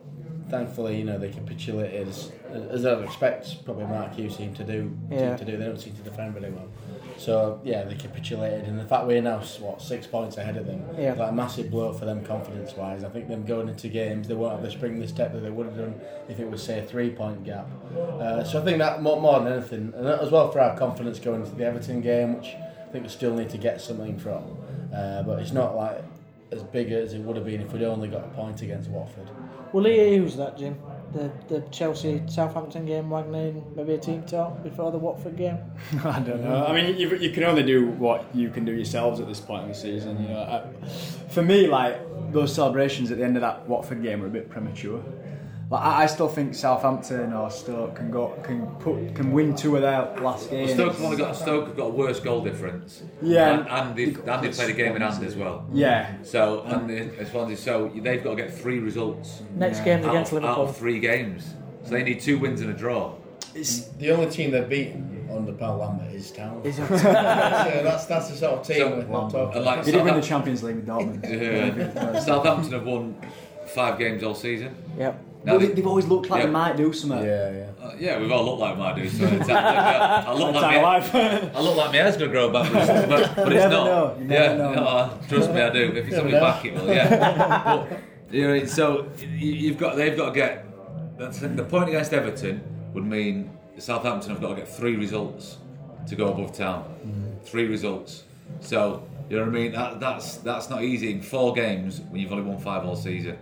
thankfully 0.50 0.98
you 0.98 1.06
know 1.06 1.17
they 1.17 1.30
capitulated 1.30 2.08
as, 2.08 2.32
as 2.52 2.86
I 2.86 2.94
would 2.94 3.06
expect 3.06 3.63
probably 3.63 3.86
Mark 3.86 4.13
Hughes 4.13 4.36
seemed 4.36 4.58
to 4.58 4.63
do 4.63 4.96
Yeah. 5.10 5.36
seem 5.36 5.46
to 5.48 5.52
do. 5.54 5.58
They 5.58 5.65
don't 5.65 5.80
seem 5.80 5.96
to 5.96 6.02
defend 6.02 6.34
very 6.36 6.52
well. 6.52 6.67
So 7.22 7.62
yeah, 7.64 7.84
they 7.84 7.94
capitulated, 7.94 8.64
and 8.68 8.80
the 8.80 8.84
fact 8.86 9.06
we're 9.06 9.22
now 9.22 9.40
what 9.60 9.80
six 9.80 10.08
points 10.08 10.38
ahead 10.38 10.58
of 10.58 10.66
them, 10.66 10.84
Yeah. 10.98 11.14
like 11.14 11.30
a 11.30 11.34
massive 11.34 11.70
blow 11.70 11.94
for 11.94 12.06
them 12.06 12.26
confidence 12.26 12.76
wise. 12.76 13.04
I 13.04 13.10
think 13.10 13.28
them 13.28 13.46
going 13.46 13.70
into 13.70 13.90
games, 13.90 14.28
they 14.28 14.34
won't 14.34 14.54
have 14.54 14.64
the 14.64 14.72
spring 14.72 15.00
this 15.00 15.12
step 15.12 15.32
that 15.34 15.42
they 15.42 15.52
would 15.52 15.68
have 15.68 15.78
done 15.78 15.94
if 16.30 16.40
it 16.40 16.50
was 16.50 16.64
say 16.64 16.80
a 16.80 16.84
three 16.84 17.12
point 17.12 17.44
gap. 17.44 17.68
Uh, 17.96 18.44
so 18.44 18.60
I 18.60 18.66
think 18.66 18.80
that 18.80 19.04
more, 19.04 19.22
more 19.22 19.40
than 19.40 19.54
anything, 19.54 19.94
and 19.96 20.08
as 20.08 20.32
well 20.32 20.50
for 20.52 20.60
our 20.62 20.76
confidence 20.76 21.20
going 21.20 21.42
into 21.44 21.54
the 21.56 21.64
Everton 21.64 22.02
game, 22.02 22.38
which 22.38 22.48
I 22.48 22.92
think 22.92 23.04
we 23.04 23.10
still 23.10 23.36
need 23.36 23.52
to 23.52 23.58
get 23.60 23.82
something 23.82 24.18
from. 24.18 24.58
Uh, 24.92 25.22
but 25.22 25.38
it's 25.40 25.52
not 25.52 25.76
like 25.76 26.04
as 26.52 26.64
big 26.64 26.92
as 26.92 27.14
it 27.14 27.20
would 27.20 27.36
have 27.36 27.46
been 27.46 27.62
if 27.62 27.72
we'd 27.72 27.84
only 27.84 28.08
got 28.08 28.24
a 28.24 28.30
point 28.30 28.64
against 28.64 28.90
Watford. 28.90 29.30
Will 29.74 29.84
he 29.86 30.16
use 30.16 30.36
that, 30.38 30.58
Jim? 30.58 30.76
The 31.13 31.32
the 31.50 31.62
Chelsea 31.71 32.21
Southampton 32.28 32.86
game, 32.86 33.10
Wagner, 33.10 33.50
and 33.50 33.76
maybe 33.76 33.93
a 33.93 33.97
team 33.97 34.24
talk 34.24 34.63
before 34.63 34.91
the 34.91 34.97
Watford 34.97 35.38
game. 35.38 35.58
I 36.04 36.19
don't 36.19 36.43
know. 36.43 36.65
I 36.65 36.74
mean, 36.74 36.97
you, 36.97 37.15
you 37.17 37.32
can 37.32 37.43
only 37.43 37.63
do 37.63 37.88
what 37.88 38.34
you 38.34 38.50
can 38.50 38.63
do 38.65 38.71
yourselves 38.71 39.19
at 39.19 39.28
this 39.28 39.39
point 39.39 39.63
in 39.63 39.69
the 39.69 39.76
season. 39.76 40.21
You 40.24 40.30
know, 40.30 40.39
I, 40.39 40.88
for 41.30 41.41
me, 41.41 41.67
like 41.67 42.00
those 42.32 42.54
celebrations 42.54 43.12
at 43.12 43.17
the 43.17 43.26
end 43.26 43.36
of 43.36 43.41
that 43.41 43.67
Watford 43.67 44.02
game 44.02 44.21
were 44.21 44.28
a 44.28 44.30
bit 44.30 44.50
premature. 44.50 45.04
Like 45.72 45.82
I, 45.84 46.04
I 46.04 46.06
still 46.08 46.28
think 46.28 46.54
Southampton 46.54 47.32
or 47.32 47.50
Stoke 47.50 47.96
can 47.96 48.12
go 48.12 48.28
can 48.44 48.68
put 48.82 49.16
can 49.16 49.32
win 49.32 49.56
two 49.56 49.78
of 49.78 49.82
their 49.84 50.02
last 50.22 50.50
games. 50.50 50.74
Stoke 50.74 50.92
have 50.94 51.02
only 51.04 51.16
got 51.18 51.34
Stoke 51.36 51.68
have 51.68 51.78
got 51.78 51.86
a 51.86 51.90
worse 51.90 52.20
goal 52.20 52.42
difference. 52.44 53.04
Yeah. 53.22 53.60
And, 53.60 53.70
and 53.70 53.96
they 53.96 54.04
and 54.32 54.44
they 54.44 54.50
played 54.52 54.70
a 54.70 54.74
game 54.74 54.96
in 54.98 55.02
hand 55.02 55.24
as 55.24 55.36
well. 55.36 55.66
Yeah, 55.72 56.14
So 56.24 56.64
and 56.64 56.90
the, 56.90 57.18
as 57.20 57.32
well 57.34 57.50
as 57.50 57.60
so 57.60 57.90
they've 57.96 58.22
got 58.22 58.32
to 58.32 58.36
get 58.36 58.54
three 58.54 58.80
results 58.80 59.44
Next 59.56 59.78
Yeah. 59.80 59.86
game's 59.86 60.06
out 60.06 60.10
against 60.12 60.34
of, 60.34 60.44
out 60.44 60.58
of 60.58 60.76
three 60.76 61.00
games. 61.00 61.54
So 61.86 61.92
they 61.92 62.04
need 62.04 62.20
two 62.20 62.38
wins 62.38 62.60
and 62.62 62.70
a 62.70 62.74
draw. 62.74 63.16
it's 63.56 63.88
The 63.92 64.12
only 64.12 64.30
team 64.30 64.52
they've 64.52 64.68
beaten 64.68 65.26
under 65.32 65.54
Paul 65.54 65.78
Lambert 65.78 66.14
is 66.14 66.32
Town. 66.32 66.62
So 66.66 66.86
that's 66.86 68.06
that's 68.06 68.28
the 68.30 68.36
sort 68.36 68.60
of 68.60 68.68
team 68.68 68.78
So- 68.80 68.98
with 68.98 69.10
not 69.10 69.32
talking. 69.32 69.56
And 69.56 69.66
like 69.66 69.86
they 69.86 69.94
did 69.94 70.04
win 70.04 70.16
the 70.16 70.22
Champions 70.22 70.64
League 70.64 70.76
with 70.76 70.86
Dortmund. 70.88 72.22
Southampton 72.26 72.74
have 72.74 72.86
won 72.86 73.16
five 73.68 73.98
games 73.98 74.22
all 74.22 74.36
season. 74.36 74.76
yep. 74.98 75.24
Now 75.43 75.54
But 75.54 75.60
they- 75.62 75.67
they, 75.67 75.73
they've 75.73 75.88
always 75.88 76.06
looked 76.08 76.30
like 76.30 76.39
Yeah. 76.41 76.45
they 76.47 76.51
might 76.51 76.77
do 76.77 76.93
something. 76.93 77.23
yeah, 77.25 77.51
yeah. 77.51 77.65
Uh, 77.84 77.91
yeah, 77.99 78.19
we've 78.19 78.32
all 78.32 78.45
looked 78.45 78.60
like 78.60 78.77
my 78.77 78.93
dude. 78.93 79.12
So 79.12 79.25
it's, 79.25 79.49
I 79.49 80.32
look 80.34 80.54
like 80.54 80.56
Entire 80.56 80.77
me. 80.77 80.84
life. 80.84 81.15
I 81.56 81.62
look 81.62 81.75
like 81.77 81.89
my 81.91 81.95
hair's 81.97 82.15
gonna 82.17 82.32
grow 82.32 82.51
back, 82.51 82.71
but 82.71 82.82
it's, 82.89 83.08
but, 83.10 83.36
but 83.36 83.54
it's 83.54 83.56
never 83.63 83.73
not. 83.73 83.86
know, 83.86 84.15
you 84.19 84.25
never 84.25 84.45
yeah, 84.51 84.58
know. 84.58 84.73
no, 84.73 84.84
uh, 84.84 85.17
trust 85.27 85.51
me, 85.51 85.62
I 85.62 85.69
do. 85.71 85.93
If 85.95 86.08
it's 86.08 86.17
on 86.17 86.25
my 86.32 86.39
back, 86.39 86.65
it 86.65 86.73
will. 86.75 86.88
Yeah. 86.88 87.86
but, 88.27 88.34
you 88.36 88.47
know, 88.47 88.65
so 88.65 89.08
you- 89.19 89.54
you've 89.54 89.77
got, 89.80 89.95
they've 89.95 90.15
got 90.15 90.27
to 90.30 90.36
get. 90.36 90.65
That's, 91.17 91.39
the 91.39 91.63
point 91.63 91.89
against 91.89 92.13
Everton 92.13 92.62
would 92.93 93.06
mean 93.06 93.49
Southampton 93.77 94.30
have 94.32 94.41
got 94.41 94.49
to 94.49 94.56
get 94.56 94.67
three 94.67 94.95
results 94.95 95.58
to 96.08 96.15
go 96.15 96.27
above 96.30 96.56
town. 96.56 96.86
Three 97.45 97.65
results. 97.65 98.23
So 98.60 99.04
you 99.30 99.38
know 99.38 99.43
what 99.43 99.49
I 99.49 99.54
mean. 99.54 99.71
That, 99.71 99.99
that's 99.99 100.38
that's 100.38 100.69
not 100.69 100.84
easy 100.84 101.12
in 101.12 101.21
four 101.21 101.54
games 101.54 101.99
when 102.10 102.21
you've 102.21 102.32
only 102.32 102.43
won 102.43 102.60
five 102.60 102.86
all 102.86 102.95
season. 102.95 103.38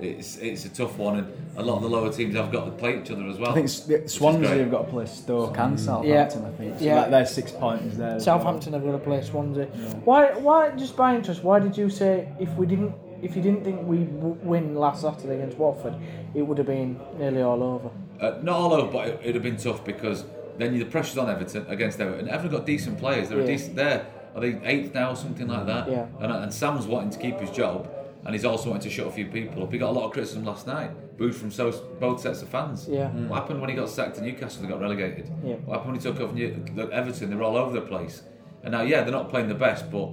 It's 0.00 0.36
it's 0.38 0.64
a 0.64 0.68
tough 0.68 0.98
one, 0.98 1.18
and 1.18 1.26
a 1.56 1.62
lot 1.62 1.76
of 1.76 1.82
the 1.82 1.88
lower 1.88 2.12
teams 2.12 2.34
have 2.36 2.52
got 2.52 2.64
to 2.66 2.70
play 2.72 3.00
each 3.00 3.10
other 3.10 3.24
as 3.26 3.38
well. 3.38 3.50
I 3.50 3.54
think 3.62 4.08
Swansea 4.08 4.48
have 4.48 4.70
got 4.70 4.82
to 4.86 4.90
play 4.90 5.06
Stoke 5.06 5.56
and 5.58 5.78
Yeah. 5.78 5.84
Southampton. 6.28 6.44
I 6.44 6.50
think. 6.58 6.78
So 6.78 6.84
Yeah. 6.84 6.94
that- 6.96 7.10
there's 7.10 7.30
six 7.30 7.52
points 7.52 7.96
there. 7.96 8.08
as 8.16 8.26
well. 8.26 8.38
Southampton 8.38 8.72
have 8.74 8.84
got 8.84 8.92
to 8.92 8.98
play 8.98 9.22
Swansea. 9.22 9.66
Why? 10.04 10.26
Why? 10.32 10.70
Just 10.76 10.96
by 10.96 11.14
interest, 11.16 11.42
why 11.44 11.58
did 11.60 11.76
you 11.76 11.88
say 11.88 12.28
if 12.38 12.54
we 12.56 12.66
didn't, 12.66 12.92
if 13.22 13.34
you 13.36 13.42
didn't 13.42 13.64
think 13.64 13.86
we'd 13.86 14.14
w- 14.20 14.36
win 14.42 14.74
last 14.74 15.02
Saturday 15.02 15.36
against 15.36 15.56
Watford, 15.58 15.94
it 16.34 16.42
would 16.42 16.58
have 16.58 16.66
been 16.66 16.98
nearly 17.18 17.42
all 17.42 17.62
over? 17.62 17.90
Uh, 18.20 18.38
not 18.42 18.56
all 18.56 18.72
over, 18.74 18.90
but 18.92 19.08
it, 19.08 19.20
it'd 19.22 19.34
have 19.34 19.44
been 19.44 19.56
tough 19.56 19.84
because 19.84 20.24
then 20.58 20.72
you, 20.72 20.78
the 20.84 20.90
pressure's 20.90 21.18
on 21.18 21.28
Everton 21.30 21.64
against 21.68 22.00
Everton. 22.00 22.20
And 22.20 22.28
Everton 22.30 22.50
got 22.50 22.66
decent 22.66 22.98
players. 22.98 23.28
They're 23.28 23.40
Yeah. 23.40 23.46
decent 23.46 23.76
there. 23.76 24.06
Are 24.34 24.40
they 24.40 24.58
eighth 24.64 24.92
now, 24.94 25.10
or 25.12 25.16
something 25.16 25.48
like 25.48 25.66
that? 25.66 25.90
Yeah. 25.90 26.04
And, 26.20 26.30
and 26.30 26.52
Sam's 26.52 26.86
wanting 26.86 27.08
to 27.10 27.18
keep 27.18 27.40
his 27.40 27.50
job, 27.50 27.88
and 28.26 28.34
he's 28.34 28.44
also 28.44 28.70
wanting 28.70 28.90
to 28.90 28.94
shut 28.94 29.06
a 29.06 29.10
few 29.10 29.26
people 29.26 29.62
up. 29.62 29.72
He 29.72 29.78
got 29.78 29.90
a 29.90 29.92
lot 29.92 30.06
of 30.06 30.12
criticism 30.12 30.44
last 30.44 30.66
night, 30.66 31.16
booed 31.16 31.34
from 31.34 31.52
so, 31.52 31.70
both 32.00 32.20
sets 32.20 32.42
of 32.42 32.48
fans. 32.48 32.88
Yeah. 32.88 33.04
What 33.04 33.14
mm. 33.14 33.34
happened 33.34 33.60
when 33.60 33.70
he 33.70 33.76
got 33.76 33.88
sacked 33.88 34.16
to 34.16 34.20
Newcastle? 34.20 34.62
They 34.62 34.68
got 34.68 34.80
relegated. 34.80 35.30
Yeah. 35.44 35.54
What 35.64 35.78
happened 35.78 35.92
when 35.92 36.00
he 36.00 36.02
took 36.02 36.20
over 36.20 36.34
New, 36.34 36.90
Everton? 36.90 37.30
They 37.30 37.36
were 37.36 37.44
all 37.44 37.56
over 37.56 37.72
the 37.72 37.86
place. 37.86 38.22
And 38.64 38.72
now, 38.72 38.82
yeah, 38.82 39.02
they're 39.02 39.12
not 39.12 39.30
playing 39.30 39.46
the 39.46 39.54
best, 39.54 39.92
but 39.92 40.10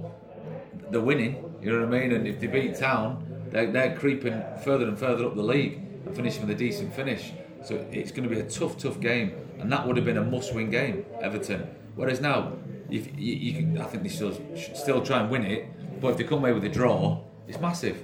they're 0.92 1.00
winning. 1.00 1.56
You 1.60 1.72
know 1.72 1.84
what 1.84 1.92
I 1.92 2.00
mean? 2.00 2.12
And 2.12 2.24
if 2.28 2.38
they 2.38 2.46
beat 2.46 2.76
Town, 2.76 3.26
they're, 3.50 3.72
they're 3.72 3.96
creeping 3.96 4.40
further 4.62 4.86
and 4.86 4.96
further 4.96 5.26
up 5.26 5.34
the 5.34 5.42
league 5.42 5.82
and 6.06 6.14
finishing 6.14 6.42
with 6.46 6.50
a 6.50 6.58
decent 6.58 6.94
finish. 6.94 7.32
So 7.64 7.84
it's 7.90 8.12
going 8.12 8.28
to 8.28 8.32
be 8.32 8.40
a 8.40 8.48
tough, 8.48 8.78
tough 8.78 9.00
game, 9.00 9.34
and 9.58 9.72
that 9.72 9.84
would 9.84 9.96
have 9.96 10.06
been 10.06 10.18
a 10.18 10.24
must-win 10.24 10.70
game, 10.70 11.04
Everton. 11.20 11.66
Whereas 11.96 12.20
now, 12.20 12.52
if 12.90 13.08
you, 13.18 13.34
you 13.34 13.54
can, 13.54 13.80
I 13.80 13.86
think 13.86 14.04
they 14.04 14.08
still 14.08 14.32
should 14.54 14.76
still 14.76 15.00
try 15.02 15.20
and 15.20 15.30
win 15.30 15.44
it. 15.44 16.00
But 16.00 16.12
if 16.12 16.16
they 16.18 16.24
come 16.24 16.38
away 16.38 16.52
with 16.52 16.64
a 16.64 16.68
draw, 16.68 17.24
it's 17.48 17.60
massive. 17.60 18.02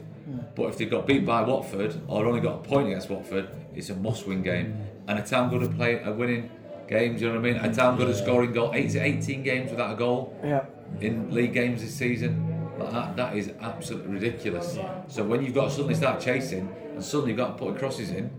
But 0.55 0.67
if 0.67 0.79
they 0.79 0.85
got 0.85 1.07
beat 1.07 1.27
by 1.27 1.43
Watford 1.43 2.01
or 2.07 2.25
only 2.27 2.41
got 2.41 2.55
a 2.57 2.59
point 2.59 2.89
against 2.89 3.11
Watford, 3.11 3.49
it's 3.75 3.91
a 3.91 3.97
must-win 3.97 4.43
game. 4.43 4.79
And 5.09 5.19
a 5.19 5.23
town 5.23 5.51
good 5.51 5.63
to 5.63 5.69
play 5.69 6.01
a 6.05 6.13
winning 6.13 6.51
games. 6.87 7.21
You 7.21 7.29
know 7.29 7.41
what 7.41 7.49
I 7.49 7.53
mean? 7.53 7.57
A 7.65 7.75
town 7.75 7.97
good 7.97 8.09
at 8.09 8.17
scoring 8.17 8.53
goal. 8.53 8.71
Eight 8.75 8.91
to 8.93 9.01
18 9.01 9.43
games 9.43 9.71
without 9.71 9.93
a 9.93 9.97
goal 9.97 10.39
Yeah. 10.45 10.67
in 11.01 11.35
league 11.35 11.53
games 11.53 11.81
this 11.83 11.95
season. 11.95 12.47
Like 12.79 12.93
that, 12.93 13.17
that 13.17 13.37
is 13.37 13.53
absolutely 13.61 14.13
ridiculous. 14.13 14.79
So 15.09 15.25
when 15.25 15.45
you've 15.45 15.55
got 15.55 15.65
to 15.65 15.71
suddenly 15.71 15.95
start 15.95 16.21
chasing 16.21 16.73
and 16.93 17.03
suddenly 17.05 17.31
you've 17.33 17.39
got 17.39 17.59
to 17.59 17.65
put 17.65 17.77
crosses 17.79 18.11
in, 18.11 18.31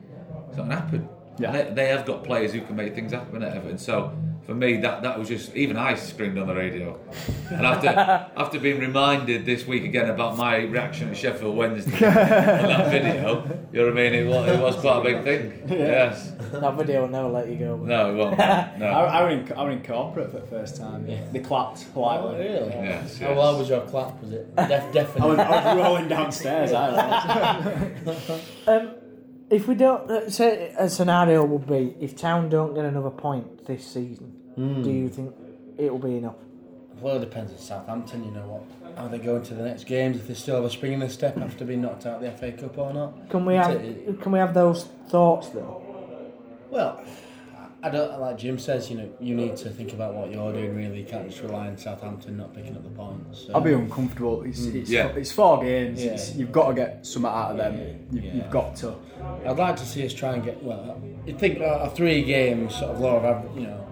it's 0.48 0.58
not 0.58 0.68
going 0.68 0.70
to 0.70 0.76
happen. 0.76 1.10
Yeah. 1.40 1.52
They, 1.52 1.74
they 1.74 1.88
have 1.90 2.06
got 2.06 2.24
players 2.24 2.54
who 2.54 2.62
can 2.62 2.76
make 2.76 2.96
things 2.96 3.12
happen 3.12 3.44
at 3.44 3.54
Everton. 3.56 3.78
So 3.78 4.14
for 4.46 4.56
me, 4.56 4.78
that, 4.78 5.04
that 5.04 5.20
was 5.20 5.28
just, 5.30 5.56
even 5.56 5.78
I 5.78 5.94
screamed 5.96 6.38
on 6.40 6.48
the 6.48 6.56
radio. 6.56 7.00
And 7.50 7.66
after, 7.66 7.88
after 8.36 8.60
being 8.60 8.80
reminded 8.80 9.46
this 9.46 9.68
week 9.68 9.84
again 9.84 10.10
about 10.10 10.36
my 10.36 10.58
reaction 10.58 11.10
at 11.10 11.18
Sheffield 11.18 11.56
Wednesday 11.56 11.92
on 12.08 12.14
that 12.16 12.92
video, 12.92 13.44
you 13.72 13.80
know 13.80 13.86
what 13.86 13.94
I 13.94 13.96
mean? 13.96 14.14
It 14.14 14.28
was, 14.28 14.50
it 14.50 14.60
was 14.60 14.76
quite 14.78 14.98
a 15.00 15.04
big 15.04 15.24
thing. 15.24 15.64
Yes. 15.70 16.32
That 16.52 16.74
video 16.76 17.02
will 17.02 17.10
never 17.10 17.28
let 17.30 17.48
you 17.50 17.56
go. 17.58 17.76
No, 17.78 18.12
it 18.12 18.16
won't. 18.18 18.40
I, 18.40 18.76
No. 18.80 18.86
I, 18.88 19.22
were 19.24 19.30
in, 19.30 19.54
I 19.54 19.64
were 19.64 19.72
in 19.72 19.84
corporate 19.84 20.32
for 20.32 20.40
the 20.40 20.48
first 20.48 20.76
time. 20.76 21.06
They 21.32 21.40
clapped 21.40 21.86
Oh, 21.90 21.94
politely. 21.94 22.40
really? 22.46 22.68
Yes, 22.70 23.20
How 23.20 23.34
loud 23.34 23.60
was 23.60 23.70
your 23.70 23.82
clap? 23.82 24.20
Was 24.22 24.32
it 24.34 24.56
def- 24.56 24.70
I 24.70 24.92
deafening? 24.92 25.28
was, 25.30 25.40
I 25.40 25.76
was 25.76 25.84
rolling 25.86 26.08
downstairs. 26.08 26.74
I 26.74 26.90
was. 28.04 28.42
Um, 28.68 28.92
if 29.52 29.68
we 29.68 29.76
don't, 29.76 30.10
uh, 30.10 30.30
say 30.30 30.74
a 30.78 30.90
scenario 30.90 31.44
would 31.46 31.68
be 31.68 31.94
if 32.00 32.16
Town 32.16 32.50
don't 32.50 32.74
get 32.74 32.86
another 32.86 33.10
point 33.12 33.66
this 33.68 33.86
season, 33.86 34.32
Hmm. 34.56 34.82
do 34.84 34.90
you 34.92 35.10
think 35.10 35.34
it 35.78 35.92
will 35.92 36.00
be 36.00 36.18
enough? 36.18 36.36
Well, 37.02 37.18
it 37.18 37.20
depends 37.22 37.52
on 37.52 37.58
Southampton. 37.58 38.24
You 38.24 38.32
know 38.32 38.48
what? 38.48 38.98
Are 38.98 39.10
they 39.10 39.18
going 39.18 39.44
to 39.44 39.54
the 39.54 39.64
next 39.64 39.86
games? 39.86 40.18
If 40.18 40.28
they 40.28 40.34
still 40.34 40.56
have 40.56 40.66
a 40.66 40.70
spring 40.70 40.94
in 40.94 41.00
their 41.00 41.10
step 41.10 41.38
after 41.38 41.66
being 41.66 41.82
knocked 41.82 42.06
out 42.06 42.16
of 42.18 42.22
the 42.22 42.28
FA 42.32 42.52
Cup 42.52 42.78
or 42.78 42.94
not? 42.94 43.30
Can 43.30 43.46
we 43.46 43.56
have 43.56 43.82
can 44.22 44.32
we 44.32 44.40
have 44.40 44.54
those 44.54 44.84
thoughts 45.10 45.50
though? 45.50 45.82
Well, 46.70 47.02
I 47.84 47.90
don't 47.90 48.20
like 48.20 48.38
Jim 48.38 48.60
says. 48.60 48.90
You 48.92 48.98
know, 48.98 49.10
you 49.20 49.34
need 49.36 49.58
to 49.58 49.70
think 49.70 49.94
about 49.94 50.14
what 50.14 50.32
you're 50.32 50.54
doing. 50.54 50.76
Really, 50.76 51.00
you 51.00 51.06
can't 51.06 51.28
just 51.30 51.42
rely 51.42 51.68
on 51.68 51.78
Southampton 51.78 52.38
not 52.38 52.54
picking 52.54 52.76
up 52.76 52.84
the 52.84 52.90
points. 52.90 53.48
So. 53.48 53.54
I'll 53.56 53.62
be 53.62 53.74
uncomfortable. 53.74 54.44
It's, 54.44 54.66
it's, 54.66 54.90
Yeah. 54.90 55.08
it's 55.08 55.32
four 55.32 55.64
games. 55.64 56.04
Yeah. 56.04 56.12
It's, 56.12 56.36
you've 56.36 56.52
got 56.52 56.70
to 56.70 56.74
get 56.76 57.06
some 57.06 57.26
out 57.26 57.52
of 57.52 57.58
them. 57.58 58.08
You've, 58.12 58.24
Yeah. 58.24 58.34
you've 58.36 58.52
got 58.52 58.76
to. 58.78 58.94
I'd 59.46 59.58
like 59.58 59.76
to 59.78 59.86
see 59.86 60.06
us 60.06 60.14
try 60.14 60.34
and 60.34 60.44
get 60.44 60.62
well. 60.64 61.02
You 61.26 61.34
think 61.38 61.60
uh, 61.60 61.80
a 61.82 61.90
three 61.90 62.24
games 62.24 62.76
sort 62.76 62.92
of 62.92 63.00
law 63.00 63.20
of 63.20 63.58
you 63.58 63.66
know, 63.68 63.88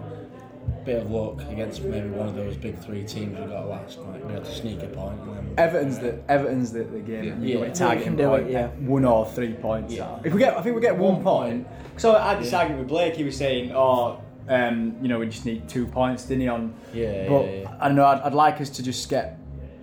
bit 0.84 1.02
of 1.02 1.10
luck 1.10 1.42
against 1.50 1.82
maybe 1.82 2.08
one 2.08 2.28
of 2.28 2.34
those 2.34 2.56
big 2.56 2.78
three 2.78 3.04
teams 3.04 3.38
we 3.38 3.46
got 3.46 3.68
last 3.68 3.98
might 4.00 4.26
be 4.26 4.34
able 4.34 4.44
to 4.44 4.54
sneak 4.54 4.82
a 4.82 4.86
point. 4.86 5.20
And 5.20 5.36
then, 5.36 5.54
Everton's 5.58 5.98
the 5.98 6.20
Everton's 6.28 6.72
the, 6.72 6.84
the 6.84 6.98
game. 7.00 7.24
Yeah. 7.24 7.34
You 7.36 7.58
Yeah. 7.60 7.66
yeah. 7.66 7.72
target 7.72 8.16
do 8.16 8.34
it, 8.34 8.50
yeah. 8.50 8.68
one 8.68 9.04
or 9.04 9.26
three 9.26 9.52
points. 9.54 9.92
Yeah. 9.94 10.18
If 10.24 10.32
we 10.32 10.38
get, 10.38 10.56
I 10.56 10.62
think 10.62 10.74
we 10.76 10.82
get 10.82 10.96
one, 10.96 11.22
point. 11.22 11.66
So 11.96 12.16
I 12.16 12.34
had 12.34 12.42
this 12.42 12.52
argument 12.52 12.80
with 12.80 12.88
Blake. 12.88 13.14
He 13.14 13.24
was 13.24 13.36
saying, 13.36 13.72
"Oh, 13.74 14.20
um, 14.48 14.96
you 15.02 15.08
know, 15.08 15.18
we 15.18 15.26
just 15.26 15.44
need 15.44 15.68
two 15.68 15.86
points, 15.86 16.24
didn't 16.24 16.42
he?" 16.42 16.48
On, 16.48 16.72
Yeah, 16.94 17.28
but 17.28 17.44
yeah, 17.44 17.50
yeah. 17.62 17.76
I 17.80 17.88
don't 17.88 17.96
know. 17.96 18.06
I'd, 18.06 18.20
I'd 18.22 18.34
like 18.34 18.60
us 18.60 18.70
to 18.70 18.82
just 18.82 19.08
get 19.08 19.38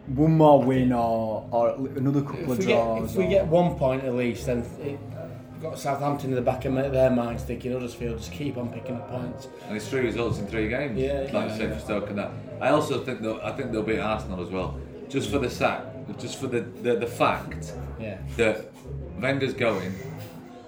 one 0.07 0.37
more 0.37 0.63
win 0.63 0.93
or 0.93 1.47
or 1.51 1.75
another 1.97 2.21
couple 2.21 2.39
if 2.43 2.49
of 2.51 2.57
we, 2.59 2.65
get, 2.65 2.75
draws. 2.83 3.11
if 3.11 3.17
we 3.17 3.25
or- 3.25 3.29
get 3.29 3.47
one 3.47 3.75
point 3.75 4.03
at 4.03 4.15
least, 4.15 4.45
then 4.47 4.59
it, 4.81 4.99
got 5.61 5.79
Southampton 5.79 6.29
in 6.29 6.35
the 6.35 6.41
back 6.41 6.65
of 6.65 6.73
my- 6.73 6.87
their 6.87 7.09
minds 7.09 7.43
thinking 7.43 7.71
Huddersfield 7.71 8.17
just 8.19 8.31
keep 8.31 8.57
on 8.57 8.69
picking 8.69 8.95
up 8.95 9.09
points. 9.09 9.47
And 9.67 9.75
it's 9.75 9.87
three 9.87 10.01
results 10.01 10.39
in 10.39 10.47
three 10.47 10.69
games. 10.69 10.97
Yeah, 10.99 11.21
like 11.21 11.31
yeah, 11.33 11.43
you 11.45 11.49
said 11.57 11.69
yeah. 11.69 11.75
for 11.75 11.81
Stoke 11.81 12.09
and 12.09 12.17
that. 12.19 12.31
I 12.61 12.69
also 12.69 13.03
think 13.03 13.21
they'll, 13.21 13.39
I 13.43 13.51
think 13.51 13.71
they'll 13.71 13.83
beat 13.83 13.99
Arsenal 13.99 14.41
as 14.41 14.49
well, 14.49 14.79
just 15.09 15.29
for 15.29 15.39
the 15.39 15.49
sack, 15.49 15.81
just 16.17 16.39
for 16.39 16.47
the, 16.47 16.61
the, 16.61 16.95
the 16.95 17.07
fact 17.07 17.73
Yeah. 17.99 18.17
that 18.37 18.71
Wenger's 19.19 19.53
going. 19.53 19.93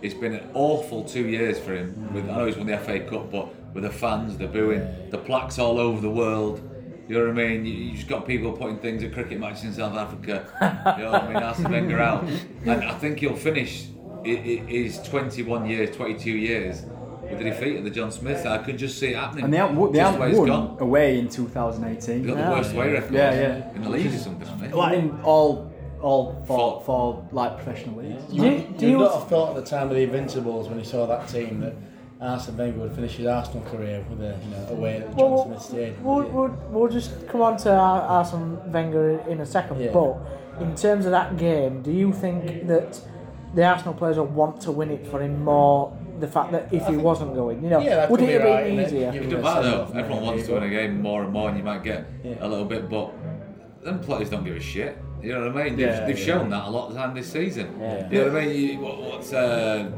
It's 0.02 0.14
been 0.14 0.34
an 0.34 0.50
awful 0.54 1.04
two 1.04 1.28
years 1.28 1.60
for 1.60 1.76
him. 1.76 2.14
With 2.14 2.30
I 2.30 2.38
know 2.38 2.46
he's 2.46 2.56
won 2.56 2.68
the 2.68 2.78
FA 2.78 3.00
Cup, 3.02 3.32
but 3.32 3.50
with 3.74 3.84
the 3.84 3.90
fans, 3.90 4.38
the 4.38 4.48
booing, 4.48 5.10
the 5.10 5.18
plaques 5.18 5.60
all 5.60 5.78
over 5.78 6.00
the 6.00 6.10
world. 6.10 6.62
You 7.10 7.16
know 7.18 7.22
what 7.34 7.44
I 7.44 7.48
mean? 7.50 7.66
You, 7.66 7.74
you 7.74 7.96
just 7.96 8.08
got 8.08 8.26
people 8.26 8.52
putting 8.54 8.78
things 8.80 9.04
at 9.04 9.12
cricket 9.14 9.40
matches 9.40 9.64
in 9.66 9.74
South 9.74 9.96
Africa. 9.98 10.46
you 10.98 11.04
know 11.04 11.12
what 11.12 11.24
I 11.24 11.28
mean? 11.34 11.38
Arsene 11.38 11.72
Wenger 11.72 12.00
out, 12.00 12.24
and 12.66 12.84
I 12.84 12.94
think 13.00 13.20
he'll 13.20 13.36
finish 13.36 13.88
his 14.24 15.02
21 15.04 15.70
years, 15.70 15.96
22 15.96 16.32
years 16.32 16.84
with 17.22 17.38
the 17.38 17.44
defeat 17.46 17.78
of 17.78 17.84
the 17.84 17.90
John 17.90 18.12
Smiths. 18.12 18.46
I 18.46 18.58
could 18.60 18.78
just 18.78 18.98
see 19.00 19.08
it 19.10 19.16
happening. 19.16 19.46
and 19.46 19.54
they 19.54 19.58
haven't, 19.58 19.76
won- 19.78 19.92
they 19.92 20.00
haven't 20.00 20.16
the 20.20 20.22
way 20.26 20.30
it's 20.32 20.40
won 20.40 20.48
gone. 20.48 20.78
away 20.80 21.20
in 21.20 21.30
2018. 21.30 22.22
They 22.22 22.28
got 22.28 22.36
the 22.36 22.42
Yeah. 22.42 22.50
worst 22.52 22.74
away 22.74 22.92
record 22.94 23.14
Yeah, 23.14 23.34
yeah. 23.34 23.76
in 23.76 23.82
the 23.84 23.90
league 23.90 24.08
or 24.14 24.18
something, 24.18 24.48
haven't 24.48 24.72
they? 24.72 24.76
Like 24.76 24.98
in 24.98 25.20
all, 25.24 25.72
all 26.02 26.44
for, 26.48 26.82
For- 26.82 26.82
for 26.86 27.28
like 27.32 27.56
professional 27.62 28.02
leagues. 28.02 28.24
Do 28.26 28.36
you, 28.38 28.42
do 28.78 28.86
you 28.86 28.92
you, 28.94 28.98
would 28.98 29.04
not 29.06 29.20
have 29.20 29.28
thought 29.28 29.50
at 29.58 29.64
the 29.64 29.70
time 29.70 29.90
of 29.90 29.96
the 29.96 30.02
Invincibles 30.04 30.70
when 30.70 30.80
he 30.80 30.86
saw 30.86 31.06
that 31.06 31.28
team 31.28 31.60
that 31.62 31.76
Arsene 32.22 32.58
Wenger 32.58 32.80
would 32.80 32.94
finish 32.94 33.16
his 33.16 33.28
Arsenal 33.28 33.64
career 33.70 34.04
with 34.10 34.20
a 34.22 34.36
you 34.44 34.52
know 34.52 34.68
away 34.72 34.98
at 34.98 35.10
the 35.12 35.18
John 35.18 35.32
Well, 35.32 35.46
Smith 35.46 35.62
Stadium. 35.62 36.04
We'll, 36.04 36.24
we'll, 36.30 36.58
we'll 36.70 36.92
just 36.92 37.28
come 37.30 37.42
on 37.42 37.56
to 37.58 37.72
Ar- 37.74 38.02
Arsene 38.02 38.58
Wenger 38.72 39.20
in 39.30 39.40
a 39.42 39.46
second. 39.46 39.80
Yeah. 39.80 39.92
But 39.94 40.18
in 40.62 40.76
terms 40.76 41.06
of 41.06 41.12
that 41.12 41.38
game, 41.38 41.82
do 41.82 41.92
you 41.92 42.12
think 42.12 42.68
that 42.68 43.00
the 43.54 43.64
Arsenal 43.66 43.94
players 43.94 44.18
will 44.18 44.26
want 44.28 44.62
to 44.62 44.72
win 44.72 44.92
it 44.92 45.06
for 45.08 45.22
him 45.22 45.44
more? 45.44 45.96
The 46.20 46.28
fact 46.28 46.52
that 46.52 46.74
if 46.74 46.86
he 46.88 46.98
wasn't 46.98 47.34
going, 47.34 47.64
you 47.64 47.70
know, 47.70 47.80
Yeah, 47.80 48.10
would 48.10 48.20
could 48.20 48.28
it 48.30 48.34
have 48.34 48.42
be 48.44 48.50
right, 48.50 48.64
been 48.66 48.86
easier? 48.86 49.12
Give 49.12 49.24
It 49.24 49.30
doesn't 49.30 49.42
matter 49.42 49.62
though. 49.70 49.84
Everyone 49.84 50.10
maybe, 50.10 50.26
wants 50.26 50.48
to 50.48 50.54
win 50.54 50.64
a 50.64 50.70
game 50.70 51.02
more 51.02 51.24
and 51.24 51.32
more, 51.32 51.48
and 51.50 51.58
you 51.58 51.64
might 51.64 51.82
get 51.84 52.06
Yeah. 52.24 52.34
a 52.42 52.48
little 52.48 52.66
bit, 52.66 52.90
but 52.90 53.12
them 53.84 54.00
players 54.02 54.30
don't 54.30 54.44
give 54.44 54.58
a 54.58 54.60
shit. 54.60 54.98
You 55.24 55.34
know 55.34 55.48
what 55.52 55.62
I 55.62 55.64
mean? 55.64 55.76
They've, 55.78 55.88
Yeah, 55.88 56.06
they've 56.06 56.20
yeah. 56.20 56.26
shown 56.26 56.50
that 56.50 56.66
a 56.66 56.70
lot 56.70 56.90
of 56.90 56.96
time 56.98 57.14
this 57.14 57.32
season. 57.32 57.74
Yeah. 57.80 58.10
You 58.12 58.18
know 58.26 58.34
what 58.34 58.42
I 58.42 58.46
mean? 58.48 58.56
You, 58.70 58.80
what, 58.82 59.02
what's 59.02 59.32
uh, 59.34 59.90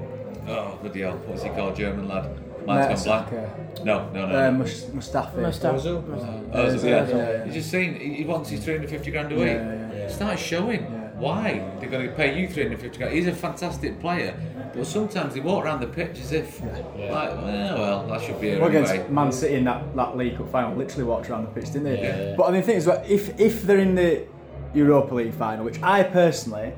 oh 0.48 0.78
bloody 0.82 1.02
hell? 1.02 1.18
What's 1.26 1.42
he 1.44 1.50
called? 1.50 1.76
German 1.76 2.08
lad. 2.08 2.30
Mine's 2.68 3.04
gone 3.04 3.26
blank. 3.28 3.84
No, 3.84 4.10
no, 4.14 4.28
no. 4.28 4.36
Uh, 4.36 4.52
no. 4.52 4.52
Mus- 4.60 4.86
Mustafi. 4.86 5.34
Mustafi. 5.38 5.80
Ozil? 5.80 6.50
Oh, 6.54 6.72
yeah. 6.72 6.84
yeah, 6.84 7.08
yeah. 7.18 7.46
He's 7.46 7.54
just 7.56 7.72
saying 7.72 7.96
he 8.00 8.14
he 8.14 8.24
wants 8.26 8.50
his 8.52 8.64
350 8.64 9.10
grand 9.12 9.32
a 9.32 9.36
week. 9.36 9.46
Yeah, 9.48 9.54
yeah, 9.54 9.94
yeah. 10.02 10.08
Start 10.08 10.38
showing 10.38 10.82
Yeah. 10.84 11.01
Why 11.22 11.64
they're 11.80 11.90
going 11.90 12.08
to 12.08 12.14
pay 12.14 12.38
you 12.40 12.48
350 12.48 12.98
grand. 12.98 13.14
He's 13.14 13.28
a 13.28 13.34
fantastic 13.34 14.00
player, 14.00 14.34
but 14.76 14.86
sometimes 14.86 15.34
they 15.36 15.40
walk 15.40 15.64
around 15.66 15.80
the 15.82 15.88
pitch 15.88 16.20
as 16.20 16.32
if, 16.32 16.60
Yeah. 16.60 17.12
like, 17.14 17.32
well, 17.42 17.78
well, 17.78 18.08
that 18.08 18.22
should 18.22 18.42
be 18.42 18.50
here 18.50 18.60
Well, 18.60 18.70
anyway. 18.70 18.90
against 18.96 19.10
Man 19.12 19.32
City 19.32 19.56
in 19.56 19.64
that, 19.66 19.96
that 19.96 20.18
League 20.18 20.38
Cup 20.38 20.50
final, 20.52 20.76
literally 20.76 21.04
walked 21.06 21.30
around 21.30 21.44
the 21.44 21.52
pitch, 21.52 21.68
didn't 21.74 21.84
they? 21.84 22.02
Yeah. 22.02 22.36
But 22.36 22.44
I 22.46 22.52
mean, 22.52 22.62
the 22.62 22.68
thing 22.68 22.78
is, 22.78 22.88
if 22.88 23.40
if 23.40 23.64
they're 23.64 23.80
in 23.80 23.96
the 23.96 24.26
Europa 24.74 25.16
League 25.16 25.34
final, 25.34 25.64
which 25.66 25.82
I 25.84 26.04
personally 26.04 26.74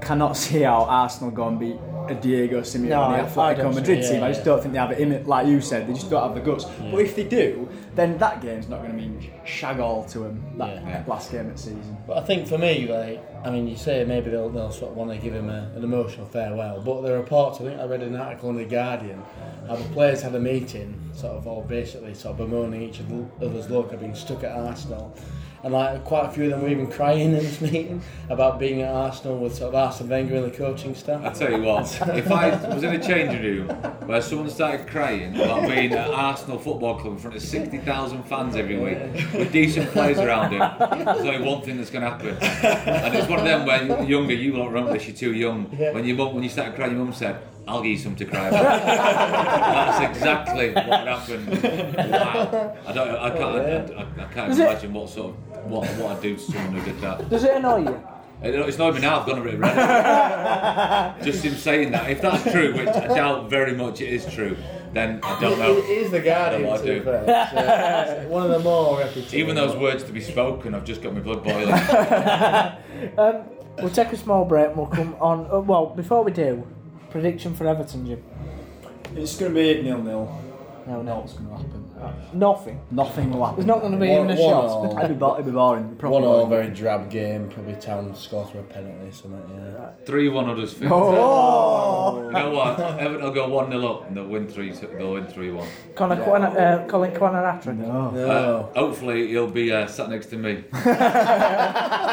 cannot 0.00 0.36
see 0.44 0.62
how 0.62 0.84
Arsenal 0.84 1.30
go 1.30 1.48
and 1.48 1.58
beat 1.60 1.76
a 2.10 2.14
Diego 2.14 2.60
Simeone, 2.60 2.88
No, 2.88 3.02
I- 3.02 3.22
the 3.22 3.40
I 3.40 3.54
Atletico 3.54 3.74
Madrid 3.74 4.04
see- 4.04 4.12
team. 4.12 4.22
I 4.22 4.28
just 4.28 4.40
yeah. 4.40 4.44
don't 4.44 4.60
think 4.62 4.72
they 4.74 4.78
have 4.80 4.90
it 4.92 4.98
in 4.98 5.12
it. 5.12 5.26
Like 5.26 5.46
you 5.46 5.60
said, 5.60 5.86
they 5.88 5.92
just 5.92 6.10
don't 6.10 6.22
have 6.22 6.34
the 6.34 6.40
guts. 6.40 6.64
Mm. 6.64 6.92
But 6.92 7.00
if 7.02 7.16
they 7.16 7.24
do, 7.24 7.68
then 7.94 8.18
that 8.18 8.40
game's 8.42 8.68
not 8.68 8.78
going 8.82 8.90
to 8.92 8.96
mean 8.96 9.30
shag 9.44 9.78
all 9.80 10.04
to 10.04 10.18
them. 10.20 10.42
That 10.58 10.68
Yeah. 10.82 10.88
Yeah. 10.88 11.02
last 11.06 11.30
game 11.32 11.46
of 11.46 11.52
the 11.52 11.58
season. 11.58 11.96
But 12.06 12.18
I 12.18 12.20
think 12.22 12.46
for 12.46 12.58
me, 12.58 12.86
like, 12.86 13.20
I 13.44 13.50
mean, 13.50 13.66
you 13.68 13.76
say 13.76 14.04
maybe 14.04 14.30
they'll, 14.30 14.48
they'll 14.50 14.70
sort 14.72 14.90
of 14.92 14.96
want 14.96 15.10
to 15.12 15.18
give 15.18 15.34
him 15.34 15.48
a, 15.48 15.70
an 15.76 15.84
emotional 15.84 16.26
farewell, 16.26 16.80
but 16.84 17.02
the 17.02 17.12
reports, 17.16 17.60
I 17.60 17.64
think 17.64 17.80
I 17.80 17.84
read 17.86 18.02
an 18.02 18.16
article 18.16 18.50
in 18.50 18.56
The 18.56 18.64
Guardian, 18.64 19.22
how 19.68 19.76
the 19.76 19.84
players 19.90 20.22
had 20.22 20.34
a 20.34 20.40
meeting, 20.40 21.00
sort 21.12 21.32
of 21.34 21.46
all 21.46 21.62
basically 21.62 22.14
sort 22.14 22.32
of 22.32 22.38
bemoaning 22.48 22.82
each 22.82 23.00
of 23.00 23.08
the 23.08 23.24
other's 23.46 23.70
luck 23.70 23.92
of 23.92 24.00
being 24.00 24.14
stuck 24.14 24.42
at 24.44 24.52
Arsenal. 24.52 25.14
And 25.66 25.74
like 25.74 26.04
quite 26.04 26.26
a 26.26 26.28
few 26.30 26.44
of 26.44 26.50
them 26.50 26.62
were 26.62 26.68
even 26.68 26.86
crying 26.86 27.22
in 27.22 27.32
this 27.32 27.60
meeting 27.60 28.00
about 28.28 28.60
being 28.60 28.82
at 28.82 28.94
Arsenal 28.94 29.36
with 29.36 29.56
sort 29.56 29.70
of 29.70 29.74
Arsene 29.74 30.08
Wenger 30.08 30.36
and 30.36 30.44
the 30.44 30.56
coaching 30.56 30.94
staff. 30.94 31.24
I 31.24 31.30
tell 31.30 31.50
you 31.50 31.60
what, 31.60 31.92
if 32.10 32.30
I 32.30 32.50
was 32.72 32.84
in 32.84 32.94
a 32.94 33.02
changing 33.02 33.42
room 33.42 33.68
where 34.06 34.22
someone 34.22 34.48
started 34.48 34.86
crying 34.86 35.34
about 35.34 35.68
being 35.68 35.92
at 35.92 36.08
Arsenal 36.08 36.60
Football 36.60 37.00
Club 37.00 37.14
in 37.14 37.18
front 37.18 37.34
of 37.34 37.42
60,000 37.42 38.22
fans 38.22 38.54
every 38.54 38.78
week 38.78 39.32
with 39.34 39.50
decent 39.50 39.90
players 39.90 40.18
around 40.18 40.52
him, 40.52 40.60
there's 41.04 41.26
only 41.26 41.44
one 41.44 41.62
thing 41.62 41.78
that's 41.78 41.90
going 41.90 42.04
to 42.04 42.10
happen. 42.10 42.36
And 42.88 43.16
it's 43.16 43.28
one 43.28 43.40
of 43.40 43.44
them 43.44 43.66
where 43.66 43.82
you're 43.82 44.20
younger, 44.20 44.34
you 44.34 44.52
won't 44.52 44.70
remember 44.70 44.92
this, 44.92 45.08
you're 45.08 45.16
too 45.16 45.34
young. 45.34 45.64
When, 45.64 46.04
your 46.04 46.16
mum, 46.16 46.32
when 46.32 46.44
you 46.44 46.48
started 46.48 46.76
crying, 46.76 46.94
your 46.94 47.04
mum 47.04 47.12
said, 47.12 47.42
I'll 47.68 47.82
give 47.82 47.90
you 47.90 47.98
some 47.98 48.14
to 48.14 48.24
cry 48.24 48.46
about. 48.46 48.62
That's 48.62 50.16
exactly 50.16 50.72
what 50.72 50.86
happened. 50.86 51.48
Wow. 52.12 52.76
I, 52.86 52.92
don't, 52.92 53.16
I 53.16 53.30
can't, 53.30 53.90
I, 53.90 54.22
I, 54.22 54.24
I 54.24 54.32
can't 54.32 54.52
imagine 54.52 54.92
what 54.92 55.08
sort 55.08 55.34
of, 55.34 55.55
what, 55.68 55.86
what 55.98 56.16
I'd 56.16 56.22
do 56.22 56.34
to 56.36 56.40
someone 56.40 56.72
who 56.74 56.84
did 56.84 57.00
that. 57.00 57.28
Does 57.28 57.44
it 57.44 57.54
annoy 57.56 57.84
you? 57.84 58.02
It's 58.42 58.76
not 58.76 58.90
even 58.90 59.00
now, 59.02 59.20
I've 59.20 59.26
gone 59.26 59.38
a 59.38 59.42
bit 59.42 59.58
red. 59.58 61.24
Just 61.24 61.42
him 61.42 61.54
saying 61.54 61.92
that. 61.92 62.10
If 62.10 62.20
that's 62.20 62.42
true, 62.52 62.74
which 62.74 62.88
I 62.88 63.06
doubt 63.08 63.48
very 63.48 63.72
much 63.72 64.00
it 64.02 64.12
is 64.12 64.26
true, 64.32 64.56
then 64.92 65.20
I 65.22 65.40
don't 65.40 65.58
know. 65.58 65.76
It 65.78 65.88
is 65.88 66.10
the 66.10 66.20
Guardian, 66.20 66.66
what 66.68 66.80
I 66.82 66.84
do. 66.84 67.02
fair. 67.02 67.24
It's, 67.26 68.12
it's 68.22 68.30
one 68.30 68.42
of 68.44 68.50
the 68.50 68.58
more 68.58 68.98
reputable. 68.98 69.34
Even 69.34 69.56
those 69.56 69.74
words 69.76 70.04
to 70.04 70.12
be 70.12 70.20
spoken, 70.20 70.74
I've 70.74 70.84
just 70.84 71.00
got 71.02 71.14
my 71.14 71.20
blood 71.20 71.42
boiling. 71.44 71.72
Um, 73.18 73.42
we'll 73.78 73.90
take 73.90 74.10
a 74.12 74.16
small 74.16 74.46
break 74.46 74.68
and 74.68 74.76
we'll 74.76 74.86
come 74.86 75.14
on. 75.20 75.46
Uh, 75.52 75.60
well, 75.60 75.86
before 75.86 76.22
we 76.24 76.32
do, 76.32 76.66
prediction 77.10 77.54
for 77.54 77.66
Everton, 77.66 78.06
Jim. 78.06 78.22
It's 79.14 79.36
going 79.36 79.54
to 79.54 79.60
be 79.60 79.82
nil 79.82 80.02
nil. 80.02 80.42
No, 80.86 80.94
No, 80.96 81.02
no. 81.02 81.16
what's 81.18 81.34
going 81.34 81.46
to 81.48 81.56
happen? 81.56 81.75
Nothing. 82.32 82.80
Nothing 82.90 83.30
will 83.32 83.44
happen. 83.44 83.56
There's 83.56 83.66
not 83.66 83.80
going 83.80 83.92
to 83.92 83.98
be 83.98 84.08
One- 84.08 84.30
even 84.30 84.30
a 84.30 84.36
shot. 84.36 84.98
It'd 84.98 85.08
be, 85.10 85.14
bo- 85.14 85.34
it'd 85.34 85.46
be 85.46 85.52
boring. 85.52 85.96
Probably 85.96 86.18
One 86.20 86.28
all, 86.28 86.46
boring. 86.46 86.64
very 86.68 86.74
drab 86.76 87.10
game. 87.10 87.48
Probably 87.48 87.74
Town 87.74 88.14
scores 88.14 88.50
for 88.50 88.58
a 88.58 88.62
penalty 88.64 89.08
or 89.08 89.12
something. 89.12 89.42
Yeah. 89.56 89.90
3 90.04 90.28
1 90.28 90.44
Huddersfield. 90.46 90.92
Oh. 90.92 92.22
You 92.26 92.32
know 92.32 92.50
what? 92.50 92.78
Everton 92.80 93.22
will 93.22 93.30
go 93.32 93.48
1 93.48 93.70
0 93.70 93.86
up 93.86 94.06
and 94.08 94.16
they'll 94.16 94.26
win 94.26 94.46
3 94.48 94.70
they'll 94.72 95.12
win 95.14 95.26
3 95.26 95.50
1. 95.52 95.68
Connor 95.94 96.16
Quaner, 96.16 96.56
uh, 96.84 96.86
Colin 96.86 97.12
Kwanaratra. 97.12 97.76
No. 97.76 98.10
No. 98.10 98.28
Uh, 98.28 98.62
hopefully, 98.78 99.28
he'll 99.28 99.46
be 99.50 99.72
uh, 99.72 99.86
sat 99.86 100.10
next 100.10 100.26
to 100.26 100.36
me. 100.36 100.64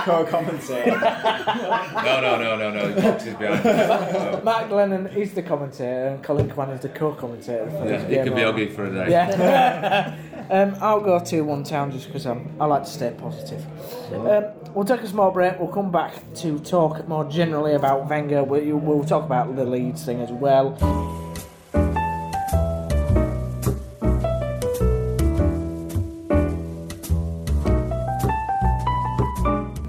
Co-commentator. 0.04 0.92
No, 1.00 2.20
no, 2.22 2.38
no, 2.38 2.56
no, 2.58 2.70
no. 2.72 2.88
He 2.94 3.02
boxes 3.02 3.34
behind 3.36 3.64
me. 3.66 3.72
No. 3.72 4.42
Matt 4.44 4.70
Glennon 4.70 5.16
is 5.16 5.34
the 5.34 5.42
commentator 5.42 6.08
and 6.08 6.24
Colin 6.24 6.50
Kwan 6.50 6.70
is 6.72 6.82
the 6.82 6.90
co-commentator. 6.90 7.70
For 7.70 7.86
Yeah, 7.86 7.98
this 7.98 8.04
he 8.10 8.16
game 8.16 8.24
could 8.26 8.36
be 8.36 8.44
on. 8.44 8.50
ugly 8.54 8.68
for 8.70 8.86
a 8.86 8.92
day. 8.94 9.12
Yeah. 9.12 9.32
um, 10.50 10.78
I'll 10.80 11.02
go 11.02 11.20
to 11.20 11.42
1 11.42 11.64
town 11.66 11.92
just 11.92 12.08
because 12.08 12.26
I 12.26 12.66
like 12.66 12.86
to 12.86 12.90
stay 12.90 13.14
positive. 13.18 13.66
Um, 14.14 14.46
we'll 14.74 14.86
take 14.86 15.02
a 15.02 15.08
small 15.08 15.30
break. 15.30 15.60
We'll 15.60 15.68
come 15.68 15.92
back 15.92 16.14
to 16.36 16.58
talk 16.60 17.06
more 17.06 17.26
generally 17.26 17.74
about 17.74 18.08
Wenger. 18.08 18.46
We'll, 18.46 18.78
we'll 18.78 19.04
talk 19.04 19.26
about 19.26 19.58
the 19.58 19.66
Leeds 19.66 20.06
thing 20.06 20.22
as 20.22 20.32
well. 20.32 20.78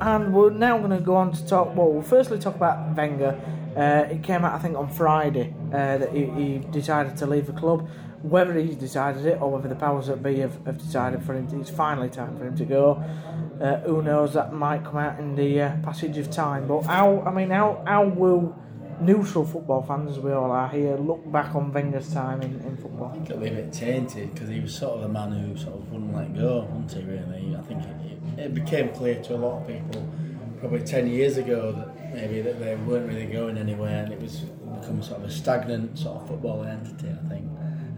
And 0.00 0.34
we're 0.34 0.50
now 0.50 0.78
going 0.78 0.90
to 0.90 1.00
go 1.00 1.14
on 1.14 1.30
to 1.30 1.46
talk. 1.46 1.76
Well, 1.76 1.92
we'll 1.92 2.02
firstly 2.02 2.40
talk 2.40 2.56
about 2.56 2.96
Wenger. 2.96 3.40
Uh, 3.76 4.12
it 4.12 4.24
came 4.24 4.44
out, 4.44 4.54
I 4.54 4.58
think, 4.58 4.76
on 4.76 4.88
Friday 4.88 5.54
uh, 5.72 5.98
that 5.98 6.12
he, 6.12 6.26
he 6.26 6.58
decided 6.58 7.16
to 7.18 7.26
leave 7.26 7.46
the 7.46 7.52
club. 7.52 7.88
Whether 8.24 8.54
he's 8.54 8.76
decided 8.76 9.26
it 9.26 9.40
or 9.42 9.50
whether 9.52 9.68
the 9.68 9.74
powers 9.74 10.06
that 10.06 10.22
be 10.22 10.38
have, 10.38 10.56
have 10.64 10.78
decided 10.78 11.22
for 11.22 11.34
him, 11.34 11.46
to, 11.48 11.60
it's 11.60 11.68
finally 11.68 12.08
time 12.08 12.38
for 12.38 12.46
him 12.46 12.56
to 12.56 12.64
go. 12.64 13.04
Uh, 13.60 13.76
who 13.80 14.00
knows? 14.00 14.32
That 14.32 14.54
might 14.54 14.82
come 14.82 14.96
out 14.96 15.18
in 15.18 15.36
the 15.36 15.60
uh, 15.60 15.76
passage 15.82 16.16
of 16.16 16.30
time. 16.30 16.66
But 16.66 16.82
how? 16.82 17.20
I 17.26 17.30
mean, 17.30 17.50
how 17.50 17.84
how 17.86 18.08
will 18.08 18.56
neutral 19.00 19.44
football 19.44 19.82
fans, 19.82 20.12
as 20.12 20.18
we 20.20 20.32
all 20.32 20.50
are 20.52 20.68
here, 20.68 20.96
look 20.96 21.30
back 21.30 21.54
on 21.54 21.72
Wenger's 21.72 22.12
time 22.14 22.40
in, 22.40 22.52
in 22.60 22.76
football? 22.78 23.10
I 23.10 23.12
think 23.12 23.28
it'll 23.28 23.42
be 23.42 23.48
a 23.48 23.52
bit 23.52 23.72
tainted 23.72 24.32
because 24.32 24.48
he 24.48 24.60
was 24.60 24.74
sort 24.74 24.94
of 24.96 25.02
the 25.02 25.08
man 25.08 25.32
who 25.32 25.56
sort 25.56 25.74
of 25.74 25.92
wouldn't 25.92 26.14
let 26.14 26.34
go, 26.34 26.66
wasn't 26.70 26.92
he? 26.92 27.02
Really, 27.10 27.56
I 27.56 27.60
think 27.62 27.82
it, 27.84 28.40
it 28.40 28.54
became 28.54 28.88
clear 28.94 29.22
to 29.22 29.34
a 29.34 29.40
lot 29.44 29.60
of 29.60 29.66
people 29.68 30.08
probably 30.60 30.82
ten 30.82 31.06
years 31.08 31.36
ago 31.36 31.72
that 31.72 32.14
maybe 32.14 32.40
that 32.40 32.58
they 32.58 32.74
weren't 32.76 33.06
really 33.06 33.26
going 33.26 33.58
anywhere, 33.58 34.02
and 34.04 34.12
it 34.14 34.20
was 34.20 34.46
become 34.80 35.02
sort 35.02 35.20
of 35.20 35.28
a 35.28 35.30
stagnant 35.30 35.98
sort 35.98 36.22
of 36.22 36.28
football 36.28 36.64
entity. 36.64 37.10
I 37.10 37.28
think, 37.28 37.44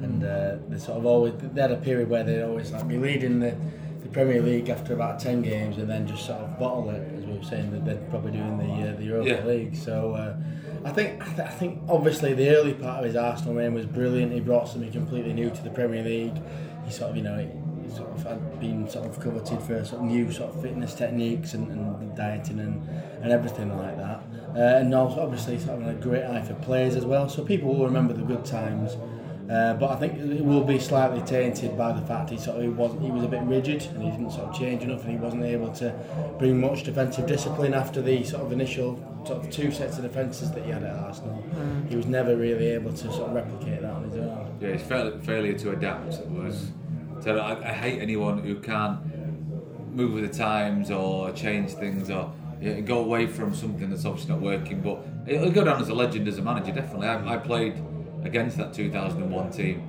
and 0.03 0.23
uh, 0.25 0.57
they 0.69 0.79
sort 0.79 0.99
of 0.99 1.07
always 1.07 1.35
they 1.37 1.61
had 1.61 1.73
a 1.73 1.77
period 1.77 2.09
where 2.11 2.23
they'd 2.25 2.43
always 2.43 2.71
like 2.73 2.87
be 2.89 2.99
leading 2.99 3.41
the. 3.41 3.57
The 4.03 4.13
Premier 4.13 4.41
League 4.41 4.69
after 4.69 4.95
about 4.95 5.19
ten 5.19 5.43
games, 5.43 5.79
and 5.79 5.91
then 5.91 6.07
just 6.07 6.27
sort 6.27 6.39
of 6.39 6.57
bottle 6.61 6.91
it, 6.91 7.03
as 7.19 7.27
we 7.27 7.37
were 7.39 7.43
saying 7.43 7.73
that 7.73 7.85
they're 7.85 7.97
probably 8.09 8.31
doing 8.31 8.57
the 8.57 8.89
uh, 8.93 8.95
the 8.97 9.03
Europa 9.05 9.29
Yeah. 9.31 9.45
League. 9.45 9.75
So 9.75 10.13
uh, 10.13 10.37
I 10.85 10.93
think 10.93 11.21
I, 11.21 11.25
th- 11.27 11.41
I 11.41 11.51
think 11.51 11.81
obviously 11.89 12.33
the 12.33 12.51
early 12.51 12.73
part 12.73 13.01
of 13.01 13.05
his 13.05 13.17
Arsenal 13.17 13.55
reign 13.55 13.75
was 13.75 13.85
brilliant. 13.85 14.31
He 14.33 14.39
brought 14.39 14.69
something 14.69 14.93
completely 14.93 15.33
new 15.33 15.51
to 15.51 15.61
the 15.63 15.71
Premier 15.71 16.05
League. 16.05 16.41
He 16.85 16.93
sort 16.93 17.11
of 17.11 17.17
you 17.17 17.25
know 17.25 17.37
he, 17.37 17.49
he 17.91 17.97
sort 17.97 18.11
of 18.11 18.23
had 18.23 18.61
been 18.61 18.89
sort 18.89 19.07
of 19.07 19.19
coveted 19.19 19.61
for 19.61 19.85
sort 19.85 20.03
of 20.03 20.07
new 20.09 20.31
sort 20.31 20.55
of 20.55 20.63
fitness 20.63 20.95
techniques 20.95 21.55
and, 21.55 21.69
and 21.73 22.17
dieting 22.17 22.61
and, 22.61 22.89
and 23.25 23.33
everything 23.33 23.77
like 23.77 23.97
that. 23.97 24.23
Uh, 24.55 24.79
and 24.79 24.95
also 24.95 25.21
obviously 25.21 25.59
sort 25.59 25.83
of 25.83 25.89
a 25.89 25.95
great 25.95 26.23
eye 26.25 26.43
for 26.43 26.55
players 26.55 26.95
as 26.95 27.05
well. 27.05 27.29
So 27.29 27.45
people 27.45 27.75
will 27.75 27.87
remember 27.87 28.15
the 28.15 28.23
good 28.23 28.45
times. 28.45 28.97
Uh, 29.51 29.75
but 29.75 29.91
I 29.93 29.97
think 29.97 30.19
it 30.19 30.45
will 30.45 30.65
be 30.65 30.79
slightly 30.81 31.21
tainted 31.23 31.79
by 31.79 31.93
the 31.93 32.05
fact 32.05 32.31
he 32.31 32.37
sort 32.37 32.57
of 32.57 32.63
he 32.65 32.69
wasn't 32.69 33.03
he 33.03 33.11
was 33.13 33.23
a 33.23 33.29
bit 33.29 33.43
rigid 33.43 33.85
and 33.95 34.03
he 34.03 34.11
didn't 34.11 34.33
sort 34.33 34.49
of 34.49 34.59
change 34.59 34.83
enough 34.83 35.03
and 35.05 35.13
he 35.13 35.17
wasn't 35.19 35.45
able 35.45 35.73
to 35.75 35.95
bring 36.39 36.61
much 36.61 36.83
defensive 36.83 37.27
discipline 37.27 37.73
after 37.73 38.03
the 38.03 38.25
sort 38.25 38.43
of 38.43 38.51
initial 38.51 38.97
sort 39.25 39.45
of 39.45 39.51
two 39.51 39.71
sets 39.71 39.99
of 39.99 40.03
defences 40.03 40.51
that 40.51 40.65
he 40.65 40.71
had 40.71 40.83
at 40.83 40.97
Arsenal. 40.97 41.45
He 41.89 41.95
was 41.95 42.07
never 42.07 42.37
really 42.37 42.69
able 42.71 42.91
to 42.91 43.13
sort 43.13 43.29
of 43.29 43.35
replicate 43.35 43.83
that 43.83 43.93
on 43.93 44.05
his 44.11 44.17
own. 44.17 44.57
Yeah, 44.61 44.69
his 44.71 44.83
fail- 44.83 45.19
failure 45.21 45.55
to 45.59 45.71
adapt 45.71 46.19
was. 46.27 46.73
So 47.21 47.39
I, 47.39 47.71
I 47.71 47.73
hate 47.73 48.01
anyone 48.01 48.39
who 48.39 48.57
can't 48.57 48.99
move 49.95 50.13
with 50.13 50.31
the 50.31 50.37
times 50.39 50.91
or 50.91 51.31
change 51.33 51.71
things 51.71 52.11
or 52.11 52.33
yeah, 52.61 52.81
go 52.81 52.99
away 52.99 53.27
from 53.27 53.55
something 53.55 53.91
that's 53.91 54.05
obviously 54.05 54.33
not 54.33 54.41
working. 54.43 54.81
But 54.81 55.07
he'll 55.27 55.51
go 55.51 55.65
down 55.65 55.81
as 55.81 55.89
a 55.89 55.95
legend 55.95 56.27
as 56.29 56.39
a 56.39 56.43
manager, 56.43 56.73
definitely. 56.73 57.09
I, 57.09 57.35
I 57.35 57.37
played 57.39 57.75
against 58.27 58.57
that 58.59 58.75
2001 58.75 59.51
team, 59.51 59.83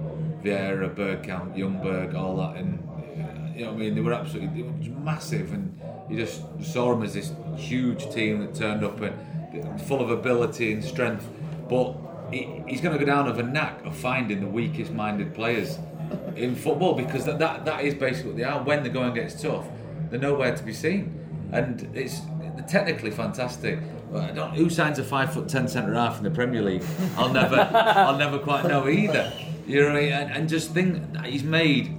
Vieira, 0.44 0.94
Bergkamp, 0.94 1.58
Ljungberg, 1.58 2.16
all 2.16 2.38
that, 2.38 2.56
and 2.58 2.80
uh, 2.88 3.54
you 3.54 3.66
know 3.66 3.72
what 3.72 3.76
I 3.76 3.80
mean. 3.80 3.96
They 3.96 4.02
were 4.02 4.14
absolutely 4.14 4.62
they 4.62 4.90
were 4.90 5.00
massive, 5.00 5.54
and 5.54 5.80
you 6.10 6.18
just 6.18 6.42
saw 6.64 6.92
them 6.92 7.04
as 7.04 7.14
this 7.14 7.32
huge 7.56 8.10
team 8.12 8.40
that 8.42 8.56
turned 8.56 8.84
up 8.84 9.02
and 9.02 9.82
full 9.82 10.02
of 10.02 10.10
ability 10.10 10.72
and 10.74 10.84
strength. 10.84 11.28
But 11.70 11.96
he, 12.32 12.64
he's 12.68 12.82
going 12.82 12.98
to 12.98 13.00
go 13.04 13.06
down 13.06 13.26
with 13.26 13.40
a 13.40 13.44
knack 13.44 13.84
of 13.86 13.96
finding 13.96 14.40
the 14.42 14.48
weakest 14.48 14.92
minded 14.92 15.34
players 15.34 15.78
in 16.36 16.56
football 16.56 16.94
because 16.94 17.26
that, 17.26 17.40
that, 17.40 17.66
that 17.66 17.84
is 17.84 17.94
basically 17.94 18.32
what 18.32 18.38
they 18.38 18.44
are. 18.44 18.64
When 18.64 18.84
the 18.84 18.90
going 18.90 19.14
gets 19.14 19.42
tough, 19.42 19.66
they're 20.10 20.20
nowhere 20.20 20.56
to 20.56 20.64
be 20.64 20.74
seen. 20.74 21.14
And 21.52 21.90
it's 21.94 22.22
technically 22.68 23.12
fantastic. 23.12 23.80
But 24.12 24.24
I 24.24 24.32
don't, 24.32 24.54
who 24.54 24.70
signs 24.70 25.00
a 25.00 25.04
five 25.04 25.34
foot 25.34 25.50
ten 25.50 25.68
centre 25.68 25.94
half 25.94 26.18
in 26.18 26.24
the 26.24 26.32
Premier 26.32 26.62
League? 26.62 26.84
I'll 27.18 27.32
never, 27.32 27.58
I'll 27.74 28.18
never 28.18 28.40
quite 28.40 28.66
know 28.66 28.88
either. 28.88 29.34
You 29.66 29.82
know 29.82 29.88
what 29.88 29.98
I 29.98 30.02
mean? 30.02 30.14
And, 30.14 30.32
and 30.32 30.50
just 30.50 30.72
think 30.72 31.26
he's 31.26 31.44
made 31.44 31.98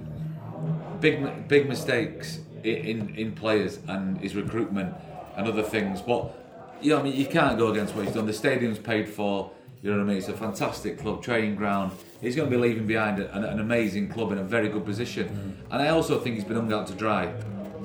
big, 1.01 1.49
big 1.49 1.69
mistakes 1.69 2.41
in 2.65 3.15
in 3.17 3.33
players 3.33 3.79
and 3.89 4.19
his 4.21 4.35
recruitment 4.35 4.95
and 5.37 5.47
other 5.47 5.63
things. 5.63 6.01
But 6.01 6.35
you 6.81 6.91
know, 6.91 7.01
I 7.01 7.03
mean, 7.03 7.17
you 7.17 7.27
can't 7.27 7.59
go 7.59 7.69
against 7.69 7.95
what 7.95 8.05
he's 8.05 8.15
done. 8.15 8.27
The 8.27 8.33
stadium's 8.33 8.79
paid 8.79 9.09
for. 9.09 9.51
You 9.81 9.93
know 9.93 9.99
what 9.99 10.05
I 10.05 10.07
mean? 10.09 10.17
It's 10.17 10.29
a 10.29 10.33
fantastic 10.33 10.99
club, 10.99 11.23
training 11.23 11.55
ground. 11.55 11.93
He's 12.21 12.35
going 12.35 12.51
to 12.51 12.57
be 12.57 12.61
leaving 12.61 12.89
behind 12.89 13.21
an, 13.21 13.45
an 13.45 13.61
amazing 13.61 14.09
club 14.09 14.33
in 14.33 14.39
a 14.39 14.43
very 14.43 14.69
good 14.69 14.85
position. 14.85 15.29
Mm. 15.29 15.73
And 15.73 15.83
I 15.83 15.91
also 15.91 16.19
think 16.19 16.35
he's 16.35 16.45
been 16.45 16.57
hung 16.57 16.73
out 16.73 16.89
to 16.89 16.95
dry 16.95 17.27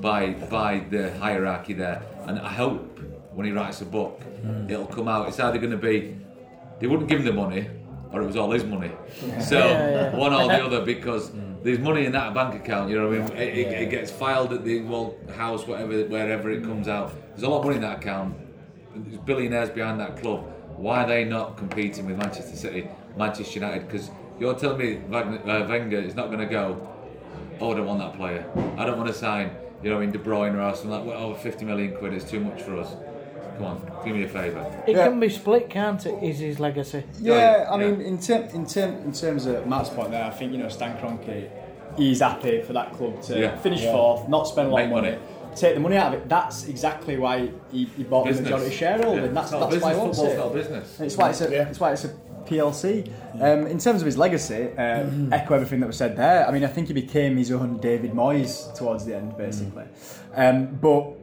by 0.00 0.30
by 0.30 0.80
the 0.90 1.16
hierarchy 1.18 1.72
there. 1.72 2.02
And 2.26 2.40
I 2.40 2.52
hope 2.52 2.93
when 3.34 3.46
he 3.46 3.52
writes 3.52 3.80
a 3.80 3.84
book, 3.84 4.20
it'll 4.68 4.86
come 4.86 5.08
out. 5.08 5.28
It's 5.28 5.40
either 5.40 5.58
going 5.58 5.70
to 5.72 5.76
be 5.76 6.16
they 6.80 6.86
wouldn't 6.86 7.08
give 7.08 7.20
him 7.20 7.26
the 7.26 7.32
money, 7.32 7.68
or 8.12 8.22
it 8.22 8.26
was 8.26 8.36
all 8.36 8.50
his 8.50 8.64
money. 8.64 8.90
So 9.40 9.58
Yeah, 9.58 9.90
yeah. 10.12 10.16
one 10.16 10.32
or 10.32 10.48
the 10.48 10.64
other, 10.66 10.84
because 10.84 11.32
there's 11.62 11.78
money 11.78 12.04
in 12.04 12.12
that 12.12 12.34
bank 12.34 12.54
account. 12.54 12.90
You 12.90 12.98
know 12.98 13.08
what 13.08 13.18
I 13.20 13.28
mean? 13.28 13.36
It, 13.36 13.58
it, 13.58 13.82
it 13.82 13.90
gets 13.90 14.10
filed 14.10 14.52
at 14.52 14.64
the 14.64 14.82
well 14.82 15.14
house, 15.36 15.66
whatever, 15.66 16.04
wherever 16.04 16.50
it 16.50 16.62
comes 16.62 16.88
out. 16.88 17.12
There's 17.30 17.42
a 17.44 17.48
lot 17.48 17.60
of 17.60 17.64
money 17.64 17.76
in 17.76 17.82
that 17.82 17.98
account. 17.98 18.36
There's 18.94 19.18
billionaires 19.18 19.70
behind 19.70 19.98
that 20.00 20.20
club. 20.20 20.50
Why 20.76 21.04
are 21.04 21.08
they 21.08 21.24
not 21.24 21.56
competing 21.56 22.06
with 22.06 22.16
Manchester 22.16 22.56
City, 22.56 22.88
Manchester 23.16 23.60
United? 23.60 23.86
Because 23.86 24.10
you're 24.38 24.54
telling 24.54 24.78
me 24.78 24.96
Wagner, 25.08 25.38
uh, 25.48 25.68
Wenger 25.68 25.98
is 25.98 26.14
not 26.14 26.26
going 26.26 26.40
to 26.40 26.46
go. 26.46 26.88
Oh, 27.60 27.72
I 27.72 27.76
don't 27.76 27.86
want 27.86 28.00
that 28.00 28.16
player. 28.16 28.44
I 28.76 28.84
don't 28.84 28.98
want 28.98 29.08
to 29.08 29.14
sign. 29.14 29.50
You 29.82 29.90
know, 29.90 30.00
in 30.00 30.10
De 30.10 30.18
Bruyne 30.18 30.54
or 30.54 30.74
something 30.74 30.90
like. 30.90 31.04
Well, 31.04 31.18
oh, 31.18 31.34
50 31.34 31.64
million 31.64 31.94
quid 31.96 32.14
is 32.14 32.24
too 32.24 32.40
much 32.40 32.62
for 32.62 32.76
us. 32.78 32.96
Come 33.56 33.66
on, 33.66 33.92
give 34.04 34.16
me 34.16 34.24
a 34.24 34.28
favour. 34.28 34.66
It 34.86 34.96
Yeah. 34.96 35.08
can 35.08 35.20
be 35.20 35.28
split, 35.28 35.70
can't 35.70 36.04
it? 36.06 36.22
Is 36.22 36.38
his 36.40 36.58
legacy? 36.58 37.04
Yeah, 37.20 37.68
I 37.70 37.76
mean, 37.76 38.00
in, 38.00 38.18
term, 38.18 38.42
in, 38.52 38.66
term, 38.66 38.94
in 39.04 39.12
terms 39.12 39.46
of 39.46 39.66
Matt's 39.66 39.90
point 39.90 40.10
there, 40.10 40.24
I 40.24 40.30
think, 40.30 40.52
you 40.52 40.58
know, 40.58 40.68
Stan 40.68 40.96
Kroenke, 40.96 41.48
he's 41.96 42.20
happy 42.20 42.62
for 42.62 42.72
that 42.72 42.92
club 42.94 43.22
to 43.22 43.38
Yeah. 43.38 43.56
finish 43.58 43.82
Yeah. 43.82 43.92
fourth, 43.92 44.28
not 44.28 44.48
spend 44.48 44.68
a 44.68 44.70
lot 44.72 44.78
Make 44.78 44.86
of 44.86 44.90
money, 44.92 45.10
money. 45.12 45.22
take 45.54 45.74
the 45.74 45.80
money 45.80 45.96
out 45.96 46.14
of 46.14 46.20
it. 46.20 46.28
That's 46.28 46.66
exactly 46.66 47.16
why 47.16 47.50
he, 47.70 47.84
he 47.96 48.02
bought 48.02 48.24
Business. 48.26 48.48
the 48.48 48.54
majority 48.56 48.74
shareholding. 48.74 49.24
Yeah. 49.26 49.30
That's, 49.30 49.52
It's 49.52 49.52
not 49.52 49.70
that's 49.70 49.82
why 49.82 49.94
he 49.94 50.00
business. 50.00 50.02
wants 50.02 50.18
Football's 50.18 50.34
it. 50.34 50.38
not 50.38 50.46
a 50.50 50.54
business. 50.54 51.00
It's 51.00 51.16
why 51.16 51.30
it's 51.30 51.40
a, 51.40 51.50
Yeah. 51.52 51.68
it's 51.68 51.80
why 51.80 51.92
it's 51.92 52.04
a 52.04 52.10
PLC. 52.46 53.10
Um, 53.34 53.66
in 53.66 53.78
terms 53.78 54.00
of 54.00 54.06
his 54.06 54.16
legacy, 54.16 54.70
uh, 54.78 55.06
echo 55.32 55.54
everything 55.54 55.80
that 55.80 55.86
was 55.86 55.96
said 55.96 56.16
there. 56.16 56.46
I 56.46 56.50
mean, 56.50 56.64
I 56.64 56.68
think 56.68 56.88
he 56.88 56.94
became 56.94 57.36
his 57.36 57.50
own 57.50 57.78
David 57.78 58.12
Moyes 58.12 58.74
towards 58.76 59.04
the 59.04 59.16
end, 59.16 59.36
basically. 59.36 59.84
Um, 60.34 60.66
but 60.76 61.14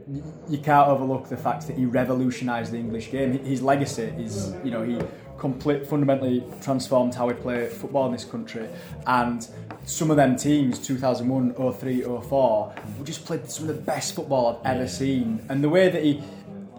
you 0.48 0.58
can't 0.58 0.88
overlook 0.88 1.28
the 1.28 1.36
fact 1.36 1.66
that 1.66 1.76
he 1.76 1.84
revolutionised 1.84 2.72
the 2.72 2.78
English 2.78 3.10
game. 3.10 3.38
His 3.44 3.62
legacy 3.62 4.12
is, 4.18 4.54
you 4.64 4.70
know, 4.70 4.82
he 4.82 4.98
complete, 5.38 5.86
fundamentally 5.86 6.44
transformed 6.60 7.14
how 7.14 7.26
we 7.26 7.34
play 7.34 7.68
football 7.68 8.06
in 8.06 8.12
this 8.12 8.24
country. 8.24 8.68
And 9.06 9.46
some 9.84 10.10
of 10.10 10.16
them 10.16 10.36
teams, 10.36 10.78
2001, 10.78 11.54
03, 11.54 12.02
04, 12.02 12.74
we 12.98 13.04
just 13.04 13.24
played 13.24 13.50
some 13.50 13.68
of 13.68 13.76
the 13.76 13.82
best 13.82 14.14
football 14.14 14.60
I've 14.64 14.76
ever 14.76 14.88
seen. 14.88 15.44
And 15.48 15.62
the 15.62 15.68
way 15.68 15.88
that 15.88 16.02
he 16.02 16.22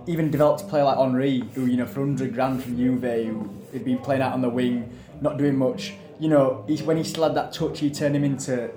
even 0.07 0.31
developed 0.31 0.61
a 0.61 0.65
player 0.65 0.83
like 0.83 0.97
Henry, 0.97 1.43
who 1.53 1.65
you 1.65 1.77
know 1.77 1.85
for 1.85 2.01
hundred 2.01 2.33
grand 2.33 2.63
from 2.63 2.77
Juve, 2.77 3.01
who 3.01 3.49
had 3.73 3.83
been 3.85 3.97
playing 3.97 4.21
out 4.21 4.33
on 4.33 4.41
the 4.41 4.49
wing, 4.49 4.89
not 5.21 5.37
doing 5.37 5.57
much. 5.57 5.93
You 6.19 6.29
know, 6.29 6.63
he, 6.67 6.77
when 6.83 6.97
he 6.97 7.03
still 7.03 7.23
had 7.23 7.35
that 7.35 7.51
touch, 7.53 7.79
he 7.79 7.89
turned 7.89 8.15
him 8.15 8.23
into 8.23 8.69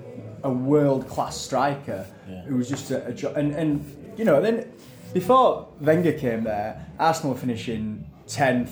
a 0.43 0.49
world 0.51 1.07
class 1.07 1.35
striker 1.39 2.05
who 2.47 2.55
was 2.57 2.67
just 2.69 2.91
a, 2.91 3.05
a 3.07 3.13
jo- 3.13 3.33
and 3.35 3.53
and 3.55 4.13
you 4.17 4.23
know 4.25 4.41
then 4.41 4.71
before 5.13 5.67
Wenger 5.81 6.13
came 6.13 6.43
there, 6.43 6.85
Arsenal 6.99 7.33
were 7.33 7.39
finishing 7.39 8.05
tenth, 8.27 8.71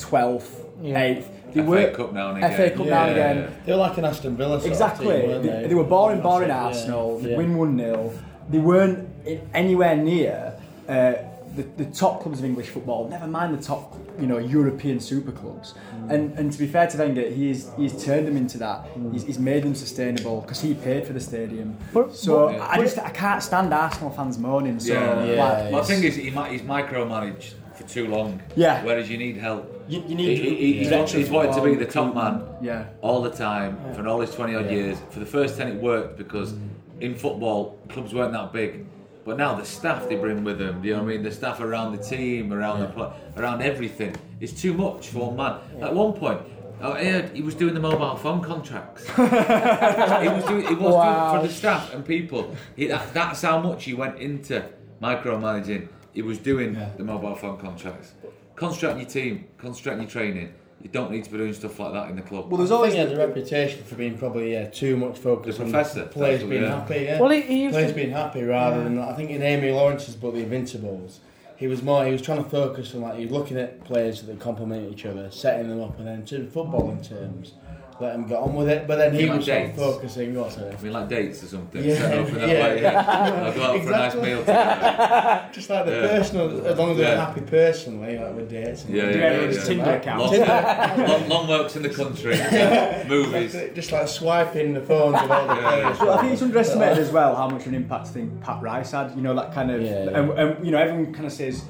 twelfth, 0.00 0.64
Yeah. 0.82 1.00
eighth. 1.00 1.28
They 1.52 1.60
FA 1.62 1.66
were 1.70 1.90
Cup 1.92 2.12
now 2.12 2.34
and 2.34 2.40
FA 2.56 2.64
again. 2.64 2.76
Cup 2.78 2.86
now 2.86 3.04
and 3.06 3.16
Yeah. 3.16 3.30
again. 3.30 3.54
They 3.64 3.72
were 3.72 3.78
like 3.78 3.98
an 3.98 4.04
Aston 4.06 4.36
Villa 4.36 4.58
sort 4.60 4.70
Exactly. 4.72 5.14
of 5.14 5.20
team, 5.20 5.30
weren't 5.30 5.42
they, 5.44 5.48
they? 5.62 5.66
they 5.68 5.74
were 5.74 5.84
boring, 5.84 6.20
boring 6.20 6.48
That's 6.48 6.78
it, 6.78 6.80
Arsenal. 6.80 7.18
yeah. 7.22 7.28
They 7.28 7.36
win 7.36 7.56
1 7.56 7.78
0. 7.78 8.12
They 8.50 8.58
weren't 8.58 9.08
anywhere 9.52 9.96
near 9.96 10.54
uh, 10.88 11.12
the, 11.54 11.62
the 11.76 11.84
top 11.86 12.22
clubs 12.22 12.40
of 12.40 12.44
English 12.44 12.68
football, 12.70 13.08
never 13.08 13.26
mind 13.28 13.56
the 13.56 13.62
top 13.62 13.96
you 14.18 14.26
know, 14.26 14.38
European 14.38 15.00
super 15.00 15.32
clubs. 15.32 15.74
Mm. 15.96 16.10
And, 16.10 16.38
and 16.38 16.52
to 16.52 16.58
be 16.58 16.66
fair 16.66 16.86
to 16.86 16.98
Wenger, 16.98 17.28
he's, 17.30 17.70
he's 17.76 18.04
turned 18.04 18.26
them 18.26 18.36
into 18.36 18.58
that. 18.58 18.86
Mm. 18.94 19.12
He's, 19.12 19.24
he's 19.24 19.38
made 19.38 19.62
them 19.64 19.74
sustainable 19.74 20.40
because 20.42 20.60
he 20.60 20.74
paid 20.74 21.06
for 21.06 21.12
the 21.12 21.20
stadium. 21.20 21.76
But- 21.92 22.14
so 22.14 22.48
but- 22.48 22.60
I 22.60 22.78
just 22.78 22.98
I 22.98 23.10
can't 23.10 23.42
stand 23.42 23.72
Arsenal 23.72 24.10
fans 24.10 24.38
moaning. 24.38 24.78
So 24.80 24.92
Yeah. 24.92 25.14
like, 25.14 25.28
Yeah. 25.28 25.70
My 25.70 25.82
thing 25.82 26.04
is, 26.04 26.16
he 26.16 26.30
might, 26.30 26.52
he's 26.52 26.62
micromanaged 26.62 27.54
for 27.74 27.82
too 27.84 28.06
long. 28.08 28.40
Yeah. 28.56 28.84
Whereas 28.84 29.10
you 29.10 29.18
need 29.18 29.36
help. 29.36 29.70
you, 29.88 30.02
you 30.06 30.14
need 30.14 30.38
he, 30.38 30.74
he's, 30.78 30.88
veteran 30.88 31.00
wanted, 31.00 31.18
he's 31.18 31.30
wanted 31.30 31.54
to 31.54 31.62
be 31.62 31.74
the 31.74 31.90
top 31.90 32.14
man 32.14 32.42
Yeah. 32.62 32.86
all 33.00 33.20
the 33.22 33.30
time 33.30 33.78
for 33.94 34.06
all 34.06 34.20
his 34.20 34.34
20 34.34 34.54
odd 34.54 34.66
Yeah. 34.66 34.70
years. 34.72 34.98
For 35.10 35.18
the 35.20 35.26
first 35.26 35.56
10, 35.56 35.68
it 35.68 35.82
worked 35.82 36.16
because 36.16 36.54
in 37.00 37.14
football, 37.16 37.78
clubs 37.88 38.14
weren't 38.14 38.32
that 38.32 38.52
big. 38.52 38.86
But 39.24 39.38
now 39.38 39.54
the 39.54 39.64
staff 39.64 40.08
they 40.08 40.16
bring 40.16 40.44
with 40.44 40.58
them, 40.58 40.84
you 40.84 40.92
know 40.92 40.98
what 41.02 41.10
I 41.12 41.14
mean? 41.14 41.22
The 41.22 41.32
staff 41.32 41.60
around 41.60 41.96
the 41.96 42.02
team, 42.02 42.52
around 42.52 42.80
the 42.80 42.86
pla 42.88 43.14
around 43.36 43.62
everything, 43.62 44.14
is 44.40 44.52
too 44.52 44.74
much 44.74 45.08
for 45.08 45.30
one 45.30 45.36
man. 45.36 45.82
At 45.82 45.94
one 45.94 46.12
point, 46.12 46.42
oh, 46.82 46.92
I 46.92 47.04
heard 47.04 47.30
he 47.34 47.40
was 47.40 47.54
doing 47.54 47.72
the 47.74 47.80
mobile 47.80 48.16
phone 48.16 48.42
contracts. 48.42 49.06
he 49.16 49.22
was 49.22 50.44
doing, 50.44 50.66
he 50.66 50.74
was 50.74 50.94
Wow. 50.94 51.30
doing 51.32 51.42
for 51.42 51.48
the 51.48 51.54
staff 51.54 51.94
and 51.94 52.04
people. 52.04 52.54
He, 52.76 52.86
that, 52.88 53.14
that's 53.14 53.40
how 53.40 53.60
much 53.60 53.84
he 53.84 53.94
went 53.94 54.18
into 54.18 54.62
micromanaging. 55.00 55.88
He 56.12 56.22
was 56.22 56.38
doing 56.38 56.74
Yeah. 56.74 56.90
the 56.96 57.04
mobile 57.04 57.34
phone 57.34 57.58
contracts. 57.58 58.12
On 58.60 58.72
your 58.98 59.04
team, 59.08 59.46
on 59.64 59.74
your 59.84 60.06
training. 60.06 60.54
You 60.82 60.90
don't 60.90 61.10
need 61.10 61.24
to 61.24 61.30
be 61.30 61.38
doing 61.38 61.54
stuff 61.54 61.78
like 61.78 61.92
that 61.94 62.10
in 62.10 62.16
the 62.16 62.22
club. 62.22 62.48
Well, 62.50 62.58
there's 62.58 62.70
always 62.70 62.92
he 62.92 62.98
had 62.98 63.10
a 63.10 63.16
reputation 63.16 63.82
for 63.84 63.94
being 63.94 64.18
probably 64.18 64.52
yeah, 64.52 64.66
too 64.68 64.96
much 64.98 65.16
focused 65.18 65.58
The 65.58 65.64
on 65.64 65.70
professor, 65.70 66.04
players 66.06 66.42
being 66.42 66.62
yeah. 66.62 66.80
happy. 66.80 66.94
Yeah, 67.04 67.20
Well, 67.20 67.30
he- 67.30 67.40
he 67.40 67.62
used 67.62 67.72
players 67.74 67.90
to- 67.92 67.94
being 67.96 68.10
happy 68.10 68.42
rather 68.42 68.84
than 68.84 68.98
I 68.98 69.14
think 69.14 69.30
in 69.30 69.42
Amy 69.42 69.70
Lawrence's 69.72 70.14
book, 70.14 70.34
The 70.34 70.40
Invincibles, 70.42 71.20
he 71.56 71.68
was 71.68 71.82
more 71.82 72.04
he 72.04 72.12
was 72.12 72.20
trying 72.20 72.44
to 72.44 72.50
focus 72.50 72.94
on 72.94 73.00
like 73.00 73.16
he 73.16 73.22
was 73.24 73.32
looking 73.32 73.56
at 73.56 73.82
players 73.84 74.20
that 74.22 74.38
complement 74.40 74.92
each 74.92 75.06
other, 75.06 75.30
setting 75.30 75.68
them 75.70 75.80
up, 75.80 75.98
and 75.98 76.06
then 76.06 76.24
to 76.26 76.40
footballing 76.54 77.06
terms, 77.08 77.52
let 78.00 78.14
him 78.16 78.26
get 78.26 78.38
on 78.38 78.54
with 78.54 78.68
it. 78.68 78.86
But 78.86 78.96
then 78.96 79.14
he 79.14 79.20
You 79.22 79.26
like 79.28 79.36
was 79.38 79.46
sort 79.46 79.58
dates? 79.58 79.78
focusing. 79.78 80.34
What's 80.34 80.56
it? 80.56 80.74
I 80.78 80.82
mean, 80.82 80.92
like 80.92 81.08
dates 81.08 81.42
or 81.42 81.46
something. 81.46 81.84
Yeah, 81.84 81.94
Set 81.96 82.18
up 82.18 82.28
in 82.28 82.34
that 82.34 82.48
yeah, 82.48 82.62
way. 82.68 82.82
yeah. 82.82 83.42
I'll 83.46 83.54
go 83.54 83.62
out 83.62 83.80
for 83.82 83.88
a 83.88 83.90
nice 83.92 84.14
meal 84.16 84.40
together. 84.40 85.48
Just 85.52 85.70
like 85.70 85.84
the 85.86 85.92
Yeah. 85.92 86.00
personal, 86.08 86.66
as 86.66 86.78
long 86.78 86.90
as 86.90 86.96
they're 86.96 87.14
Yeah. 87.16 87.26
happy 87.26 87.40
personally, 87.42 88.18
like 88.18 88.34
with 88.36 88.50
dates. 88.50 88.84
and 88.84 88.94
Yeah, 88.94 89.02
Do 89.02 89.08
yeah, 89.10 89.16
yeah, 89.16 89.28
remember 89.36 89.54
yeah. 89.54 89.64
Tinder 89.64 89.90
account? 89.92 90.20
Long, 90.20 91.08
long, 91.08 91.28
long 91.28 91.48
works 91.48 91.76
in 91.76 91.82
the 91.82 91.88
country, 91.90 92.36
movies. 93.08 93.52
Just, 93.52 93.74
just 93.74 93.92
like 93.92 94.08
swiping 94.08 94.74
the 94.74 94.80
phones 94.80 95.20
of 95.22 95.30
all 95.30 95.46
the 95.46 95.54
Yeah. 95.54 95.68
players. 95.68 96.00
Well, 96.00 96.10
I 96.18 96.20
think 96.20 96.32
it's 96.32 96.42
underestimated 96.42 96.98
as 96.98 97.10
well 97.10 97.34
how 97.36 97.48
much 97.48 97.62
of 97.62 97.68
an 97.68 97.74
impact 97.74 98.06
I 98.08 98.10
think 98.10 98.40
Pat 98.40 98.60
Rice 98.62 98.90
had. 98.92 99.12
You 99.14 99.22
know 99.22 99.34
that 99.34 99.52
kind 99.54 99.70
of, 99.70 99.80
Yeah, 99.80 100.04
yeah. 100.04 100.18
And, 100.18 100.30
and 100.38 100.66
you 100.66 100.72
know 100.72 100.78
everyone 100.78 101.12
kind 101.12 101.26
of 101.26 101.32
says, 101.32 101.62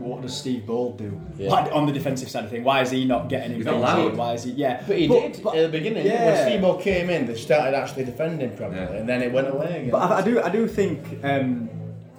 what 0.00 0.22
does 0.22 0.36
Steve 0.36 0.66
Bould 0.66 0.96
do 0.96 1.20
Yeah. 1.38 1.50
Like, 1.50 1.72
on 1.72 1.86
the 1.86 1.92
defensive 1.92 2.28
side 2.28 2.44
of 2.44 2.50
thing? 2.50 2.64
Why 2.64 2.82
is 2.82 2.90
he 2.90 3.04
not 3.04 3.28
getting 3.28 3.54
He's 3.56 3.64
not 3.64 3.74
involved? 3.76 3.98
allowed. 4.00 4.16
Why 4.16 4.32
is 4.34 4.44
he? 4.44 4.52
Yeah, 4.52 4.82
But 4.86 4.98
he 4.98 5.06
did 5.08 5.40
but, 5.42 5.54
at 5.56 5.62
the 5.62 5.68
beginning. 5.78 6.06
yeah. 6.06 6.24
When 6.52 6.60
Steve 6.60 6.82
came 6.84 7.10
in, 7.10 7.26
they 7.26 7.34
started 7.36 7.76
actually 7.76 8.04
defending 8.04 8.56
properly, 8.56 8.80
Yeah. 8.80 8.92
and 8.98 9.08
then 9.08 9.22
it 9.22 9.32
went 9.32 9.48
away 9.48 9.78
again. 9.80 9.90
But 9.90 10.10
I, 10.10 10.18
I 10.18 10.22
do, 10.22 10.40
I 10.42 10.48
do 10.48 10.66
think, 10.68 11.00
um, 11.24 11.68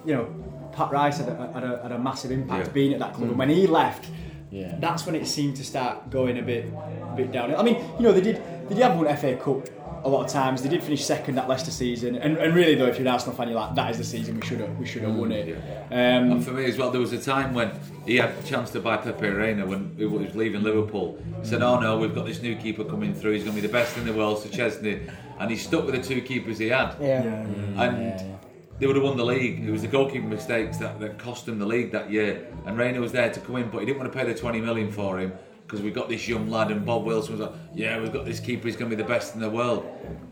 you 0.05 0.13
know, 0.13 0.28
Pat 0.71 0.91
Rice 0.91 1.19
had 1.19 1.30
a, 1.30 1.51
had 1.53 1.63
a, 1.63 1.80
had 1.84 1.91
a 1.91 1.99
massive 1.99 2.32
impact 2.32 2.67
Yeah. 2.67 2.73
being 2.73 2.93
at 2.93 2.99
that 2.99 3.13
club, 3.13 3.30
and 3.30 3.38
when 3.39 3.49
he 3.49 3.67
left, 3.67 4.09
Yeah. 4.51 4.76
that's 4.80 5.05
when 5.05 5.15
it 5.15 5.26
seemed 5.28 5.55
to 5.57 5.63
start 5.63 6.09
going 6.09 6.38
a 6.38 6.41
bit, 6.41 6.65
a 7.11 7.15
bit 7.15 7.32
down. 7.32 7.53
I 7.55 7.63
mean, 7.63 7.78
you 7.97 8.03
know, 8.03 8.11
they 8.11 8.21
did, 8.21 8.41
they 8.67 8.76
did 8.76 8.84
have 8.84 8.95
won 8.97 9.07
FA 9.17 9.36
Cup 9.36 9.67
a 10.05 10.09
lot 10.09 10.23
of 10.23 10.31
times. 10.31 10.61
They 10.61 10.69
did 10.69 10.83
finish 10.83 11.03
second 11.03 11.35
that 11.35 11.49
Leicester 11.49 11.71
season, 11.71 12.15
and, 12.15 12.37
and 12.37 12.55
really 12.55 12.75
though, 12.75 12.85
if 12.85 12.97
you're 12.97 13.07
an 13.07 13.13
Arsenal 13.13 13.35
fan, 13.35 13.49
you're 13.49 13.59
like, 13.59 13.73
that 13.73 13.89
is 13.89 13.97
the 13.97 14.03
season 14.03 14.39
we 14.39 14.45
should 14.45 14.59
have, 14.59 14.77
we 14.77 14.85
should 14.85 15.01
have 15.01 15.15
won 15.15 15.31
it. 15.31 15.57
And 15.89 16.33
Um, 16.33 16.41
for 16.41 16.51
me 16.51 16.65
as 16.65 16.77
well, 16.77 16.91
there 16.91 17.01
was 17.01 17.11
a 17.11 17.19
time 17.19 17.55
when 17.55 17.71
he 18.05 18.17
had 18.17 18.29
a 18.29 18.43
chance 18.43 18.69
to 18.71 18.79
buy 18.79 18.97
Pepe 18.97 19.27
Reina 19.27 19.65
when 19.65 19.95
he 19.97 20.05
was 20.05 20.35
leaving 20.35 20.61
Liverpool. 20.61 21.17
He 21.41 21.47
said, 21.47 21.63
"Oh 21.63 21.79
no, 21.79 21.97
we've 21.97 22.13
got 22.13 22.27
this 22.27 22.41
new 22.41 22.55
keeper 22.55 22.83
coming 22.83 23.15
through. 23.15 23.33
He's 23.33 23.43
going 23.43 23.55
to 23.55 23.61
be 23.61 23.67
the 23.67 23.73
best 23.73 23.97
in 23.97 24.05
the 24.05 24.13
world, 24.13 24.39
so 24.39 24.49
Szczesny." 24.49 25.11
And 25.39 25.51
he 25.51 25.57
stuck 25.57 25.85
with 25.85 25.95
the 25.95 26.01
two 26.01 26.21
keepers 26.21 26.59
he 26.59 26.69
had. 26.69 26.95
Yeah. 27.01 27.23
yeah. 27.23 27.39
and 27.83 27.97
yeah, 27.97 28.23
yeah. 28.23 28.37
they 28.79 28.87
would 28.87 28.95
have 28.95 29.03
won 29.03 29.17
the 29.17 29.25
league. 29.25 29.65
It 29.65 29.71
was 29.71 29.81
the 29.81 29.89
goalkeeping 29.89 30.29
mistakes 30.29 30.77
that, 30.77 30.97
that 31.01 31.17
cost 31.17 31.47
them 31.47 31.59
the 31.59 31.65
league 31.65 31.91
that 31.91 32.09
year. 32.09 32.47
And 32.65 32.77
Reina 32.77 33.01
was 33.01 33.11
there 33.11 33.29
to 33.29 33.39
come 33.41 33.57
in, 33.57 33.69
but 33.69 33.79
he 33.79 33.85
didn't 33.85 33.99
want 33.99 34.13
to 34.13 34.17
pay 34.17 34.23
the 34.25 34.37
20 34.37 34.61
million 34.61 34.91
for 34.93 35.19
him 35.19 35.33
because 35.66 35.82
we've 35.82 35.93
got 35.93 36.09
this 36.09 36.28
young 36.28 36.49
lad. 36.49 36.72
And 36.72 36.86
Bob 36.86 37.05
Wilson 37.05 37.38
was 37.38 37.41
like, 37.41 37.59
"Yeah, 37.74 37.99
we've 37.99 38.13
got 38.13 38.26
this 38.26 38.39
keeper. 38.39 38.68
He's 38.68 38.76
going 38.76 38.89
to 38.91 38.95
be 38.95 39.01
the 39.01 39.07
best 39.07 39.36
in 39.36 39.41
the 39.41 39.49
world." 39.49 39.86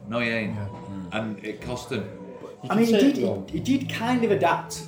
No, 0.07 0.19
he 0.19 0.29
ain't. 0.29 0.57
And 1.11 1.43
it 1.43 1.61
cost 1.61 1.91
him. 1.91 2.07
I 2.69 2.75
mean, 2.75 2.85
he 2.85 2.91
did, 2.93 3.17
he, 3.17 3.41
he 3.51 3.59
did 3.59 3.89
kind 3.89 4.23
of 4.23 4.31
adapt 4.31 4.83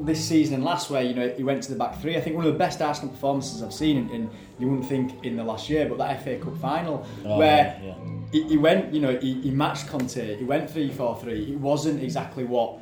this 0.00 0.24
season 0.24 0.54
and 0.54 0.64
last, 0.64 0.90
where 0.90 1.02
you 1.02 1.14
know 1.14 1.28
he 1.28 1.42
went 1.42 1.62
to 1.64 1.70
the 1.72 1.78
back 1.78 2.00
three. 2.00 2.16
I 2.16 2.20
think 2.20 2.36
one 2.36 2.46
of 2.46 2.52
the 2.52 2.58
best 2.58 2.80
Arsenal 2.80 3.10
performances 3.12 3.62
I've 3.62 3.72
seen, 3.72 3.96
in, 3.96 4.10
and 4.10 4.30
you 4.58 4.68
wouldn't 4.68 4.88
think 4.88 5.24
in 5.24 5.36
the 5.36 5.44
last 5.44 5.68
year, 5.68 5.88
but 5.88 5.98
that 5.98 6.22
FA 6.22 6.38
Cup 6.38 6.56
final 6.58 7.06
Oh, 7.24 7.38
where 7.38 7.78
yeah, 7.82 7.86
yeah. 7.86 7.94
He, 8.32 8.42
he 8.44 8.56
went, 8.58 8.92
you 8.92 9.00
know, 9.00 9.16
he, 9.16 9.40
he 9.40 9.50
matched 9.50 9.88
Conte. 9.88 10.36
He 10.36 10.44
went 10.44 10.70
three 10.70 10.90
four 10.90 11.18
three. 11.20 11.52
It 11.52 11.58
wasn't 11.58 12.02
exactly 12.02 12.44
what 12.44 12.78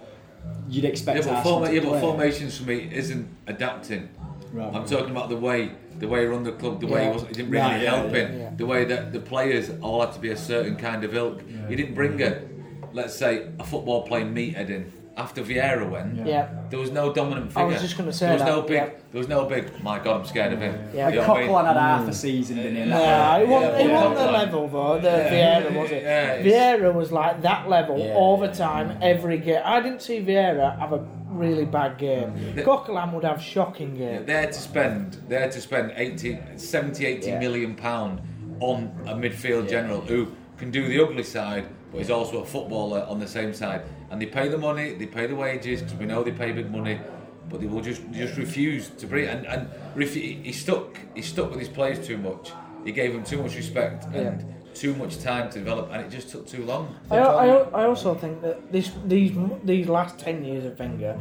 you'd 0.69 0.85
expect. 0.85 1.19
Yeah, 1.19 1.25
but, 1.25 1.37
Arsenal 1.39 1.59
forma- 1.59 1.69
to 1.69 1.75
yeah, 1.75 1.81
but 1.81 1.89
play. 1.91 2.01
formations 2.01 2.59
for 2.59 2.65
me 2.65 2.89
isn't 2.93 3.29
adapting. 3.47 4.09
Right. 4.53 4.75
I'm 4.75 4.87
talking 4.87 5.11
about 5.11 5.29
the 5.29 5.37
way 5.37 5.73
the 5.99 6.09
way 6.09 6.21
he 6.21 6.27
run 6.27 6.43
the 6.45 6.53
club, 6.53 6.81
the 6.81 6.87
way 6.87 7.05
he, 7.05 7.11
wasn't, 7.11 7.29
he 7.31 7.35
didn't 7.35 7.51
bring 7.51 7.63
Right, 7.63 7.75
any 7.75 7.85
yeah, 7.85 7.91
help 7.97 8.13
yeah, 8.13 8.19
in, 8.29 8.39
yeah. 8.41 8.51
the 8.57 8.67
way 8.67 8.85
that 8.85 9.13
the 9.13 9.21
players 9.21 9.71
all 9.81 10.01
had 10.01 10.13
to 10.13 10.21
be 10.21 10.31
a 10.31 10.37
certain 10.37 10.77
kind 10.77 11.05
of 11.05 11.15
ilk. 11.15 11.43
He 11.69 11.77
didn't 11.77 11.95
bring 11.95 12.21
a, 12.23 12.43
let's 12.93 13.15
say, 13.15 13.49
a 13.59 13.65
football 13.65 14.03
playing 14.07 14.35
meathead 14.35 14.71
in. 14.71 14.93
After 15.19 15.43
Vieira 15.43 15.89
went, 15.91 16.27
Yeah. 16.27 16.47
there 16.69 16.79
was 16.79 16.91
no 16.91 17.11
dominant 17.11 17.47
figure. 17.49 17.63
I 17.63 17.65
was 17.65 17.81
just 17.81 17.97
gonna 17.97 18.13
say 18.13 18.27
there 18.27 18.35
was 18.35 18.43
that, 18.43 18.49
no 18.51 18.61
big. 18.61 18.71
yeah. 18.77 18.91
There 19.13 19.19
was 19.19 19.29
no 19.29 19.47
big. 19.47 19.83
My 19.83 19.99
God, 19.99 20.21
I'm 20.21 20.27
scared 20.27 20.53
of 20.53 20.61
him. 20.61 20.75
Yeah. 20.93 21.07
Like 21.07 21.15
You 21.15 21.21
know 21.23 21.29
what 21.29 21.37
I 21.39 21.41
mean? 21.41 21.49
Coquelin 21.49 21.65
had 21.69 21.77
half 21.79 22.07
a 22.07 22.11
mm. 22.11 22.15
season, 22.15 22.57
didn't 22.57 22.75
he? 22.75 22.81
and 22.83 22.91
No, 22.91 22.99
that- 22.99 23.41
it 23.41 23.49
wasn't, 23.49 23.75
it 23.81 23.91
wasn't 23.93 24.15
the 24.17 24.31
level 24.33 24.69
though. 24.69 25.01
The 25.01 25.09
Vieira 25.09 25.75
was 25.75 25.91
it? 25.91 26.03
Yeah, 26.03 26.43
Vieira 26.43 26.93
was 26.93 27.13
like 27.13 27.41
that 27.41 27.67
level 27.67 27.99
Yeah. 27.99 28.13
all 28.13 28.37
the 28.37 28.49
time, 28.49 28.99
every 29.01 29.39
game. 29.39 29.63
I 29.65 29.81
didn't 29.81 30.03
see 30.03 30.21
Vieira 30.21 30.79
have 30.79 30.93
a 30.93 30.99
really 31.39 31.67
mm. 31.67 31.71
bad 31.71 31.99
game. 31.99 32.55
The- 32.55 32.63
Coquelin 32.63 33.13
would 33.13 33.25
have 33.25 33.43
shocking 33.43 33.97
Yeah, 33.97 34.17
games. 34.17 34.27
They're 34.27 34.47
to 34.47 34.53
spend, 34.53 35.19
they're 35.29 35.51
to 35.51 35.61
spend 35.61 35.93
80, 35.97 36.39
70, 36.57 37.07
80 37.07 37.27
Yeah. 37.27 37.39
million 37.39 37.75
pound 37.75 38.21
on 38.61 38.93
a 39.07 39.15
midfield 39.15 39.69
general 39.69 40.01
who 40.01 40.29
can 40.57 40.71
do 40.71 40.89
the 40.89 41.03
ugly 41.03 41.23
side, 41.23 41.69
but 41.93 42.01
is 42.01 42.11
also 42.11 42.43
a 42.43 42.47
footballer 42.47 43.05
on 43.09 43.21
the 43.21 43.29
same 43.29 43.53
side. 43.53 43.83
And 44.11 44.21
they 44.21 44.27
pay 44.27 44.49
the 44.49 44.59
money, 44.59 44.95
they 44.95 45.07
pay 45.07 45.27
the 45.27 45.35
wages 45.35 45.83
because 45.83 45.99
we 45.99 46.07
know 46.07 46.23
they 46.23 46.33
pay 46.33 46.53
big 46.53 46.71
money, 46.71 47.01
but 47.51 47.61
they 47.61 47.67
will 47.67 47.83
just 47.83 48.03
just 48.13 48.37
refuse 48.37 48.89
to 48.89 49.07
bring. 49.07 49.29
And 49.29 49.47
and 49.47 49.69
he 50.03 50.53
stuck, 50.53 50.99
he 51.15 51.23
stuck 51.23 51.51
with 51.51 51.61
his 51.61 51.69
players 51.69 52.07
too 52.07 52.19
much. 52.19 52.53
He 52.85 52.93
gave 52.93 53.13
them 53.13 53.25
too 53.25 53.43
much 53.43 53.57
respect 53.57 54.05
and 54.15 54.45
too 54.79 54.95
much 54.95 55.21
time 55.23 55.51
to 55.51 55.59
develop, 55.59 55.91
and 55.93 56.05
it 56.05 56.11
just 56.11 56.29
took 56.31 56.47
too 56.47 56.65
long. 56.65 56.95
I, 57.11 57.19
I, 57.19 57.47
I 57.47 57.85
also 57.87 58.15
think 58.15 58.43
that 58.43 58.73
this 58.73 58.91
these 59.05 59.33
these 59.65 59.89
last 59.89 60.19
ten 60.19 60.45
years 60.45 60.65
of 60.65 60.79
Wenger, 60.79 61.19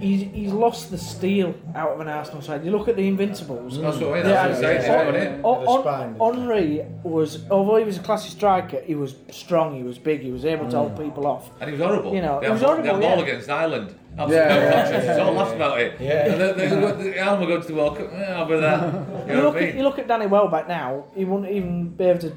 he's, 0.00 0.22
he's 0.32 0.52
lost 0.52 0.90
the 0.90 0.98
steel 0.98 1.54
out 1.74 1.90
of 1.90 2.00
an 2.00 2.08
Arsenal 2.08 2.42
side. 2.42 2.64
You 2.64 2.70
look 2.70 2.88
at 2.88 2.96
the 2.96 3.06
Invincibles. 3.06 3.78
Mm. 3.78 3.82
That's 3.82 3.96
what 3.98 4.10
I 4.10 4.14
mean. 4.14 4.26
Yeah, 4.26 4.48
That's 4.48 4.60
what 4.60 4.70
I'm 4.70 5.14
saying. 5.14 5.38
it? 5.38 5.42
The 5.42 5.80
spine. 5.80 6.16
Henry 6.18 6.86
was, 7.02 7.50
although 7.50 7.76
he 7.76 7.84
was 7.84 7.98
a 7.98 8.00
classy 8.00 8.30
striker, 8.30 8.80
he 8.80 8.94
was 8.94 9.16
strong, 9.30 9.76
he 9.76 9.82
was 9.82 9.98
big, 9.98 10.20
he 10.20 10.30
was 10.30 10.44
able 10.44 10.70
to 10.70 10.76
hold 10.76 10.94
mm. 10.94 11.04
people 11.04 11.26
off. 11.26 11.50
And 11.60 11.70
he 11.70 11.72
was 11.72 11.86
horrible. 11.86 12.14
You 12.14 12.22
know, 12.22 12.40
they 12.40 12.46
it 12.46 12.50
was 12.50 12.62
horrible, 12.62 12.84
They 12.84 12.90
had 12.90 13.00
ball 13.00 13.16
yeah. 13.18 13.22
against 13.22 13.50
Ireland. 13.50 13.94
Absolutely 14.18 14.36
Yeah, 14.36 14.48
no 14.48 14.60
yeah, 14.60 14.82
conscience. 14.82 15.04
It's 15.04 15.20
all 15.20 15.32
laughed 15.32 15.54
about 15.54 15.80
it. 15.80 16.00
Yeah. 16.00 16.26
And 16.26 16.40
the, 16.40 16.52
the, 16.52 17.02
the, 17.04 17.18
Alan 17.18 17.40
will 17.40 17.46
go 17.46 17.60
to 17.60 17.68
the 17.68 17.74
World 17.74 17.98
Cup. 17.98 18.10
Yeah, 18.12 18.42
over 18.42 18.60
that. 18.60 18.82
You 18.82 18.98
You 19.28 19.34
know 19.34 19.42
look, 19.44 19.54
what 19.54 19.62
I 19.62 19.66
at, 19.66 19.68
you 19.68 19.74
mean? 19.74 19.84
look 19.84 19.98
at 19.98 20.08
Danny 20.08 20.26
Welbeck 20.26 20.66
now, 20.66 21.04
he 21.14 21.24
wouldn't 21.24 21.52
even 21.52 21.90
be 21.90 22.04
able 22.04 22.20
to 22.20 22.32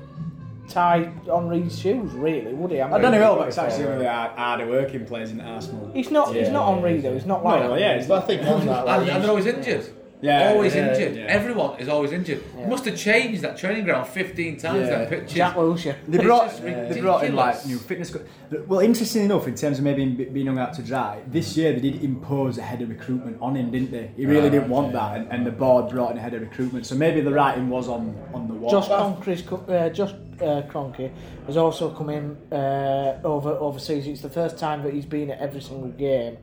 tie 0.70 1.12
Henry's 1.26 1.78
shoes, 1.80 2.12
really, 2.14 2.54
would 2.54 2.72
he? 2.72 2.80
I 2.82 2.88
I 2.96 3.00
don't 3.02 3.12
know 3.12 3.20
Welbeck's 3.20 3.58
actually 3.58 3.86
one 3.86 3.94
of 3.94 4.00
the 4.00 4.12
hard- 4.12 4.32
harder 4.38 4.68
working 4.68 5.06
players 5.06 5.32
in 5.32 5.42
Arsenal. 5.42 5.92
He's 5.94 6.12
not, 6.12 6.34
he's 6.34 6.48
Yeah, 6.48 6.52
not 6.54 6.70
yeah, 6.70 6.76
Henri, 6.78 6.98
though, 7.02 7.14
he's 7.14 7.26
not 7.26 7.44
like 7.44 7.62
No, 7.64 7.76
yeah, 7.76 7.92
it's 7.94 8.08
But 8.08 8.24
I 8.24 8.28
think 8.28 8.48
on 8.48 8.66
that, 8.68 8.88
And, 8.88 9.10
and 9.10 9.24
they're 9.24 9.30
always 9.30 9.46
injured. 9.48 9.90
Yeah, 10.24 10.52
always 10.54 10.76
yeah, 10.76 10.94
injured. 10.94 11.16
yeah. 11.18 11.24
Everyone 11.24 11.80
is 11.80 11.90
always 11.90 12.12
injured. 12.12 12.44
Yeah. 12.56 12.68
Must 12.68 12.86
have 12.86 12.96
changed 12.96 13.42
that 13.42 13.58
training 13.58 13.86
ground 13.86 14.08
15 14.08 14.58
times, 14.58 14.82
Yeah. 14.88 15.00
that 15.00 15.10
pitches. 15.10 15.34
Jack 15.34 15.56
Wilshere. 15.56 15.96
They 16.08 16.18
It's 16.20 16.24
brought, 16.24 16.50
just 16.52 16.62
they 16.64 17.02
brought 17.02 17.24
in 17.24 17.36
like 17.36 17.66
new 17.66 17.80
fitness. 17.80 18.12
Co- 18.14 18.22
well, 18.68 18.82
interesting 18.82 19.26
enough, 19.26 19.48
in 19.48 19.56
terms 19.56 19.80
of 19.80 19.84
maybe 19.84 20.04
him 20.04 20.32
being 20.32 20.46
hung 20.46 20.60
out 20.60 20.74
to 20.76 20.84
dry, 20.84 21.22
this 21.26 21.58
year 21.58 21.74
they 21.74 21.80
did 21.80 22.04
impose 22.04 22.60
a 22.60 22.62
head 22.62 22.84
of 22.84 22.90
recruitment 22.90 23.38
on 23.42 23.56
him, 23.56 23.72
didn't 23.72 23.90
they? 23.90 24.12
He 24.16 24.28
really 24.28 24.42
Right, 24.44 24.52
didn't 24.52 24.70
want 24.70 24.90
okay. 24.90 24.98
that, 24.98 25.18
and, 25.18 25.28
and 25.32 25.44
the 25.44 25.52
board 25.52 25.90
brought 25.90 26.12
in 26.12 26.20
a 26.20 26.22
head 26.22 26.36
of 26.36 26.42
recruitment. 26.42 26.86
So 26.86 26.94
maybe 26.94 27.22
the 27.22 27.32
writing 27.34 27.68
was 27.70 27.88
on, 27.88 28.16
on 28.32 28.48
the 28.48 28.54
wall. 28.54 28.70
Josh 28.70 28.90
Kroenke's 28.90 29.42
co- 29.42 29.66
uh, 29.68 29.90
Josh 29.90 30.14
uh, 30.42 30.62
Kroenke 30.64 31.12
has 31.48 31.58
also 31.58 31.90
come 31.92 32.10
in 32.10 32.38
uh, 32.52 33.20
over 33.24 33.52
overseas. 33.52 34.08
It's 34.08 34.22
the 34.22 34.30
first 34.30 34.58
time 34.58 34.84
that 34.84 34.94
he's 34.94 35.06
been 35.06 35.32
at 35.32 35.40
every 35.40 35.62
single 35.62 35.90
game 35.90 36.38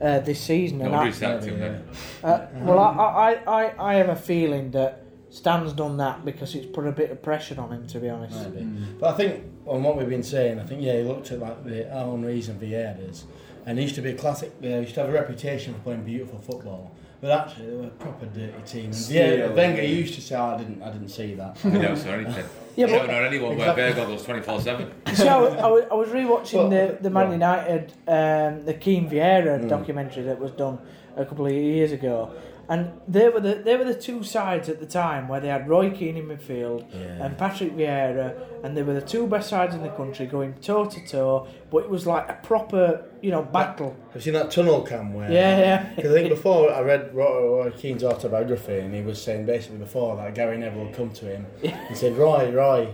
uh, 0.00 0.18
this 0.20 0.40
season. 0.40 0.80
and 0.80 0.88
I- 0.94 0.98
Nobody's 0.98 1.16
sacked 1.16 1.44
him. 1.44 1.84
Uh, 2.24 2.46
well, 2.62 2.78
I, 2.78 3.34
I, 3.46 3.62
I, 3.64 3.90
I 3.92 3.94
have 3.94 4.08
a 4.08 4.16
feeling 4.16 4.70
that 4.72 5.04
Stan's 5.30 5.72
done 5.72 5.96
that 5.96 6.24
because 6.24 6.54
it's 6.54 6.66
put 6.66 6.86
a 6.86 6.92
bit 6.92 7.10
of 7.10 7.22
pressure 7.22 7.58
on 7.60 7.70
him, 7.72 7.86
to 7.88 7.98
be 8.00 8.08
honest. 8.08 8.50
Maybe. 8.50 8.66
But 9.00 9.14
I 9.14 9.16
think 9.16 9.44
on 9.66 9.82
what 9.82 9.96
we've 9.96 10.08
been 10.08 10.22
saying, 10.22 10.58
I 10.60 10.64
think 10.64 10.82
yeah, 10.82 10.98
he 10.98 11.02
looked 11.04 11.30
at 11.32 11.38
like 11.38 11.64
the 11.64 11.84
Henry's 11.84 12.48
and 12.48 12.60
Vieiras, 12.60 13.24
and 13.64 13.78
he 13.78 13.84
used 13.84 13.94
to 13.94 14.02
be 14.02 14.10
a 14.10 14.14
classic. 14.14 14.52
He 14.60 14.68
used 14.68 14.94
to 14.94 15.00
have 15.00 15.08
a 15.08 15.12
reputation 15.12 15.72
for 15.74 15.80
playing 15.80 16.04
beautiful 16.04 16.38
football, 16.38 16.92
but 17.22 17.30
actually 17.30 17.66
they 17.66 17.76
were 17.76 17.86
a 17.86 17.90
proper 17.90 18.26
dirty 18.26 18.52
team. 18.66 18.84
And 18.86 18.94
Still, 18.94 19.48
Vieira, 19.48 19.54
Wenger 19.54 19.82
yeah. 19.82 19.88
used 19.88 20.14
to 20.14 20.20
say, 20.20 20.34
oh, 20.34 20.44
"I 20.44 20.58
didn't, 20.58 20.82
I 20.82 20.90
didn't 20.90 21.08
see 21.08 21.34
that." 21.34 21.56
You 21.64 21.70
don't 21.70 21.82
know 22.04 22.12
anything. 22.12 22.46
Yeah, 22.74 22.86
you 22.86 22.92
but- 22.92 22.98
don't 22.98 23.06
know 23.06 23.22
anyone 23.22 23.52
Exactly. 23.52 23.82
wear 23.84 23.92
bear 23.94 24.04
goggles 24.04 24.24
24 24.24 24.60
7. 24.60 24.92
See, 25.14 25.28
I, 25.28 25.40
was- 25.40 25.54
I, 25.54 25.66
was, 25.68 25.84
I 25.92 25.94
was 25.94 26.08
rewatching 26.08 26.54
Well, 26.54 26.68
the, 26.70 26.98
the 27.00 27.10
Man 27.10 27.26
right. 27.26 27.32
United, 27.32 27.92
um, 28.08 28.64
the 28.64 28.74
Keane 28.74 29.08
Vieira 29.08 29.68
documentary 29.68 30.24
that 30.24 30.40
was 30.40 30.50
done 30.50 30.80
a 31.16 31.24
couple 31.24 31.46
of 31.46 31.52
years 31.52 31.92
ago, 31.92 32.32
and 32.68 32.92
they 33.08 33.28
were 33.28 33.40
the 33.40 33.54
they 33.56 33.76
were 33.76 33.84
the 33.84 33.94
two 33.94 34.22
sides 34.22 34.68
at 34.68 34.80
the 34.80 34.86
time 34.86 35.28
where 35.28 35.40
they 35.40 35.48
had 35.48 35.68
Roy 35.68 35.90
Keane 35.90 36.16
in 36.16 36.26
midfield 36.26 36.84
Yeah. 36.92 37.24
and 37.24 37.36
Patrick 37.36 37.76
Vieira, 37.76 38.34
and 38.64 38.76
they 38.76 38.82
were 38.82 38.94
the 38.94 39.00
two 39.02 39.26
best 39.26 39.48
sides 39.48 39.74
in 39.74 39.82
the 39.82 39.88
country 39.90 40.26
going 40.26 40.54
toe 40.54 40.84
to 40.86 41.06
toe. 41.06 41.46
But 41.70 41.84
it 41.84 41.90
was 41.90 42.06
like 42.06 42.28
a 42.28 42.38
proper, 42.42 43.04
you 43.20 43.30
know, 43.30 43.42
battle. 43.42 43.96
Have 44.12 44.16
you 44.16 44.20
seen 44.20 44.34
that 44.34 44.50
tunnel 44.50 44.82
cam 44.82 45.12
where? 45.14 45.30
Yeah, 45.30 45.58
yeah. 45.58 45.86
Um, 45.88 45.94
because 45.96 46.10
I 46.12 46.14
think 46.14 46.28
before 46.28 46.72
I 46.72 46.80
read 46.82 47.14
Roy, 47.14 47.64
Roy 47.64 47.70
Keane's 47.70 48.04
autobiography, 48.04 48.78
and 48.78 48.94
he 48.94 49.02
was 49.02 49.20
saying 49.20 49.46
basically 49.46 49.78
before 49.78 50.16
that 50.16 50.34
Gary 50.34 50.58
Neville 50.58 50.84
would 50.84 50.94
come 50.94 51.10
to 51.10 51.24
him 51.26 51.46
and 51.62 51.96
said, 51.96 52.16
"Roy, 52.16 52.50
Roy, 52.52 52.88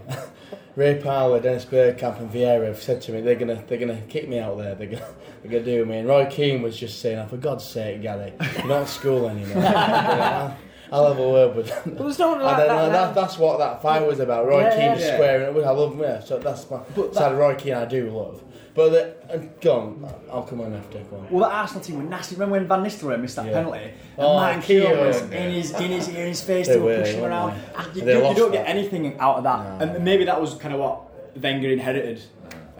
Ray 0.78 0.94
Parlour, 1.02 1.40
Dennis 1.40 1.64
Bergkamp, 1.64 2.20
and 2.20 2.30
Vieira 2.30 2.66
have 2.66 2.80
said 2.80 3.02
to 3.02 3.12
me 3.12 3.20
they're 3.20 3.34
gonna 3.34 3.60
they're 3.66 3.78
gonna 3.78 4.00
kick 4.08 4.28
me 4.28 4.38
out 4.38 4.58
there. 4.58 4.76
They're 4.76 4.86
gonna 4.86 5.08
they're 5.42 5.50
gonna 5.50 5.64
do 5.64 5.84
me." 5.84 5.98
And 5.98 6.06
Roy 6.08 6.26
Keane 6.26 6.62
was 6.62 6.76
just 6.78 7.00
saying, 7.00 7.18
"Oh, 7.18 7.26
for 7.26 7.36
God's 7.36 7.64
sake, 7.64 8.00
Gary, 8.02 8.32
you're 8.58 8.66
not 8.68 8.82
at 8.82 8.88
school 8.88 9.28
anymore. 9.28 9.60
I'll, 9.66 10.56
I'll 10.92 11.08
have 11.08 11.18
a 11.18 11.28
word 11.28 11.56
with 11.56 11.66
them." 11.66 11.82
But 11.96 11.98
there's 12.04 12.20
no 12.20 12.28
one 12.30 12.42
like 12.42 12.58
And 12.60 12.70
then, 12.70 12.92
that. 12.92 12.92
that, 12.92 13.14
that's 13.16 13.38
what 13.38 13.58
that 13.58 13.82
fight 13.82 14.06
was 14.06 14.20
about. 14.20 14.46
Roy 14.46 14.60
Yeah, 14.60 14.70
Keane 14.70 14.80
yeah. 14.82 14.94
just 14.94 15.06
Yeah. 15.06 15.14
squaring 15.16 15.56
it. 15.56 15.64
I 15.64 15.70
love 15.70 15.94
him. 15.94 16.00
Yeah, 16.00 16.20
so 16.20 16.38
that's 16.38 16.70
my 16.70 16.78
side 17.12 17.32
of 17.32 17.38
Roy 17.38 17.56
Keane 17.56 17.74
I 17.74 17.84
do 17.84 18.10
love. 18.10 18.44
But 18.78 18.90
the, 18.90 19.34
uh, 19.34 19.38
go 19.60 19.72
on, 19.74 20.14
I'll 20.32 20.44
come 20.44 20.60
on 20.60 20.72
after. 20.72 20.98
Go 21.00 21.16
on. 21.16 21.26
Well, 21.30 21.48
that 21.50 21.56
Arsenal 21.56 21.82
team 21.82 21.96
were 21.96 22.04
nasty. 22.04 22.36
Remember 22.36 22.52
when 22.52 22.68
Van 22.68 22.84
Nistelrooy 22.84 23.20
missed 23.20 23.34
that 23.34 23.46
Yeah. 23.46 23.52
penalty? 23.54 23.78
And 23.80 23.92
Oh, 24.18 24.34
Martin 24.34 24.62
Keown, 24.62 24.86
Keown 24.94 25.06
was 25.08 25.20
in 25.22 25.50
his 25.50 25.72
in 25.72 25.90
his 25.90 26.08
ear, 26.08 26.20
in 26.22 26.28
his 26.28 26.42
face, 26.42 26.68
They 26.68 26.74
they 26.74 26.78
were 26.78 26.86
were, 26.86 26.98
pushing 27.00 27.18
him 27.18 27.24
around. 27.24 27.54
they? 27.94 27.98
You, 28.00 28.06
They 28.06 28.16
you 28.18 28.22
lost 28.22 28.38
don't 28.38 28.52
get 28.52 28.66
that. 28.66 28.70
anything 28.70 29.18
out 29.18 29.38
of 29.38 29.42
that, 29.42 29.80
No. 29.80 29.94
and 29.94 30.04
maybe 30.04 30.24
that 30.26 30.40
was 30.40 30.54
kind 30.54 30.74
of 30.74 30.78
what 30.78 31.00
Wenger 31.42 31.70
inherited. 31.70 32.20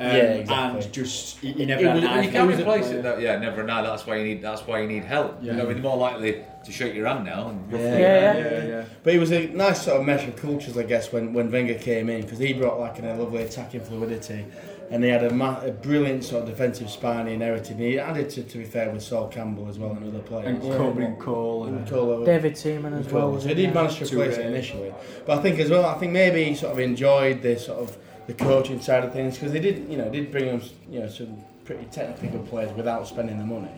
Um, 0.00 0.06
Yeah, 0.06 0.12
exactly. 0.44 0.82
And 0.84 0.92
just 0.92 1.42
you, 1.42 1.52
he 1.54 1.66
never 1.66 1.80
It 1.82 1.86
had 1.86 1.94
was, 1.96 2.04
an 2.04 2.22
you 2.22 2.30
can't 2.30 2.48
replace 2.60 2.86
it. 2.90 3.02
Though. 3.02 3.18
Yeah, 3.18 3.36
never 3.40 3.62
and 3.62 3.68
That's 3.68 4.06
why 4.06 4.14
you 4.18 4.24
need. 4.24 4.40
That's 4.40 4.64
why 4.64 4.78
you 4.82 4.86
need 4.86 5.02
help. 5.02 5.38
Yeah. 5.42 5.50
You 5.54 5.58
know, 5.58 5.68
you're 5.68 5.78
more 5.78 5.96
likely 5.96 6.44
to 6.64 6.70
shake 6.70 6.94
your 6.94 7.08
hand 7.08 7.24
now. 7.24 7.48
And 7.48 7.72
Yeah. 7.72 7.78
Yeah, 7.78 7.84
around. 7.88 8.36
yeah. 8.36 8.50
Yeah, 8.50 8.64
yeah. 8.68 8.84
But 9.02 9.14
it 9.14 9.18
was 9.18 9.32
a 9.32 9.48
nice 9.48 9.82
sort 9.82 9.98
of 9.98 10.06
mesh 10.06 10.24
of 10.28 10.36
cultures, 10.36 10.78
I 10.78 10.84
guess, 10.84 11.12
when, 11.12 11.32
when 11.32 11.50
Wenger 11.50 11.74
came 11.74 12.08
in 12.10 12.20
because 12.22 12.38
he 12.38 12.52
brought 12.52 12.78
like 12.78 12.96
a 13.02 13.06
lovely 13.14 13.42
attacking 13.42 13.80
fluidity, 13.80 14.44
and 14.90 15.04
he 15.04 15.10
had 15.10 15.22
a, 15.24 15.32
ma- 15.32 15.60
a 15.60 15.70
brilliant 15.70 16.24
sort 16.24 16.44
of 16.44 16.48
defensive 16.48 16.88
spine 16.90 17.26
he 17.26 17.34
inherited. 17.34 17.72
And 17.72 17.80
he 17.80 17.98
added 17.98 18.30
to, 18.30 18.42
to 18.42 18.58
be 18.58 18.64
fair 18.64 18.90
with 18.90 19.02
Sol 19.02 19.28
Campbell 19.28 19.68
as 19.68 19.78
well 19.78 19.90
and 19.92 20.06
other 20.08 20.20
players. 20.22 20.46
And 20.46 20.60
Coburn 20.62 21.02
and 21.04 21.18
Cole. 21.20 21.64
And, 21.66 21.86
Cole- 21.88 22.24
David 22.24 22.56
Seaman 22.56 22.94
as 22.94 23.06
well. 23.12 23.30
was 23.32 23.42
So 23.44 23.50
in 23.50 23.56
he 23.56 23.62
did 23.66 23.74
there. 23.74 23.82
manage 23.84 23.98
to 23.98 24.04
replace 24.04 24.38
it 24.38 24.46
initially, 24.46 24.94
but 25.26 25.38
I 25.38 25.42
think 25.42 25.58
as 25.58 25.70
well, 25.70 25.84
I 25.86 25.94
think 25.98 26.12
maybe 26.12 26.44
he 26.44 26.54
sort 26.54 26.72
of 26.72 26.78
enjoyed 26.78 27.42
the 27.42 27.58
sort 27.58 27.78
of 27.80 27.96
the 28.26 28.34
coaching 28.34 28.80
side 28.80 29.04
of 29.04 29.12
things 29.12 29.34
because 29.34 29.52
they 29.52 29.60
did, 29.60 29.88
you 29.90 29.96
know, 29.96 30.08
did 30.10 30.30
bring 30.30 30.44
him, 30.46 30.62
you 30.90 31.00
know, 31.00 31.08
some 31.08 31.36
pretty 31.68 31.84
technically 31.92 32.28
good 32.28 32.48
players 32.48 32.72
without 32.74 33.06
spending 33.06 33.38
the 33.38 33.44
money. 33.44 33.68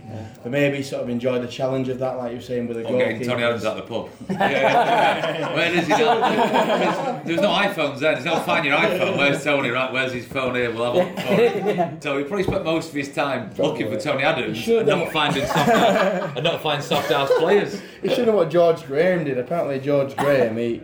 But 0.44 0.52
maybe 0.52 0.80
sort 0.80 1.02
of 1.02 1.08
enjoy 1.08 1.40
the 1.40 1.48
challenge 1.48 1.88
of 1.88 1.98
that, 1.98 2.16
like 2.18 2.30
you 2.30 2.36
were 2.36 2.42
saying 2.42 2.68
with 2.68 2.76
the 2.76 2.84
Or 2.84 2.96
getting 2.96 3.20
Tony 3.26 3.42
goalkeepers. 3.42 3.46
Adams 3.48 3.64
at 3.64 3.76
the 3.76 3.82
pub. 3.82 4.08
Yeah. 4.30 5.54
Where 5.56 5.72
is 5.74 5.86
he 5.88 5.92
now? 5.92 6.28
There's, 6.30 7.26
there's 7.26 7.40
no 7.40 7.48
iPhones 7.48 7.98
there. 7.98 8.12
There's 8.12 8.24
no 8.24 8.38
find 8.42 8.64
your 8.64 8.76
iPhone. 8.76 9.18
Where's 9.18 9.42
Tony? 9.42 9.70
Right, 9.70 9.92
where's 9.92 10.12
his 10.12 10.24
phone 10.24 10.54
here? 10.54 10.72
We'll 10.72 10.94
have 10.94 10.94
a 10.94 11.74
look 11.74 11.96
for. 11.98 12.02
So 12.02 12.18
he 12.18 12.22
probably 12.24 12.44
spent 12.44 12.64
most 12.64 12.90
of 12.90 12.94
his 12.94 13.12
time 13.12 13.50
looking 13.58 13.88
for 13.92 13.98
Tony 13.98 14.22
Adams 14.22 14.56
He 14.58 14.78
and 14.78 14.86
not 14.86 15.10
finding 15.10 15.44
soft 15.46 15.68
house, 15.68 16.32
and 16.36 16.44
not 16.44 16.62
finding 16.62 16.86
soft 16.86 17.10
house 17.10 17.30
players. 17.38 17.82
He 18.02 18.08
should 18.14 18.26
know 18.26 18.36
what 18.36 18.50
George 18.50 18.84
Graham 18.86 19.24
did. 19.24 19.36
Apparently, 19.36 19.80
George 19.80 20.16
Graham, 20.16 20.56
he, 20.56 20.78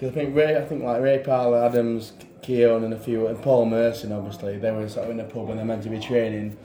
cause 0.00 0.08
I 0.08 0.12
think 0.12 0.34
Ray, 0.34 0.56
I 0.56 0.64
think 0.64 0.82
like 0.82 1.02
Ray 1.02 1.18
Parlour, 1.22 1.62
Adams, 1.62 2.12
Keown, 2.42 2.84
and 2.84 2.94
a 2.94 2.98
few, 2.98 3.26
and 3.26 3.40
Paul 3.40 3.66
Merson, 3.66 4.12
obviously, 4.12 4.58
they 4.58 4.70
were 4.70 4.88
sort 4.88 5.06
of 5.06 5.10
in 5.10 5.20
a 5.20 5.24
pub 5.24 5.48
when 5.48 5.56
they're 5.56 5.66
meant 5.66 5.82
to 5.84 5.90
be 5.90 5.98
training, 5.98 6.56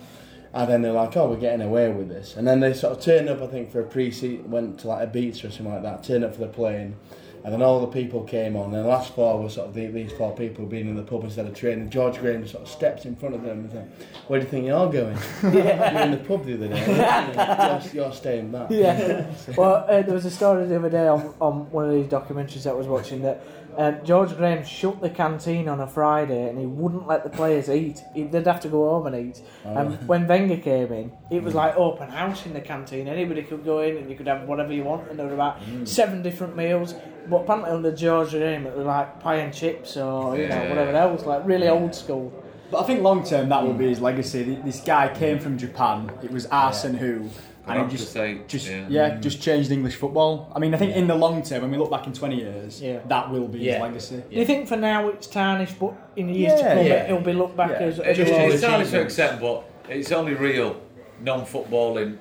and 0.54 0.70
then 0.70 0.82
they're 0.82 0.92
like, 0.92 1.16
oh, 1.18 1.30
we're 1.30 1.38
getting 1.38 1.66
away 1.66 1.92
with 1.92 2.10
this, 2.10 2.36
and 2.38 2.48
then 2.48 2.60
they 2.60 2.74
sort 2.74 2.98
of 2.98 3.04
turned 3.04 3.30
up, 3.30 3.42
I 3.42 3.48
think, 3.48 3.72
for 3.72 3.82
a 3.82 3.86
pre-season, 3.86 4.50
went 4.52 4.80
to 4.82 4.88
like 4.88 5.04
a 5.04 5.08
beach 5.08 5.44
or 5.44 5.52
something 5.52 5.74
like 5.74 5.84
that, 5.84 6.04
turned 6.04 6.24
up 6.24 6.34
for 6.34 6.42
the 6.42 6.48
plane. 6.48 6.96
And 7.44 7.52
then 7.52 7.62
all 7.62 7.82
the 7.82 7.88
people 7.88 8.24
came 8.24 8.56
on. 8.56 8.74
And 8.74 8.86
the 8.86 8.88
last 8.88 9.14
four 9.14 9.42
were 9.42 9.50
sort 9.50 9.68
of 9.68 9.74
the, 9.74 9.88
these 9.88 10.14
four 10.14 10.34
people 10.34 10.66
being 10.66 10.88
in 10.88 10.96
the 10.96 11.04
pub 11.04 11.26
instead 11.26 11.46
of 11.46 11.54
training. 11.54 11.90
George 11.90 12.18
Graham 12.20 12.48
sort 12.48 12.64
of 12.64 12.70
steps 12.70 13.04
in 13.04 13.18
front 13.18 13.36
of 13.36 13.44
them 13.44 13.60
and 13.60 13.72
said, 13.72 13.92
"Where 14.28 14.40
do 14.40 14.46
you 14.46 14.50
think 14.50 14.66
you're 14.66 14.90
going? 14.90 15.18
yeah. 15.44 15.92
you 15.92 15.98
were 15.98 16.02
in 16.04 16.12
the 16.12 16.18
pub 16.26 16.46
the 16.46 16.54
other 16.54 16.70
day. 16.70 17.82
You're, 17.94 18.04
you're 18.04 18.14
staying 18.14 18.50
back." 18.50 18.72
Yeah. 18.72 19.30
well, 19.58 19.86
uh, 19.90 20.02
there 20.04 20.14
was 20.14 20.24
a 20.24 20.32
story 20.32 20.66
the 20.68 20.78
other 20.78 20.90
day 20.90 21.06
on, 21.06 21.34
on 21.42 21.70
one 21.70 21.84
of 21.86 21.92
these 21.92 22.08
documentaries 22.08 22.64
that 22.64 22.70
I 22.70 22.74
was 22.74 22.88
watching 22.88 23.22
that 23.24 23.44
um, 23.78 23.98
George 24.04 24.36
Graham 24.36 24.64
shut 24.64 25.02
the 25.02 25.10
canteen 25.10 25.68
on 25.68 25.80
a 25.80 25.88
Friday 25.88 26.50
and 26.50 26.58
he 26.58 26.66
wouldn't 26.66 27.08
let 27.08 27.24
the 27.24 27.30
players 27.30 27.70
eat. 27.70 28.02
He, 28.14 28.24
they'd 28.24 28.46
have 28.46 28.60
to 28.62 28.68
go 28.68 28.90
home 28.90 29.08
and 29.08 29.16
eat. 29.16 29.42
Oh. 29.66 29.76
And 29.76 30.08
when 30.08 30.28
Wenger 30.28 30.58
came 30.58 30.92
in, 30.92 31.12
it 31.32 31.44
was 31.44 31.54
mm. 31.54 31.58
like 31.58 31.76
open 31.76 32.10
house 32.10 32.46
in 32.46 32.54
the 32.54 32.62
canteen. 32.62 33.08
Anybody 33.08 33.44
could 33.44 33.64
go 33.64 33.80
in 33.80 33.98
and 33.98 34.10
you 34.10 34.16
could 34.16 34.28
have 34.28 34.48
whatever 34.48 34.74
you 34.74 34.84
want. 34.84 35.10
And 35.10 35.18
there 35.18 35.28
were 35.28 35.34
about 35.34 35.62
mm. 35.62 35.88
seven 35.88 36.22
different 36.22 36.56
meals. 36.56 36.96
But 37.30 37.44
apparently 37.44 37.72
under 37.72 37.96
George 37.96 38.32
Graham, 38.32 38.68
it 38.68 38.76
was 38.76 38.86
like 38.86 39.20
pie 39.20 39.38
and 39.38 39.54
chips 39.54 39.96
or 39.98 40.38
you 40.38 40.48
know 40.48 40.70
whatever 40.70 40.96
else, 40.96 41.26
like 41.26 41.46
really 41.46 41.68
old 41.68 41.96
school. 41.96 42.34
But 42.70 42.84
I 42.84 42.88
think 42.88 43.02
long 43.02 43.24
term 43.24 43.50
that 43.50 43.64
will 43.64 43.74
mm. 43.74 43.78
be 43.78 43.90
his 43.90 44.02
legacy. 44.02 44.60
This 44.64 44.82
guy 44.82 45.14
came 45.14 45.40
from 45.40 45.58
Japan. 45.58 46.12
It 46.24 46.32
was 46.32 46.48
Arsene 46.48 46.96
who, 46.96 47.30
I'd 47.30 47.53
and 47.66 47.80
have 47.80 47.92
he 47.92 47.98
just 47.98 48.12
say, 48.12 48.42
just 48.48 48.68
yeah. 48.70 48.86
yeah. 48.90 49.10
Mm. 49.12 49.22
just 49.22 49.42
changed 49.42 49.72
English 49.72 49.96
football. 49.96 50.52
I 50.56 50.60
mean, 50.60 50.74
I 50.74 50.78
think 50.78 50.96
in 50.96 51.08
the 51.08 51.16
long 51.16 51.42
term, 51.44 51.62
when 51.62 51.72
we 51.72 51.78
look 51.78 51.92
back 51.92 52.06
in 52.08 52.14
twenty 52.14 52.38
years, 52.38 52.82
Yeah. 52.82 53.00
that 53.08 53.32
will 53.32 53.48
be 53.48 53.60
Yeah. 53.60 53.74
his 53.74 53.82
legacy. 53.82 54.24
Do 54.30 54.36
you 54.40 54.46
think 54.46 54.68
for 54.68 54.76
now 54.78 55.08
it's 55.10 55.28
tarnished, 55.28 55.80
but 55.80 55.94
in 56.16 56.28
the 56.28 56.34
years 56.34 56.60
to 56.60 56.68
come 56.68 56.78
yeah. 56.86 57.06
it'll 57.06 57.22
be 57.22 57.34
looked 57.34 57.56
back 57.56 57.72
Yeah. 57.72 57.88
as, 57.88 58.00
It's, 58.00 58.08
as 58.08 58.20
a 58.20 58.22
it's, 58.22 58.32
lot 58.32 58.52
it's 58.52 58.64
hard 58.64 58.88
to 58.88 59.02
accept, 59.02 59.42
but 59.42 59.64
it's 59.90 60.12
only 60.12 60.34
real 60.34 60.76
non-footballing 61.22 62.18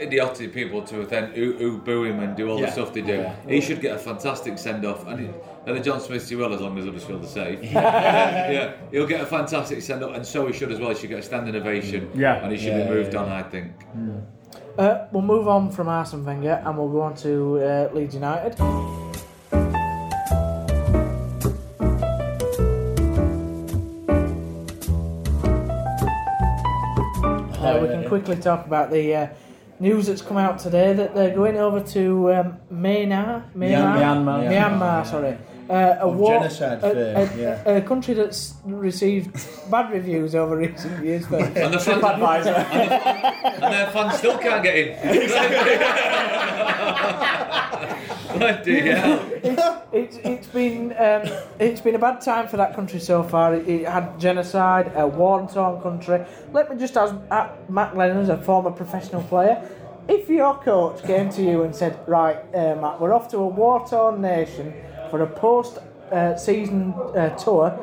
idiotic 0.00 0.52
people 0.52 0.82
to 0.82 1.06
then 1.06 1.30
who, 1.32 1.52
who 1.52 1.78
boo 1.78 2.04
him 2.04 2.18
and 2.20 2.36
do 2.36 2.50
all 2.50 2.58
Yeah. 2.58 2.66
the 2.66 2.72
stuff 2.72 2.92
they 2.92 3.00
do. 3.02 3.18
Yeah. 3.18 3.34
He 3.46 3.60
should 3.60 3.80
get 3.80 3.94
a 3.94 3.98
fantastic 3.98 4.58
send-off, 4.58 5.06
and, 5.06 5.20
he, 5.20 5.26
and 5.66 5.76
the 5.76 5.80
John 5.80 6.00
Smiths 6.00 6.28
he 6.28 6.36
will 6.36 6.52
as 6.52 6.60
long 6.60 6.76
as 6.78 6.84
Huddersfield 6.84 7.22
are 7.22 7.26
safe. 7.28 7.60
yeah. 7.62 8.50
yeah, 8.50 8.72
he'll 8.90 9.06
get 9.06 9.20
a 9.20 9.26
fantastic 9.26 9.80
send-off, 9.82 10.16
and 10.16 10.26
so 10.26 10.46
he 10.46 10.52
should 10.52 10.72
as 10.72 10.80
well. 10.80 10.90
He 10.90 10.96
should 10.96 11.10
get 11.10 11.20
a 11.20 11.22
standing 11.22 11.54
ovation, 11.54 12.10
Yeah. 12.14 12.42
and 12.42 12.50
he 12.50 12.58
should 12.58 12.72
Yeah, 12.76 12.84
be 12.88 12.90
moved 12.90 13.12
yeah, 13.14 13.20
on. 13.20 13.28
I 13.28 13.42
think. 13.42 13.68
Mm. 13.96 14.22
Uh, 14.76 15.06
we'll 15.12 15.22
move 15.22 15.46
on 15.46 15.70
from 15.70 15.86
Arsene 15.88 16.24
Wenger 16.24 16.60
and 16.64 16.76
we'll 16.76 16.88
go 16.88 17.02
on 17.02 17.14
to 17.16 17.60
uh, 17.60 17.90
Leeds 17.94 18.14
United. 18.14 18.60
Uh, 27.56 27.78
we 27.80 27.88
can 27.88 28.04
quickly 28.08 28.36
talk 28.36 28.66
about 28.66 28.90
the 28.90 29.14
uh, 29.14 29.28
news 29.78 30.08
that's 30.08 30.22
come 30.22 30.36
out 30.38 30.58
today 30.58 30.92
that 30.92 31.14
they're 31.14 31.34
going 31.34 31.56
over 31.56 31.80
to 31.80 32.32
um, 32.34 32.58
Myanmar, 32.72 33.44
Myanmar, 33.54 34.24
Myanmar. 34.24 34.48
Myanmar, 34.50 35.06
sorry. 35.06 35.38
Uh, 35.68 35.96
a 36.00 36.08
war, 36.08 36.38
genocide 36.38 36.78
a, 36.84 36.94
fame, 36.94 37.38
a- 37.38 37.42
yeah. 37.42 37.68
a 37.76 37.80
country 37.80 38.14
that's 38.14 38.54
received 38.64 39.34
bad 39.70 39.90
reviews 39.90 40.34
over 40.34 40.56
recent 40.58 41.02
years. 41.04 41.26
For, 41.26 41.36
And 41.36 41.72
the 41.72 41.78
fans, 41.80 42.02
TripAdvisor. 42.02 42.54
and 43.62 43.72
their 43.72 43.90
fans 43.90 44.18
still 44.18 44.38
can't 44.38 44.62
get 44.62 44.76
in. 44.76 44.94
Bloody 48.38 48.80
hell. 48.90 49.20
it's, 49.92 50.16
it's 50.18 50.46
been 50.48 50.92
um, 50.98 51.22
it's 51.58 51.80
been 51.80 51.94
a 51.94 51.98
bad 51.98 52.20
time 52.20 52.48
for 52.48 52.56
that 52.56 52.74
country 52.74 52.98
so 53.00 53.22
far. 53.22 53.54
It, 53.54 53.68
it 53.68 53.88
had 53.88 54.18
genocide, 54.18 54.92
a 54.96 55.06
war-torn 55.06 55.80
country. 55.82 56.24
Let 56.52 56.70
me 56.70 56.76
just 56.76 56.96
ask 56.96 57.14
uh, 57.30 57.48
Matt 57.68 57.94
Glennon, 57.94 58.22
as 58.22 58.28
a 58.28 58.36
former 58.42 58.70
professional 58.72 59.22
player, 59.22 59.66
if 60.08 60.28
your 60.28 60.56
coach 60.58 61.02
came 61.04 61.30
to 61.30 61.42
you 61.42 61.62
and 61.62 61.74
said, 61.74 61.96
"Right, 62.08 62.36
uh, 62.54 62.74
Matt, 62.74 63.00
we're 63.00 63.14
off 63.14 63.28
to 63.28 63.38
a 63.38 63.46
war-torn 63.46 64.20
nation 64.20 64.74
for 65.10 65.22
a 65.22 65.26
post-season 65.26 66.92
uh, 67.16 67.30
tour," 67.36 67.78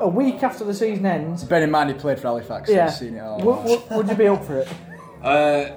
a 0.00 0.08
week 0.08 0.42
after 0.42 0.64
the 0.64 0.74
season 0.74 1.06
ends, 1.06 1.44
Bear 1.44 1.62
in 1.62 1.70
mind 1.70 1.90
he 1.90 1.94
played 1.96 2.18
for 2.18 2.28
Halifax, 2.28 2.68
so 2.68 2.74
yeah, 2.74 2.88
he's 2.90 2.98
seen 2.98 3.14
it 3.16 3.20
all. 3.20 3.38
w- 3.38 3.76
w- 3.78 3.96
would 3.96 4.08
you 4.08 4.14
be 4.16 4.26
up 4.28 4.44
for 4.44 4.58
it? 4.58 4.68
Uh, 5.22 5.70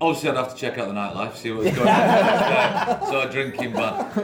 obviously, 0.00 0.30
I'd 0.30 0.36
have 0.36 0.54
to 0.54 0.56
check 0.56 0.78
out 0.78 0.86
the 0.86 0.94
nightlife, 0.94 1.34
see 1.34 1.50
what's 1.50 1.74
going 1.74 1.88
on. 1.88 1.94
Uh, 1.96 3.04
so 3.10 3.20
a 3.22 3.28
drinking 3.32 3.72
ban. 3.72 3.82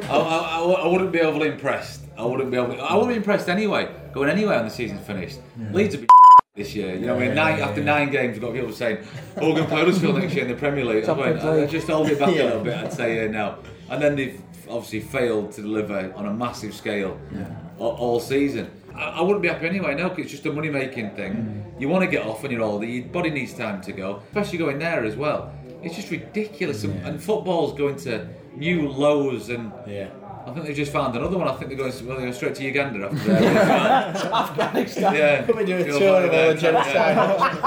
I, 0.09 0.17
I, 0.17 0.61
I, 0.61 0.63
I 0.63 0.87
wouldn't 0.87 1.11
be 1.11 1.21
overly 1.21 1.49
impressed. 1.49 2.03
I 2.17 2.25
wouldn't 2.25 2.49
be. 2.53 2.57
Overly, 2.57 2.79
I 2.79 2.95
wouldn't 2.95 3.09
be 3.11 3.17
impressed 3.17 3.49
anyway. 3.49 3.89
Going 4.13 4.29
anywhere 4.31 4.55
when 4.55 4.67
the 4.67 4.71
season's 4.71 5.05
finished. 5.05 5.41
Leeds 5.73 5.97
would 5.97 6.03
be 6.03 6.09
this 6.55 6.77
year. 6.77 6.95
You 6.95 7.07
know, 7.07 7.17
I 7.17 7.19
mean, 7.27 7.35
nine, 7.35 7.59
after 7.59 7.83
nine 7.83 8.09
games, 8.13 8.35
we've 8.35 8.43
got 8.43 8.53
people 8.55 8.71
saying, 8.71 8.99
"Oh, 9.39 9.49
we're 9.49 9.55
going 9.57 9.65
to 9.65 9.69
play 9.69 9.79
Huddersfield 9.81 10.15
next 10.19 10.33
year 10.35 10.45
in 10.45 10.51
the 10.53 10.57
Premier 10.57 10.85
League." 10.85 11.07
I 11.07 11.11
went, 11.13 11.41
Champions 11.41 11.45
League. 11.57 11.65
"Uh, 11.65 11.73
just 11.73 11.89
hold 11.89 12.07
it 12.09 12.21
back 12.21 12.33
Yeah. 12.37 12.43
a 12.43 12.45
little 12.45 12.63
bit. 12.63 12.75
I'd 12.75 12.93
say 12.93 13.17
yeah, 13.25 13.31
no. 13.33 13.57
And 13.91 14.01
then 14.01 14.15
they've 14.15 14.41
obviously 14.71 15.01
failed 15.01 15.53
to 15.53 15.63
deliver 15.63 16.13
on 16.17 16.27
a 16.27 16.33
massive 16.33 16.75
scale 16.75 17.19
all, 17.79 17.93
all 17.97 18.21
season. 18.21 18.71
I, 18.95 19.05
I 19.05 19.21
wouldn't 19.23 19.43
be 19.43 19.49
happy 19.49 19.67
anyway, 19.67 19.95
no, 19.95 20.09
'cause 20.11 20.21
it's 20.21 20.31
just 20.31 20.47
a 20.47 20.53
money 20.53 20.69
making 20.71 21.11
thing. 21.11 21.33
Mm. 21.35 21.81
You 21.81 21.89
want 21.89 22.05
to 22.05 22.11
get 22.11 22.27
off 22.27 22.43
when 22.43 22.53
you're 22.53 22.63
older, 22.63 22.87
your 22.87 23.05
body 23.07 23.31
needs 23.31 23.55
time 23.55 23.81
to 23.83 23.93
go, 23.93 24.21
especially 24.29 24.59
going 24.59 24.79
there 24.79 25.05
as 25.05 25.17
well. 25.17 25.53
It's 25.83 25.97
just 25.97 26.11
ridiculous. 26.11 26.85
And, 26.85 26.95
and 27.07 27.23
football's 27.23 27.77
going 27.79 27.97
to 28.01 28.29
new 28.55 28.89
lows, 28.89 29.49
and 29.49 29.73
Yeah. 29.87 30.09
I 30.47 30.53
think 30.53 30.67
they've 30.67 30.75
just 30.77 30.91
found 30.93 31.15
another 31.15 31.37
one. 31.37 31.47
I 31.49 31.53
think 31.53 31.69
they're 31.69 31.77
going, 31.79 31.93
well, 32.07 32.17
they're 32.17 32.27
going 32.27 32.33
straight 32.33 32.55
to 32.57 32.65
Uganda 32.65 33.07
after 33.07 33.29
that. 33.35 34.17
Afghanistan. 34.33 35.15
yeah. 35.15 35.43
Probably 35.43 35.67
do 35.67 35.77
a 35.77 35.85
tour 35.85 36.25
of 36.25 36.31
there, 36.31 36.55
the 36.55 36.61
genocide. 36.61 37.17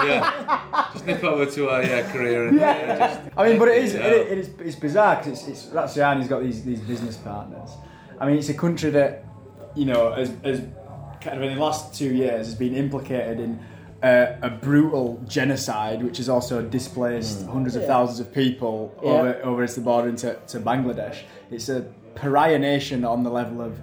Yeah. 0.08 0.83
Yeah. 1.06 1.14
Just 1.14 1.24
nip 1.24 1.32
over 1.32 1.46
to 1.46 1.70
a 1.70 1.86
yeah, 1.86 2.12
career 2.12 2.48
and 2.48 2.60
yeah. 2.60 2.98
just, 2.98 3.38
I 3.38 3.50
mean, 3.50 3.60
but 3.60 3.68
it 3.68 3.84
is, 3.84 3.96
it, 3.96 4.02
it 4.02 4.38
is 4.38 4.50
it's 4.60 4.76
bizarre 4.76 5.18
because 5.18 5.48
it's, 5.48 5.66
it's 5.66 5.74
Radrizzani's 5.74 6.28
got 6.28 6.44
these, 6.44 6.64
these 6.64 6.82
business 6.82 7.18
partners. 7.18 7.72
I 8.20 8.28
mean, 8.28 8.38
it's 8.38 8.50
a 8.50 8.54
country 8.54 8.90
that, 8.92 9.26
you 9.76 9.86
know, 9.86 10.12
has, 10.14 10.32
has 10.44 10.62
kind 11.22 11.38
of 11.38 11.44
in 11.44 11.56
the 11.56 11.62
last 11.62 11.94
two 11.94 12.14
years 12.14 12.48
has 12.48 12.56
been 12.56 12.76
implicated 12.76 13.40
in 13.40 13.60
uh, 14.02 14.38
a 14.42 14.50
brutal 14.50 15.24
genocide, 15.28 16.04
which 16.04 16.18
has 16.18 16.28
also 16.28 16.62
displaced 16.62 17.46
mm. 17.46 17.52
hundreds 17.52 17.76
of 17.76 17.86
thousands 17.86 18.20
of 18.20 18.34
people 18.34 18.94
Yeah. 19.02 19.10
over, 19.10 19.42
over 19.44 19.64
its 19.64 19.76
the 19.76 19.82
border 19.82 20.10
into 20.10 20.38
to 20.48 20.60
Bangladesh. 20.60 21.20
It's 21.52 21.70
a 21.70 21.86
pariah 22.16 22.60
nation 22.60 23.06
on 23.06 23.24
the 23.24 23.30
level 23.30 23.62
of 23.62 23.82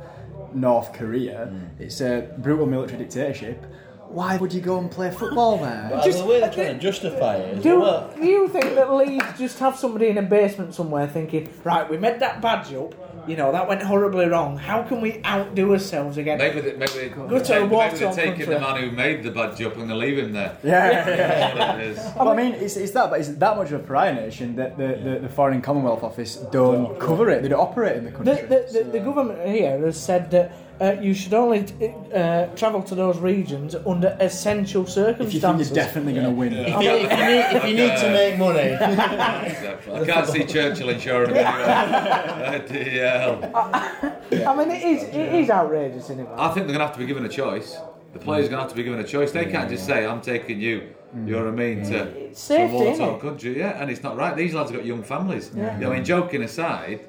North 0.52 0.92
Korea. 0.92 1.48
Mm. 1.50 1.80
It's 1.80 2.00
a 2.00 2.34
brutal 2.38 2.66
military 2.66 2.98
dictatorship. 2.98 3.64
Why 4.10 4.36
would 4.36 4.52
you 4.52 4.60
go 4.60 4.76
and 4.78 4.90
play 4.90 5.10
football 5.12 5.58
there? 5.58 5.86
But 5.88 6.02
the 6.04 6.24
way 6.26 6.40
they're 6.40 6.50
trying 6.52 6.74
to 6.74 6.80
justify 6.80 7.36
it. 7.36 7.62
Do 7.62 7.80
well, 7.80 8.12
you 8.20 8.48
think 8.48 8.74
that 8.74 8.92
Leeds 8.92 9.38
just 9.38 9.60
have 9.60 9.76
somebody 9.76 10.08
in 10.08 10.18
a 10.18 10.22
basement 10.22 10.74
somewhere 10.74 11.06
thinking, 11.06 11.48
right, 11.62 11.88
we 11.88 11.96
made 11.96 12.18
that 12.18 12.40
badge 12.42 12.72
up, 12.74 12.92
you 13.28 13.36
know, 13.36 13.52
that 13.52 13.68
went 13.68 13.82
horribly 13.82 14.26
wrong. 14.26 14.56
How 14.58 14.82
can 14.82 15.00
we 15.00 15.22
outdo 15.24 15.72
ourselves 15.74 16.18
again? 16.18 16.38
Maybe, 16.38 16.60
they, 16.60 16.72
maybe, 16.72 16.92
they, 16.92 17.08
to 17.10 17.14
a 17.22 17.28
maybe, 17.28 17.60
maybe 17.60 17.66
war-torn 17.68 17.98
they're 18.00 18.12
taking 18.14 18.34
country. 18.34 18.54
the 18.54 18.60
man 18.60 18.82
who 18.82 18.90
made 18.90 19.22
the 19.22 19.30
bad 19.30 19.56
job 19.56 19.74
and 19.78 19.88
they 19.88 19.94
leave 19.94 20.18
him 20.18 20.32
there. 20.32 20.58
yeah, 20.64 20.90
yeah. 20.90 21.54
That's 21.54 21.58
what 21.58 21.80
it 21.80 21.86
is. 21.86 21.98
Well, 22.16 22.28
I 22.30 22.36
mean, 22.36 22.54
it's, 22.54 22.76
it's 22.76 22.90
that, 22.92 23.10
but 23.10 23.20
it's 23.20 23.28
that 23.28 23.56
much 23.56 23.70
of 23.70 23.80
a 23.80 23.84
pariah 23.84 24.14
nation 24.14 24.56
that 24.56 24.76
the, 24.76 24.88
the, 25.04 25.18
the 25.20 25.28
Foreign 25.28 25.62
Commonwealth 25.62 26.02
Office 26.02 26.34
don't 26.50 26.98
cover 26.98 27.30
it. 27.30 27.42
They 27.42 27.48
don't 27.48 27.60
operate 27.60 27.96
in 27.98 28.04
the 28.06 28.10
The, 28.10 28.16
country. 28.16 28.46
the, 28.48 28.66
the, 28.72 28.90
the 28.98 29.00
government 29.00 29.46
here 29.48 29.78
has 29.78 29.96
said 30.02 30.32
that 30.32 30.50
uh, 30.80 30.96
you 31.00 31.12
should 31.12 31.34
only 31.34 31.66
uh, 32.14 32.46
travel 32.56 32.82
to 32.82 32.94
those 32.94 33.18
regions 33.18 33.74
under 33.86 34.16
essential 34.20 34.82
if 34.82 34.88
you 34.96 35.04
think 35.04 35.30
circumstances. 35.30 35.68
you're 35.70 35.84
definitely 35.84 36.14
going 36.14 36.24
to 36.24 36.30
win. 36.32 36.52
if 36.54 36.82
you, 36.82 36.90
if 36.90 37.10
you 37.10 37.26
need, 37.26 37.56
if 37.56 37.64
you 37.64 37.74
need 37.74 37.96
to 37.98 38.10
make 38.12 38.38
money, 38.38 38.58
Exactly. 39.50 39.94
I 39.94 40.04
can't 40.06 40.26
see 40.26 40.44
Churchill 40.44 40.88
insuring 40.88 41.30
him 41.30 41.36
anyway. 41.36 42.66
Bloody 42.66 42.90
hell. 42.90 43.50
I 44.46 44.56
mean, 44.56 44.70
it 44.70 44.82
is, 44.82 45.02
it 45.04 45.34
is 45.34 45.50
outrageous, 45.50 46.04
isn't 46.04 46.20
it? 46.20 46.28
I 46.36 46.48
think 46.48 46.66
they're 46.66 46.76
going 46.76 46.78
to 46.78 46.86
have 46.86 46.94
to 46.94 46.98
be 47.00 47.06
given 47.06 47.24
a 47.24 47.28
choice. 47.28 47.76
The 48.12 48.18
players 48.18 48.46
are 48.46 48.48
going 48.48 48.58
to 48.58 48.62
have 48.62 48.70
to 48.70 48.76
be 48.76 48.82
given 48.82 49.00
a 49.00 49.04
choice. 49.04 49.32
They 49.32 49.46
can't 49.46 49.68
just 49.68 49.86
say, 49.86 50.04
I'm 50.06 50.20
taking 50.20 50.60
you, 50.60 50.94
you 51.14 51.32
know 51.32 51.44
what 51.44 51.48
I 51.48 51.50
mean, 51.56 51.84
to 51.84 52.04
It's 52.08 52.40
some 52.40 52.56
safety, 52.56 53.00
war 53.04 53.20
country. 53.20 53.58
Yeah, 53.58 53.80
and 53.80 53.90
it's 53.90 54.02
not 54.02 54.16
right. 54.16 54.34
These 54.36 54.54
lads 54.54 54.70
have 54.70 54.78
got 54.78 54.86
young 54.86 55.02
families. 55.02 55.50
You 55.54 55.62
know, 55.62 55.90
I 55.90 55.94
mean, 55.94 56.04
joking 56.04 56.42
aside, 56.42 57.00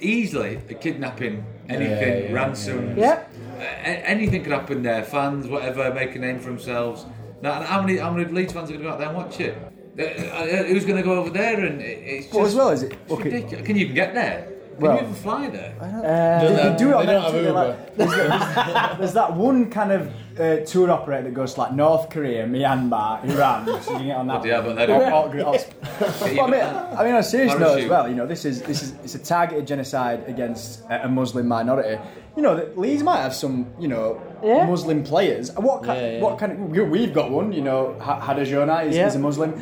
easily 0.00 0.58
a 0.68 0.74
kidnapping, 0.74 1.44
anything, 1.68 2.22
Yeah, 2.24 2.28
yeah, 2.28 2.32
ransoms, 2.32 2.98
Yeah. 2.98 3.20
a- 3.58 4.08
anything 4.08 4.42
could 4.42 4.52
happen 4.52 4.82
there. 4.82 5.02
Fans, 5.02 5.46
whatever, 5.46 5.92
make 5.94 6.14
a 6.14 6.18
name 6.18 6.38
for 6.38 6.48
themselves. 6.50 7.06
Now, 7.42 7.52
how 7.62 7.80
many 7.82 7.96
how 7.98 8.10
many 8.12 8.30
Leeds 8.30 8.52
fans 8.52 8.70
are 8.70 8.74
going 8.74 8.84
to 8.84 8.88
go 8.88 8.92
out 8.92 8.98
there 8.98 9.08
and 9.08 9.16
watch 9.16 9.40
it? 9.40 9.56
Uh, 9.98 10.02
uh, 10.02 10.64
Who's 10.64 10.84
going 10.84 10.96
to 10.96 11.02
go 11.02 11.14
over 11.14 11.30
there? 11.30 11.64
And 11.64 11.80
it's 11.80 12.26
just 12.26 12.32
But 12.38 12.46
as 12.46 12.54
well 12.54 12.70
as 12.70 12.82
it, 12.82 12.96
okay, 13.10 13.24
ridiculous. 13.24 13.66
Can 13.66 13.76
you 13.76 13.82
even 13.84 13.94
get 13.94 14.14
there? 14.14 14.48
Can 14.80 14.88
Well- 14.88 14.96
you 14.96 15.02
even 15.02 15.14
fly 15.14 15.48
there? 15.50 15.74
Uh, 15.80 16.40
they, 16.40 16.70
they 16.70 16.76
do 16.78 16.88
it 16.90 16.94
on 16.94 17.06
they 17.06 17.12
don't 17.12 17.22
have 17.22 17.34
Uber. 17.34 17.52
like, 17.52 17.96
there's, 17.96 18.10
there's, 18.10 18.98
there's 18.98 19.12
that 19.12 19.34
one 19.36 19.70
kind 19.70 19.92
of 19.92 20.10
uh, 20.40 20.64
tour 20.64 20.90
operator 20.90 21.24
that 21.24 21.34
goes 21.34 21.52
to 21.54 21.60
like 21.60 21.72
North 21.74 22.08
Korea, 22.08 22.46
Myanmar, 22.46 23.22
Iran, 23.24 23.66
so 23.82 23.92
you 23.92 23.96
can 23.98 24.06
get 24.06 24.16
on 24.16 24.26
that. 24.28 24.44
Yeah, 24.44 24.62
but 24.62 24.74
they 24.76 24.86
don't- 24.86 25.02
or- 25.12 25.46
or- 25.46 25.58
But 25.98 26.22
I 26.22 26.46
mean, 26.50 26.62
I 26.98 27.04
mean, 27.04 27.12
on 27.12 27.18
a 27.20 27.22
serious 27.22 27.58
note 27.58 27.80
as 27.80 27.88
well, 27.90 28.08
you 28.08 28.14
know, 28.14 28.26
this 28.26 28.44
is 28.46 28.62
this 28.62 28.82
is 28.82 28.94
it's 29.04 29.14
a 29.14 29.18
targeted 29.18 29.66
genocide 29.66 30.24
against 30.26 30.82
a, 30.88 31.04
a 31.04 31.08
Muslim 31.08 31.46
minority. 31.46 32.00
You 32.36 32.42
know, 32.42 32.56
that 32.56 32.78
Leeds 32.78 33.02
might 33.02 33.20
have 33.20 33.34
some, 33.34 33.66
you 33.78 33.88
know, 33.88 34.22
Yeah. 34.42 34.64
Muslim 34.64 35.02
players. 35.04 35.52
What 35.56 35.82
kind? 35.82 36.00
Yeah, 36.00 36.10
yeah. 36.12 36.22
What 36.22 36.38
kind? 36.38 36.52
Of, 36.52 36.58
we- 36.70 36.80
we've 36.82 37.12
got 37.12 37.30
one. 37.30 37.52
You 37.52 37.60
know, 37.62 37.96
Ha- 38.00 38.20
Hadergjonaj 38.20 38.86
is, 38.86 38.96
Yeah. 38.96 39.08
is 39.08 39.16
a 39.16 39.18
Muslim. 39.18 39.60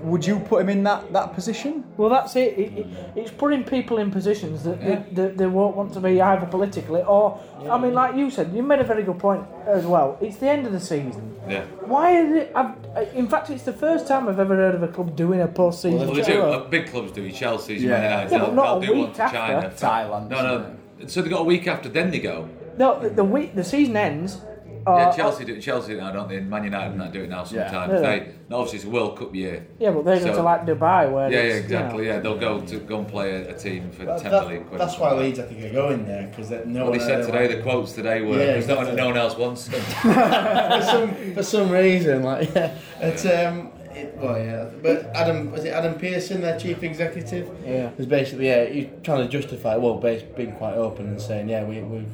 C- 0.00 0.06
Would 0.08 0.26
you 0.26 0.38
put 0.40 0.62
him 0.62 0.68
in 0.68 0.82
that, 0.84 1.12
that 1.12 1.34
position? 1.34 1.84
Well, 1.96 2.08
that's 2.10 2.36
it. 2.36 2.58
it, 2.58 2.78
it 2.78 2.86
it's 3.16 3.30
putting 3.30 3.64
people 3.64 3.98
in 3.98 4.10
positions 4.10 4.64
that, 4.64 4.80
that, 4.84 5.14
that 5.14 5.36
they 5.38 5.46
won't 5.46 5.76
want 5.76 5.92
to 5.94 6.00
be 6.00 6.20
either 6.20 6.46
politically 6.46 7.02
or. 7.02 7.40
I 7.70 7.78
mean, 7.78 7.92
like 7.94 8.16
you 8.16 8.30
said, 8.30 8.52
you 8.54 8.62
made 8.62 8.80
a 8.80 8.84
very 8.84 9.02
good 9.02 9.18
point 9.18 9.44
as 9.66 9.84
well. 9.84 10.16
It's 10.20 10.36
the 10.36 10.48
end 10.48 10.66
of 10.66 10.72
the 10.72 10.80
season. 10.80 11.38
Yeah. 11.48 11.64
Why 11.84 12.12
is 12.20 12.32
it? 12.34 12.52
I've, 12.54 12.74
in 13.14 13.28
fact, 13.28 13.50
it's 13.50 13.64
the 13.64 13.72
first 13.72 14.06
time 14.06 14.28
I've 14.28 14.38
ever 14.38 14.54
heard 14.56 14.74
of 14.74 14.82
a 14.82 14.88
club 14.88 15.16
doing 15.16 15.40
a 15.40 15.48
post-season 15.48 15.98
Well, 16.06 16.14
they 16.14 16.22
do. 16.22 16.42
Uh, 16.42 16.68
big 16.68 16.86
clubs 16.88 17.12
do. 17.12 17.30
Chelsea's, 17.30 17.82
Yeah. 17.82 17.90
Man 17.90 18.02
United. 18.04 18.32
Yeah, 18.32 18.38
but 18.38 18.44
they'll, 18.46 18.54
not 18.54 18.80
they'll 18.80 18.92
a 18.92 18.94
week 19.06 19.18
after. 19.18 19.36
China. 19.36 19.70
Thailand, 19.70 20.28
No, 20.30 20.42
no. 20.42 20.76
So 21.08 21.22
they 21.22 21.30
got 21.30 21.40
a 21.40 21.44
week 21.44 21.66
after, 21.66 21.88
then 21.88 22.10
they 22.10 22.20
go. 22.20 22.48
No, 22.78 22.98
the, 23.00 23.10
the 23.10 23.24
week 23.24 23.54
the 23.54 23.64
season 23.64 23.96
ends. 23.96 24.40
Uh, 24.86 24.96
Yeah, 24.96 25.12
Chelsea 25.12 25.44
do. 25.44 25.60
Chelsea 25.60 25.94
now, 25.94 26.10
don't 26.12 26.28
they? 26.28 26.40
Man 26.40 26.64
United 26.64 26.92
and 26.92 27.00
that 27.00 27.12
do 27.12 27.22
it 27.22 27.28
now 27.30 27.44
sometimes. 27.44 27.92
Yeah. 27.92 28.00
They 28.00 28.32
no, 28.48 28.56
obviously 28.58 28.78
it's 28.78 28.86
a 28.86 28.90
World 28.90 29.18
Cup 29.18 29.34
year. 29.34 29.66
Yeah, 29.78 29.90
but 29.90 30.04
they're 30.04 30.18
going 30.18 30.32
So- 30.32 30.36
to 30.38 30.42
like 30.42 30.66
Dubai, 30.66 31.10
where 31.12 31.30
Yeah, 31.30 31.38
yeah, 31.38 31.42
it's, 31.44 31.56
you 31.56 31.62
exactly. 31.76 32.04
know- 32.06 32.12
Yeah, 32.12 32.20
they'll 32.20 32.38
go 32.38 32.60
to 32.60 32.76
go 32.78 32.98
and 32.98 33.08
play 33.08 33.30
a, 33.36 33.50
a 33.54 33.58
team 33.58 33.90
for 33.90 34.04
that- 34.06 34.20
ten 34.22 34.30
that- 34.32 34.42
million 34.44 34.64
quid. 34.64 34.80
that's 34.80 34.98
why 34.98 35.12
Leeds 35.14 35.38
I 35.38 35.42
think 35.42 35.64
are 35.64 35.72
going 35.72 36.06
there 36.06 36.26
because 36.28 36.50
no 36.66 36.84
What 36.84 36.90
one 36.90 36.98
they 36.98 37.04
said 37.04 37.24
today, 37.26 37.46
went- 37.46 37.56
the 37.56 37.62
quotes 37.62 37.92
today 37.92 38.22
were 38.22 38.38
Yeah, 38.38 38.46
because 38.54 38.68
no, 38.68 38.76
one- 38.76 38.86
exactly. 38.88 39.02
no 39.02 39.08
one 39.08 39.16
else 39.18 39.36
wants 39.36 39.68
them. 39.68 39.80
for 40.80 40.82
some 40.86 41.34
for 41.34 41.42
some 41.42 41.70
reason, 41.70 42.22
like 42.22 42.54
yeah, 42.54 42.74
it's 43.00 43.24
um, 43.26 43.70
it, 43.94 44.16
well 44.18 44.38
yeah, 44.38 44.66
but 44.82 45.10
Adam 45.14 45.50
was 45.52 45.64
it 45.64 45.70
Adam 45.70 45.94
Pearson, 45.94 46.40
their 46.40 46.58
chief 46.58 46.82
executive, 46.82 47.48
Yeah. 47.66 47.90
was 47.96 48.06
basically 48.06 48.46
yeah, 48.48 48.64
he's 48.64 48.88
trying 49.02 49.22
to 49.26 49.28
justify 49.28 49.76
well, 49.76 49.94
bas 49.98 50.22
being 50.22 50.52
quite 50.52 50.74
open 50.74 51.06
and 51.08 51.20
saying 51.20 51.48
yeah, 51.48 51.64
we 51.64 51.80
we 51.80 52.04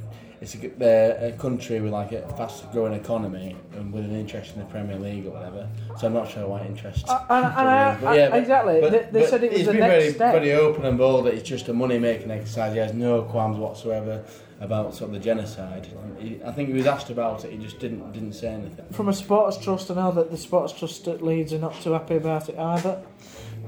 it's 0.40 0.54
a, 0.54 0.58
they're 0.68 1.28
a 1.28 1.32
country 1.32 1.80
with 1.80 1.92
like 1.92 2.12
a 2.12 2.22
fast 2.36 2.70
growing 2.72 2.92
economy 2.92 3.56
and 3.74 3.92
with 3.92 4.04
an 4.04 4.14
interest 4.14 4.54
in 4.54 4.60
the 4.60 4.66
Premier 4.66 4.96
League 4.98 5.26
or 5.26 5.30
whatever. 5.30 5.66
So 5.98 6.06
I'm 6.08 6.12
not 6.12 6.30
sure 6.30 6.46
why 6.46 6.64
interest. 6.66 7.08
Uh, 7.08 7.20
and- 7.30 7.44
and 7.46 8.00
But 8.02 8.16
yeah, 8.16 8.28
but- 8.30 8.38
exactly. 8.40 8.80
but- 8.80 8.92
They- 8.92 9.20
they 9.20 9.26
said 9.26 9.42
it 9.44 9.50
was 9.50 9.58
he's 9.58 9.66
the 9.66 9.72
been 9.72 9.80
next 9.80 9.94
very, 10.02 10.12
step. 10.12 10.32
very 10.34 10.52
open 10.52 10.84
and 10.84 10.98
bold 10.98 11.26
that 11.26 11.34
it's 11.34 11.48
just 11.48 11.68
a 11.68 11.72
money 11.72 11.98
making 11.98 12.30
exercise. 12.30 12.72
He 12.72 12.78
has 12.78 12.92
no 12.92 13.22
qualms 13.22 13.56
whatsoever 13.58 14.22
about 14.60 14.94
sort 14.94 15.08
of 15.10 15.14
the 15.14 15.20
genocide. 15.20 15.86
He, 16.18 16.40
I 16.44 16.50
think 16.52 16.68
he 16.70 16.74
was 16.74 16.86
asked 16.86 17.10
about 17.10 17.44
it. 17.44 17.50
He 17.52 17.58
just 17.58 17.78
didn't 17.78 18.12
didn't 18.12 18.32
say 18.32 18.48
anything. 18.48 18.86
From 18.92 19.08
a 19.08 19.12
sports 19.12 19.58
trust, 19.58 19.90
I 19.90 19.94
know 19.94 20.12
that 20.12 20.30
the 20.30 20.36
sports 20.38 20.72
trust 20.72 21.06
at 21.08 21.22
Leeds 21.22 21.52
are 21.52 21.58
not 21.58 21.74
too 21.82 21.92
happy 21.92 22.16
about 22.16 22.48
it 22.48 22.58
either. 22.58 23.02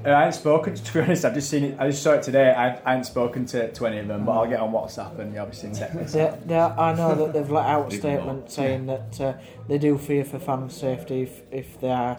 Uh, 0.05 0.11
I 0.11 0.27
ain't 0.27 0.35
spoken 0.35 0.75
to 0.75 0.93
be 0.95 1.01
honest. 1.05 1.25
I've 1.25 1.35
just 1.35 1.51
seen 1.51 1.65
it. 1.65 1.77
I 1.79 1.89
just 1.91 2.03
saw 2.03 2.13
it 2.13 2.23
today. 2.23 2.53
I, 2.53 2.77
I 2.85 2.95
ain't 2.97 3.05
spoken 3.07 3.45
to, 3.47 3.73
to 3.73 3.87
any 3.87 3.99
of 3.99 4.07
them, 4.09 4.25
but 4.25 4.33
I'll 4.33 4.49
get 4.49 4.61
on 4.61 4.73
WhatsApp 4.73 5.19
and 5.19 5.35
you 5.35 5.41
obviously 5.41 5.73
text. 5.73 6.15
Yeah, 6.15 6.37
yeah, 6.49 6.75
I 6.79 6.95
know 6.95 7.15
that 7.17 7.33
they've 7.33 7.51
let 7.51 7.67
out 7.67 7.87
a 7.87 7.89
Leave 7.91 8.03
them 8.03 8.17
statement 8.19 8.51
saying 8.51 8.87
that 8.87 9.21
uh, 9.21 9.35
they 9.69 9.79
do 9.79 9.99
fear 9.99 10.25
for 10.25 10.39
fan 10.39 10.71
safety 10.71 11.23
if, 11.23 11.43
if 11.51 11.81
they 11.81 11.91
are 11.91 12.17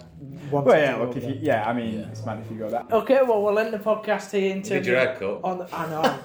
wanting 0.52 0.68
Well, 0.68 0.78
yeah. 0.80 0.98
go 0.98 1.06
Look, 1.06 1.16
if 1.18 1.24
you, 1.24 1.38
yeah, 1.42 1.68
I 1.70 1.74
mean, 1.74 2.00
it's 2.12 2.26
mad 2.26 2.44
if 2.46 2.52
you 2.52 2.58
go 2.58 2.70
that. 2.70 2.92
Okay, 2.92 3.22
well, 3.24 3.42
we'll 3.42 3.58
end 3.60 3.74
the 3.74 3.80
podcast 3.80 4.32
here 4.32 4.52
in 4.56 4.62
did 4.62 4.86
your 4.86 4.98
head 4.98 5.18
cut. 5.18 5.40
on 5.44 5.60
the, 5.60 5.76
I 5.76 5.90
know. 5.90 6.02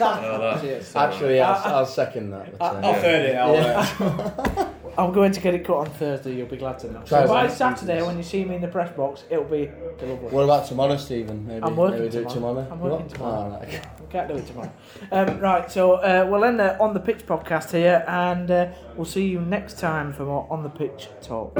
Oh, 0.00 0.60
that- 0.60 0.84
so- 0.84 0.98
Actually, 1.00 1.40
I'll, 1.40 1.54
Uh, 1.54 1.76
I'll 1.78 1.86
second 1.86 2.30
that. 2.30 2.58
but, 2.58 2.64
uh, 2.74 2.80
I'll 2.86 2.94
third 2.94 3.26
it. 3.30 3.36
I'll, 3.36 3.54
Yeah. 3.54 4.68
I'm 4.98 5.12
going 5.12 5.30
to 5.30 5.40
get 5.40 5.54
it 5.54 5.64
cut 5.64 5.76
on 5.76 5.86
Thursday. 5.90 6.34
You'll 6.34 6.48
be 6.48 6.56
glad 6.56 6.80
to 6.80 6.92
know. 6.92 7.02
So 7.04 7.26
by. 7.28 7.46
Saturday, 7.46 8.02
when 8.02 8.16
you 8.16 8.24
see 8.24 8.44
me 8.44 8.56
in 8.56 8.60
the 8.60 8.66
press 8.68 8.90
box, 8.96 9.22
it'll 9.30 9.44
be 9.44 9.68
lovely. 10.02 10.28
What 10.28 10.42
about 10.42 10.66
tomorrow, 10.66 10.96
Steven? 10.96 11.46
Maybe, 11.46 11.62
I'm 11.62 11.76
working 11.76 12.00
maybe 12.00 12.10
do 12.10 12.20
it 12.22 12.28
tomorrow. 12.28 12.64
tomorrow. 12.64 12.72
I'm 12.72 12.80
working 12.80 13.06
What? 13.06 13.14
tomorrow. 13.14 13.60
Oh, 13.62 13.64
right. 13.64 13.86
We 14.00 14.06
can't 14.10 14.28
do 14.28 14.34
it 14.34 14.46
tomorrow. 14.46 14.72
Um, 15.12 15.38
right, 15.38 15.70
so 15.70 15.92
uh, 15.94 16.26
we'll 16.28 16.44
end 16.44 16.58
the 16.58 16.76
On 16.80 16.94
the 16.94 17.00
Pitch 17.00 17.24
podcast 17.24 17.70
here, 17.70 18.04
and 18.08 18.50
uh, 18.50 18.68
we'll 18.96 19.04
see 19.04 19.26
you 19.28 19.40
next 19.40 19.78
time 19.78 20.12
for 20.12 20.24
more 20.24 20.46
On 20.50 20.64
the 20.64 20.68
Pitch 20.68 21.08
talk. 21.22 21.56